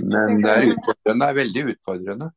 Men 0.02 0.42
det 0.42 0.52
er 0.52 0.68
utfordrende, 0.74 1.20
det 1.22 1.28
er 1.30 1.38
veldig 1.38 1.64
utfordrende. 1.72 2.30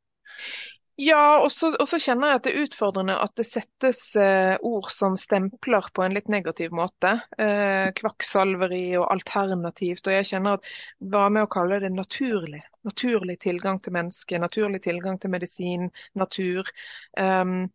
Ja, 0.95 1.41
og 1.43 1.49
så, 1.51 1.73
kjenner 1.99 2.29
jeg 2.29 2.39
at 2.39 2.45
det 2.45 2.51
er 2.53 2.65
utfordrende 2.69 3.17
at 3.19 3.33
det 3.35 3.43
settes 3.43 3.99
eh, 4.15 4.53
ord 4.63 4.87
som 4.95 5.17
stempler 5.19 5.89
på 5.91 6.05
en 6.05 6.15
litt 6.15 6.29
negativ 6.31 6.71
måte. 6.75 7.17
Eh, 7.35 7.89
kvakksalveri 7.97 8.95
og 9.01 9.09
alternativt. 9.11 10.07
Og 10.07 10.15
jeg 10.15 10.29
kjenner 10.31 10.55
at 10.55 10.69
hva 11.03 11.25
med 11.35 11.43
å 11.43 11.51
kalle 11.51 11.81
det 11.83 11.91
naturlig? 11.91 12.63
Naturlig 12.87 13.35
tilgang 13.43 13.81
til 13.83 13.97
mennesket, 13.97 14.39
naturlig 14.39 14.85
tilgang 14.87 15.19
til 15.19 15.35
medisin, 15.35 15.89
natur. 16.15 16.71
Um, 17.19 17.67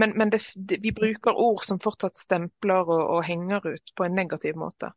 men, 0.00 0.16
men 0.16 0.32
det, 0.32 0.40
vi 0.56 0.94
bruker 0.96 1.36
ord 1.36 1.66
som 1.68 1.82
fortsatt 1.84 2.16
stempler 2.16 2.88
og, 2.88 3.02
og 3.18 3.24
henger 3.28 3.74
ut 3.74 3.92
på 3.92 4.08
en 4.08 4.16
negativ 4.16 4.56
måte. 4.56 4.94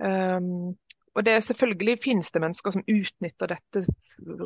Um, 0.00 0.78
og 1.14 1.24
det 1.26 1.34
er 1.34 1.44
Selvfølgelig 1.44 1.98
finnes 2.04 2.32
det 2.34 2.42
mennesker 2.42 2.74
som 2.74 2.84
utnytter 2.86 3.52
dette 3.52 3.84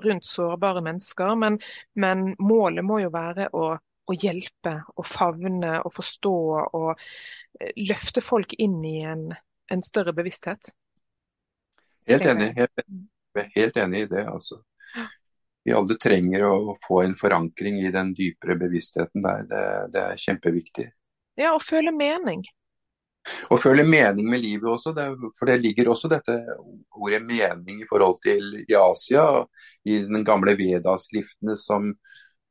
rundt 0.04 0.26
sårbare 0.26 0.82
mennesker, 0.84 1.34
men, 1.38 1.58
men 1.94 2.32
målet 2.40 2.86
må 2.86 3.00
jo 3.02 3.12
være 3.14 3.48
å, 3.56 3.72
å, 3.78 4.16
hjelpe 4.16 4.78
og 4.96 5.08
favne 5.08 5.78
og 5.82 5.94
forstå 5.94 6.36
og 6.62 6.90
eh, 6.92 7.72
løfte 7.88 8.24
folk 8.24 8.54
inn 8.58 8.78
i 8.86 9.00
en, 9.08 9.28
en 9.72 9.84
større 9.86 10.14
bevissthet. 10.16 10.72
Helt 12.08 12.26
enig, 12.26 12.52
helt, 12.58 12.86
helt 13.56 13.76
enig 13.78 14.06
i 14.06 14.10
det. 14.10 14.24
altså. 14.26 14.62
Vi 15.64 15.74
alle 15.76 15.94
trenger 16.00 16.42
å 16.48 16.74
få 16.82 17.04
en 17.04 17.14
forankring 17.18 17.78
i 17.84 17.92
den 17.94 18.10
dypere 18.18 18.56
bevisstheten 18.58 19.22
der. 19.22 19.46
Det, 19.50 19.62
det 19.94 20.02
er 20.02 20.24
kjempeviktig. 20.24 20.88
Ja, 21.38 21.54
og 21.54 21.62
føle 21.64 21.94
mening. 21.94 22.42
Og 23.50 23.60
føle 23.62 23.84
mening 23.86 24.26
med 24.30 24.42
livet 24.42 24.66
også, 24.66 24.92
det, 24.96 25.06
for 25.38 25.48
det 25.48 25.60
ligger 25.62 25.92
også 25.92 26.10
dette 26.10 26.34
ordet 26.90 27.22
mening 27.22 27.82
i 27.82 27.88
forhold 27.88 28.18
til 28.24 28.64
i 28.64 28.74
Asia. 28.78 29.44
I 29.86 30.02
den 30.08 30.24
gamle 30.26 30.56
Veda-skriftene 30.58 31.56
som, 31.60 31.92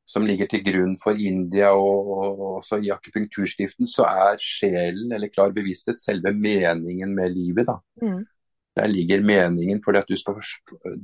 som, 0.08 0.26
ligger 0.26 0.48
til 0.48 0.64
grunn 0.64 0.96
for 1.02 1.18
India 1.18 1.74
og, 1.76 2.12
og 2.16 2.42
også 2.62 2.80
i 2.80 2.92
akupunkturskriften, 2.94 3.90
så 3.90 4.08
er 4.08 4.40
sjelen 4.40 5.12
eller 5.12 5.32
klar 5.32 5.52
bevissthet 5.52 6.00
selve 6.00 6.32
meningen 6.32 7.14
med 7.16 7.36
livet. 7.36 7.68
da. 7.68 7.78
Mm. 8.02 8.22
Der 8.76 8.88
ligger 8.88 9.22
meningen 9.22 9.82
fordi 9.84 9.98
at 9.98 10.08
du 10.08 10.16
skal, 10.16 10.40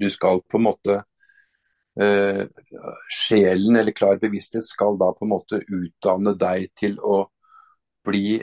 du 0.01 0.11
skal 0.11 0.41
på 0.49 0.57
en 0.57 0.64
måte 0.71 1.03
uh, 2.01 2.45
Sjelen 3.12 3.77
eller 3.77 3.93
klar 3.93 4.16
bevissthet 4.16 4.64
skal 4.64 4.97
da 4.97 5.12
på 5.12 5.27
en 5.27 5.35
måte 5.35 5.61
utdanne 5.66 6.33
deg 6.41 6.71
til 6.79 6.97
å 7.05 7.27
bli 8.09 8.39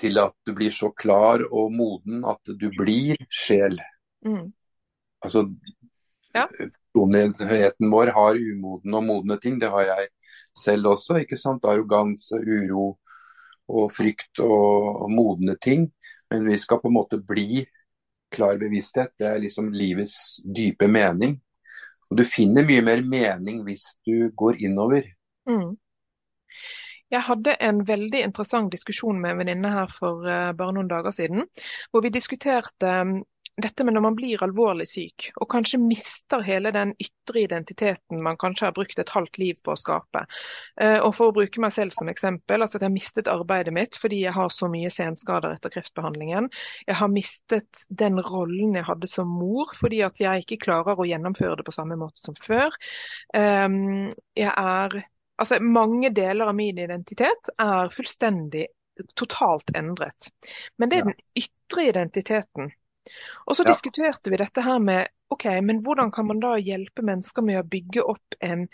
til 0.00 0.18
at 0.18 0.34
du 0.46 0.54
blir 0.56 0.74
så 0.74 0.90
klar 0.90 1.44
og 1.50 1.72
moden 1.74 2.24
at 2.28 2.54
du 2.60 2.68
blir 2.78 3.18
sjel. 3.30 3.78
Mm. 4.26 4.50
Altså, 5.24 5.46
ja. 6.34 6.48
Personligheten 6.94 7.90
vår 7.90 8.12
har 8.14 8.38
umoden 8.38 8.94
og 8.94 9.06
modne 9.06 9.38
ting, 9.42 9.58
det 9.60 9.70
har 9.70 9.86
jeg 9.88 10.08
selv 10.56 10.92
også. 10.94 11.20
ikke 11.22 11.38
sant? 11.38 11.64
Arroganse, 11.66 12.38
uro 12.38 12.94
og 13.68 13.92
frykt 13.94 14.42
og, 14.44 15.04
og 15.04 15.10
modne 15.10 15.56
ting. 15.62 15.88
Men 16.30 16.46
vi 16.48 16.58
skal 16.58 16.80
på 16.82 16.90
en 16.90 16.98
måte 16.98 17.20
bli 17.22 17.64
klar 18.34 18.58
bevissthet. 18.58 19.14
Det 19.18 19.28
er 19.28 19.42
liksom 19.42 19.72
livets 19.74 20.42
dype 20.44 20.88
mening. 20.90 21.38
Og 22.10 22.18
du 22.20 22.24
finner 22.28 22.66
mye 22.66 22.82
mer 22.84 23.02
mening 23.02 23.62
hvis 23.66 23.86
du 24.06 24.30
går 24.36 24.60
innover. 24.66 25.06
Mm. 25.48 25.74
Jeg 27.14 27.22
hadde 27.28 27.54
en 27.62 27.84
veldig 27.86 28.24
interessant 28.26 28.72
diskusjon 28.74 29.20
med 29.22 29.34
en 29.34 29.44
venninne 29.44 29.70
her 29.70 29.92
for 29.92 30.26
uh, 30.26 30.50
bare 30.56 30.74
noen 30.74 30.90
dager 30.90 31.14
siden. 31.14 31.46
Hvor 31.92 32.02
vi 32.04 32.12
diskuterte 32.14 32.90
um, 33.04 33.20
dette 33.62 33.84
med 33.86 33.94
når 33.94 34.02
man 34.02 34.16
blir 34.18 34.42
alvorlig 34.42 34.86
syk, 34.90 35.28
og 35.38 35.46
kanskje 35.52 35.78
mister 35.78 36.42
hele 36.42 36.72
den 36.74 36.90
ytre 36.98 37.44
identiteten 37.44 38.22
man 38.24 38.38
kanskje 38.40 38.66
har 38.66 38.74
brukt 38.74 38.98
et 38.98 39.12
halvt 39.14 39.38
liv 39.38 39.60
på 39.62 39.74
å 39.74 39.78
skape. 39.78 40.24
Uh, 40.80 40.98
og 41.06 41.12
For 41.14 41.30
å 41.30 41.36
bruke 41.36 41.62
meg 41.62 41.74
selv 41.76 41.94
som 41.94 42.10
eksempel, 42.10 42.64
altså 42.64 42.78
at 42.80 42.82
jeg 42.82 42.90
har 42.90 42.96
mistet 42.96 43.30
arbeidet 43.30 43.74
mitt 43.76 43.98
fordi 44.00 44.24
jeg 44.24 44.34
har 44.34 44.50
så 44.50 44.68
mye 44.72 44.90
senskader 44.90 45.54
etter 45.54 45.74
kreftbehandlingen. 45.76 46.50
Jeg 46.88 46.98
har 46.98 47.12
mistet 47.12 47.86
den 47.90 48.18
rollen 48.26 48.74
jeg 48.74 48.88
hadde 48.90 49.10
som 49.10 49.30
mor 49.30 49.70
fordi 49.78 50.02
at 50.06 50.18
jeg 50.22 50.44
ikke 50.44 50.62
klarer 50.66 50.98
å 50.98 51.08
gjennomføre 51.08 51.60
det 51.60 51.68
på 51.68 51.78
samme 51.78 51.98
måte 52.00 52.18
som 52.24 52.38
før. 52.38 52.74
Um, 53.36 54.10
jeg 54.34 54.50
er 54.50 55.04
altså 55.40 55.58
mange 55.62 56.10
deler 56.14 56.50
av 56.50 56.56
min 56.56 56.78
identitet 56.78 57.50
er 57.58 57.92
fullstendig, 57.94 58.66
totalt 59.18 59.74
endret. 59.76 60.30
Men 60.78 60.90
det 60.90 60.96
er 60.96 61.04
ja. 61.04 61.12
den 61.12 61.44
ytre 61.44 61.86
identiteten. 61.90 62.72
Og 63.44 63.56
så 63.56 63.64
ja. 63.66 63.72
diskuterte 63.72 64.32
vi 64.32 64.40
dette 64.40 64.64
her 64.64 64.78
med 64.80 65.08
OK, 65.34 65.44
men 65.66 65.82
hvordan 65.84 66.12
kan 66.14 66.26
man 66.26 66.40
da 66.40 66.54
hjelpe 66.60 67.02
mennesker 67.04 67.44
med 67.44 67.60
å 67.60 67.68
bygge 67.68 68.04
opp 68.14 68.38
en 68.40 68.68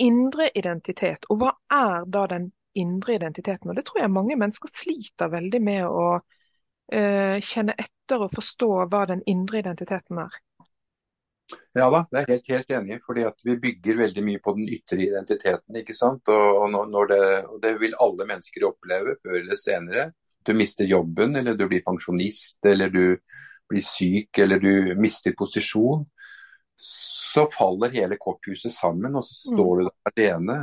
indre 0.00 0.50
identitet? 0.54 1.28
Og 1.30 1.40
hva 1.40 1.54
er 1.72 2.04
da 2.10 2.26
den 2.30 2.50
indre 2.78 3.16
identiteten? 3.16 3.70
Og 3.70 3.78
det 3.78 3.86
tror 3.88 4.02
jeg 4.02 4.12
mange 4.12 4.36
mennesker 4.40 4.72
sliter 4.74 5.32
veldig 5.32 5.62
med 5.62 5.86
å 5.86 6.06
uh, 6.18 7.36
kjenne 7.44 7.76
etter 7.78 8.26
og 8.26 8.34
forstå 8.34 8.70
hva 8.90 9.04
den 9.10 9.22
indre 9.30 9.62
identiteten 9.62 10.24
er. 10.26 10.40
Ja 11.78 11.86
da, 11.92 12.00
det 12.10 12.20
er 12.20 12.30
helt, 12.32 12.48
helt 12.50 12.72
enig. 12.74 12.98
fordi 13.06 13.24
at 13.28 13.44
Vi 13.46 13.54
bygger 13.62 14.00
veldig 14.00 14.24
mye 14.26 14.40
på 14.42 14.54
den 14.56 14.70
ytre 14.74 15.04
identiteten. 15.04 15.76
ikke 15.76 15.94
sant? 15.94 16.28
Og, 16.28 16.64
og, 16.66 17.04
det, 17.08 17.20
og, 17.44 17.60
det, 17.62 17.76
vil 17.80 17.94
alle 18.00 18.26
mennesker 18.26 18.66
oppleve 18.66 19.14
før 19.22 19.38
eller 19.38 19.60
senere. 19.60 20.10
Du 20.46 20.54
mister 20.56 20.88
jobben, 20.88 21.36
eller 21.36 21.54
du 21.54 21.68
blir 21.68 21.84
pensjonist, 21.86 22.58
eller 22.66 22.90
du 22.90 23.04
blir 23.70 23.86
syk, 23.86 24.38
eller 24.38 24.58
du 24.58 24.96
mister 24.98 25.36
posisjon. 25.38 26.02
Så 26.80 27.46
faller 27.52 27.92
hele 27.94 28.18
korthuset 28.18 28.72
sammen, 28.72 29.14
og 29.14 29.22
så 29.22 29.36
mm. 29.36 29.54
står 29.54 29.70
mm. 29.70 29.80
du 29.80 29.90
der 29.90 30.10
alene 30.10 30.58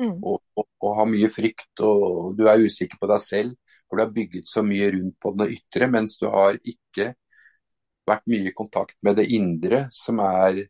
mm. 0.00 0.16
og, 0.22 0.40
og, 0.56 0.68
og, 0.80 0.90
har 1.02 1.10
mye 1.10 1.30
frykt. 1.32 1.72
Og 1.84 2.32
du 2.38 2.46
er 2.48 2.64
usikker 2.64 3.02
på 3.02 3.10
deg 3.12 3.24
selv, 3.24 3.76
for 3.84 3.98
du 3.98 4.06
har 4.06 4.14
bygget 4.14 4.48
så 4.48 4.64
mye 4.64 4.88
rundt 4.94 5.18
på 5.20 5.36
det 5.36 5.50
ytre, 5.58 5.90
mens 5.92 6.16
du 6.22 6.30
har 6.32 6.56
ikke 6.62 7.12
vært 8.06 8.26
mye 8.30 8.50
i 8.50 8.56
kontakt 8.56 8.96
med 9.06 9.18
det 9.20 9.26
indre, 9.34 9.86
som 9.92 10.20
er 10.22 10.66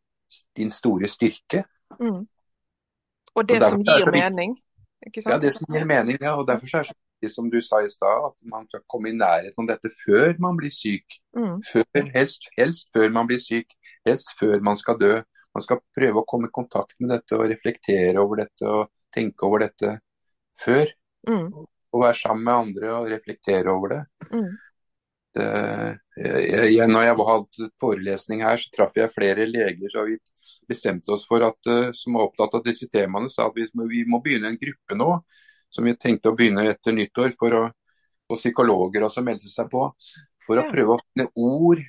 din 0.57 0.71
store 0.75 1.09
styrke. 1.11 1.65
Mm. 2.01 2.25
Og 3.37 3.49
det 3.49 3.61
og 3.61 3.69
som 3.71 3.85
gir 3.85 4.11
mening, 4.13 4.57
ikke 5.07 5.23
sant? 5.23 5.35
Ja, 5.35 5.39
det 5.43 5.53
som 5.55 5.69
gir 5.73 5.85
mening. 5.89 6.19
ja, 6.21 6.35
og 6.35 6.47
Derfor 6.49 6.67
er 6.73 6.87
det 6.87 6.91
så 6.91 6.97
viktig, 6.97 7.33
som 7.35 7.51
du 7.53 7.61
sa 7.61 7.83
i 7.85 7.93
stad, 7.93 8.27
at 8.31 8.37
man 8.53 8.67
skal 8.69 8.85
komme 8.89 9.13
i 9.13 9.17
nærheten 9.17 9.65
av 9.65 9.71
dette 9.75 9.93
før 10.03 10.35
man 10.43 10.59
blir 10.59 10.73
syk. 10.75 11.19
Mm. 11.37 11.61
Før, 11.71 12.11
helst, 12.17 12.49
helst 12.59 12.91
før 12.97 13.13
man 13.13 13.29
blir 13.29 13.43
syk. 13.43 13.77
Helst 14.09 14.35
før 14.41 14.61
man 14.65 14.81
skal 14.81 14.99
dø. 15.01 15.15
Man 15.57 15.65
skal 15.65 15.81
prøve 15.97 16.21
å 16.21 16.29
komme 16.29 16.51
i 16.51 16.57
kontakt 16.57 16.97
med 17.01 17.13
dette 17.15 17.37
og 17.37 17.49
reflektere 17.49 18.21
over 18.21 18.43
dette 18.45 18.69
og 18.69 18.91
tenke 19.15 19.47
over 19.49 19.65
dette 19.65 19.99
før. 20.61 20.91
Mm. 21.29 21.49
Og 21.93 22.03
være 22.03 22.19
sammen 22.19 22.45
med 22.45 22.55
andre 22.55 22.93
og 22.99 23.11
reflektere 23.13 23.73
over 23.73 23.95
det. 23.95 24.03
Mm. 24.33 24.51
Eh, 25.37 25.97
jeg, 26.73 26.89
når 26.89 27.05
jeg 27.05 27.17
hadde 27.29 27.69
forelesning 27.81 28.43
her, 28.47 28.61
så 28.61 28.73
traff 28.73 28.97
jeg 28.97 29.13
flere 29.13 29.47
leger. 29.49 29.91
så 29.93 30.07
Vi 30.09 30.19
bestemte 30.69 31.13
oss 31.13 31.27
for 31.29 31.45
at, 31.45 31.59
eh, 31.71 31.93
som 31.93 32.17
var 32.17 32.29
opptatt 32.29 32.55
av 32.55 32.65
disse 32.65 32.89
temaene, 32.89 33.29
sa 33.31 33.49
at 33.49 33.57
vi 33.57 33.69
vi 33.91 34.05
må 34.09 34.23
begynne 34.23 34.49
en 34.49 34.61
gruppe 34.61 34.97
nå. 34.97 35.11
Som 35.71 35.85
vi 35.85 35.97
tenkte 35.97 36.31
å 36.31 36.37
begynne 36.37 36.65
etter 36.71 36.93
nyttår, 36.93 37.35
for 37.37 37.53
å, 37.53 37.63
og 38.31 38.39
psykologer 38.39 39.03
også 39.03 39.23
meldte 39.23 39.51
seg 39.51 39.69
på. 39.71 39.91
For 40.47 40.59
å 40.59 40.69
prøve 40.71 40.95
å 40.95 41.03
finne 41.03 41.29
ord 41.35 41.83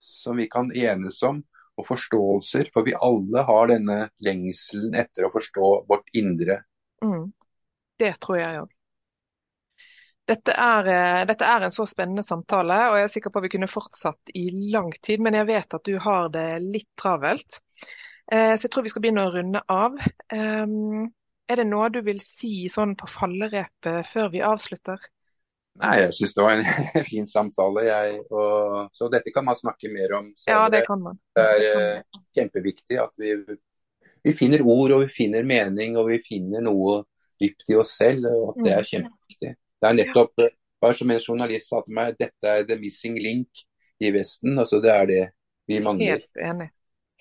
som 0.00 0.36
vi 0.36 0.48
kan 0.48 0.72
enes 0.74 1.22
om, 1.22 1.42
og 1.78 1.86
forståelser. 1.86 2.72
For 2.72 2.82
vi 2.82 2.96
alle 2.98 3.44
har 3.46 3.68
denne 3.68 4.08
lengselen 4.24 4.96
etter 4.98 5.28
å 5.28 5.32
forstå 5.32 5.72
vårt 5.88 6.08
indre. 6.18 6.62
Mm. 7.04 7.30
Det 8.00 8.16
tror 8.18 8.40
jeg 8.40 8.62
òg. 8.64 8.71
Dette 10.32 10.54
er, 10.56 10.88
eh, 10.88 11.22
dette 11.28 11.44
er, 11.44 11.66
en 11.66 11.74
så 11.74 11.84
spennende 11.88 12.24
samtale, 12.24 12.76
og 12.88 12.96
jeg 12.96 13.08
er 13.08 13.10
sikker 13.12 13.32
på 13.32 13.40
at 13.40 13.46
vi 13.46 13.54
kunne 13.56 13.68
fortsatt 13.68 14.32
i 14.38 14.46
lang 14.72 14.92
tid. 15.04 15.20
Men 15.24 15.36
jeg 15.36 15.50
vet 15.50 15.76
at 15.76 15.88
du 15.88 15.98
har 16.00 16.30
det 16.32 16.46
litt 16.64 16.88
travelt, 17.00 17.60
eh, 18.32 18.54
så 18.54 18.66
jeg 18.66 18.72
tror 18.72 18.86
vi 18.86 18.92
skal 18.94 19.04
begynne 19.04 19.26
å 19.26 19.34
runde 19.34 19.62
av. 19.72 19.98
Ehm, 20.32 21.10
er 21.50 21.60
det 21.60 21.66
noe 21.68 21.90
du 21.92 22.00
vil 22.06 22.22
si 22.24 22.68
sånn 22.72 22.94
på 22.96 23.10
fallerepet 23.10 24.08
før 24.08 24.32
vi 24.32 24.44
avslutter? 24.46 25.02
Nei, 25.80 25.92
jeg 26.02 26.12
syns 26.16 26.34
det 26.36 26.44
var 26.44 26.58
en 26.60 27.04
fin 27.10 27.28
samtale. 27.28 27.86
Jeg, 27.88 28.20
og, 28.30 28.88
så 28.96 29.08
dette 29.12 29.32
kan 29.34 29.46
man 29.48 29.58
snakke 29.58 29.90
mer 29.92 30.16
om 30.18 30.30
senere. 30.36 30.58
Ja, 30.58 30.72
det 30.72 30.82
kan 30.88 31.04
man. 31.04 31.20
Det 31.36 31.46
er 31.56 31.62
uh, 32.00 32.20
kjempeviktig 32.36 33.00
at 33.00 33.12
vi, 33.20 33.34
vi, 33.48 34.34
finner 34.36 34.64
ord 34.64 34.96
og 34.96 35.06
vi 35.06 35.12
finner 35.12 35.48
mening 35.48 35.96
og 36.00 36.12
vi 36.12 36.20
finner 36.24 36.64
noe 36.64 37.02
dypt 37.40 37.72
i 37.72 37.78
oss 37.80 37.96
selv. 38.00 38.28
og 38.28 38.52
at 38.52 38.62
Det 38.62 38.72
er 38.72 38.84
mm. 38.84 38.90
kjempeviktig. 38.92 39.54
Det 39.82 39.90
er 39.90 39.98
nettopp 39.98 40.44
bare 40.82 40.94
som 40.98 41.10
en 41.10 41.22
journalist 41.22 41.70
sa 41.70 41.82
til 41.82 41.94
meg, 41.98 42.14
dette 42.18 42.52
er 42.52 42.66
the 42.66 42.78
missing 42.78 43.18
link 43.22 43.66
i 44.02 44.10
Vesten. 44.14 44.58
altså 44.58 44.80
Det 44.82 44.94
er 44.94 45.10
det 45.10 45.24
vi 45.70 45.82
mangler. 45.82 46.22
Helt 46.22 46.46
enig. 46.50 46.70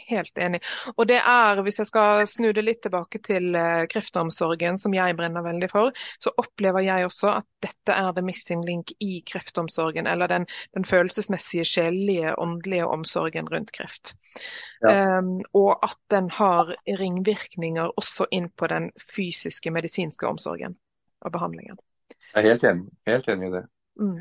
Helt 0.07 0.37
enig. 0.41 0.61
Og 0.95 1.05
det 1.07 1.19
er, 1.19 1.59
hvis 1.61 1.77
jeg 1.77 1.89
skal 1.91 2.23
snu 2.25 2.47
det 2.57 2.63
litt 2.65 2.79
tilbake 2.81 3.19
til 3.21 3.53
uh, 3.53 3.83
kreftomsorgen, 3.91 4.79
som 4.81 4.95
jeg 4.97 5.13
brenner 5.17 5.45
veldig 5.45 5.69
for, 5.69 5.91
så 6.17 6.33
opplever 6.41 6.81
jeg 6.81 7.05
også 7.05 7.29
at 7.35 7.47
dette 7.61 7.93
er 7.93 8.09
the 8.17 8.23
missing 8.25 8.63
link 8.65 8.95
i 8.97 9.21
kreftomsorgen. 9.29 10.09
Eller 10.09 10.31
den, 10.31 10.47
den 10.73 10.87
følelsesmessige, 10.89 11.67
sjelelige, 11.69 12.33
åndelige 12.41 12.87
omsorgen 12.89 13.51
rundt 13.53 13.73
kreft. 13.77 14.15
Ja. 14.81 15.19
Um, 15.19 15.37
og 15.53 15.77
at 15.85 15.99
den 16.09 16.31
har 16.33 16.73
ringvirkninger 16.87 17.93
også 17.93 18.25
inn 18.33 18.49
på 18.57 18.73
den 18.73 18.89
fysiske, 19.13 19.69
medisinske 19.69 20.27
omsorgen 20.27 20.79
og 21.21 21.37
behandlingen. 21.37 21.77
Jeg 22.31 22.43
er 22.43 22.47
helt 22.53 22.63
enig, 22.63 22.91
helt 23.07 23.27
enig 23.31 23.49
i 23.49 23.55
det. 23.57 23.65
Mm. 23.99 24.19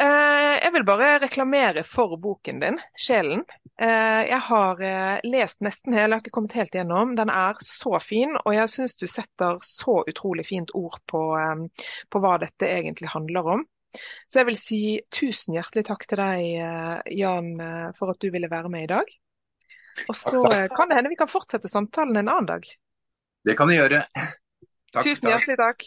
Eh, 0.00 0.54
jeg 0.64 0.72
vil 0.72 0.84
bare 0.88 1.18
reklamere 1.20 1.82
for 1.84 2.16
boken 2.16 2.62
din, 2.62 2.78
'Sjelen'. 2.96 3.44
Eh, 3.80 4.22
jeg 4.30 4.40
har 4.40 4.80
eh, 4.80 5.18
lest 5.24 5.60
nesten 5.60 5.92
hele, 5.92 6.14
jeg 6.14 6.16
har 6.16 6.22
ikke 6.24 6.36
kommet 6.38 6.56
helt 6.56 6.72
gjennom. 6.72 7.12
Den 7.16 7.28
er 7.28 7.60
så 7.60 8.00
fin, 8.00 8.32
og 8.44 8.54
jeg 8.56 8.72
syns 8.72 8.96
du 8.96 9.06
setter 9.06 9.60
så 9.66 10.00
utrolig 10.08 10.46
fint 10.48 10.72
ord 10.74 10.96
på, 11.06 11.22
på, 12.08 12.24
hva 12.24 12.38
dette 12.40 12.70
egentlig 12.70 13.12
handler 13.12 13.52
om. 13.58 13.66
Så 14.24 14.40
jeg 14.40 14.48
vil 14.48 14.56
si 14.56 14.82
tusen 15.12 15.58
hjertelig 15.58 15.84
takk 15.84 16.06
til 16.08 16.22
deg, 16.22 17.12
Jan, 17.12 17.50
for 17.92 18.14
at 18.14 18.22
du 18.24 18.30
ville 18.32 18.48
være 18.48 18.70
med 18.72 18.86
i 18.86 18.92
dag. 18.94 19.10
Og 20.08 20.16
så 20.16 20.40
kan 20.72 20.88
det 20.88 20.96
hende 20.96 21.12
vi 21.12 21.20
kan 21.20 21.28
fortsette 21.28 21.68
samtalen 21.68 22.16
en 22.16 22.30
annen 22.32 22.48
dag. 22.48 22.64
Det 23.44 23.58
kan 23.58 23.68
vi 23.68 23.76
gjøre. 23.76 24.06
Takk, 24.16 25.04
tusen 25.04 25.28
hjertelig 25.28 25.58
takk. 25.60 25.84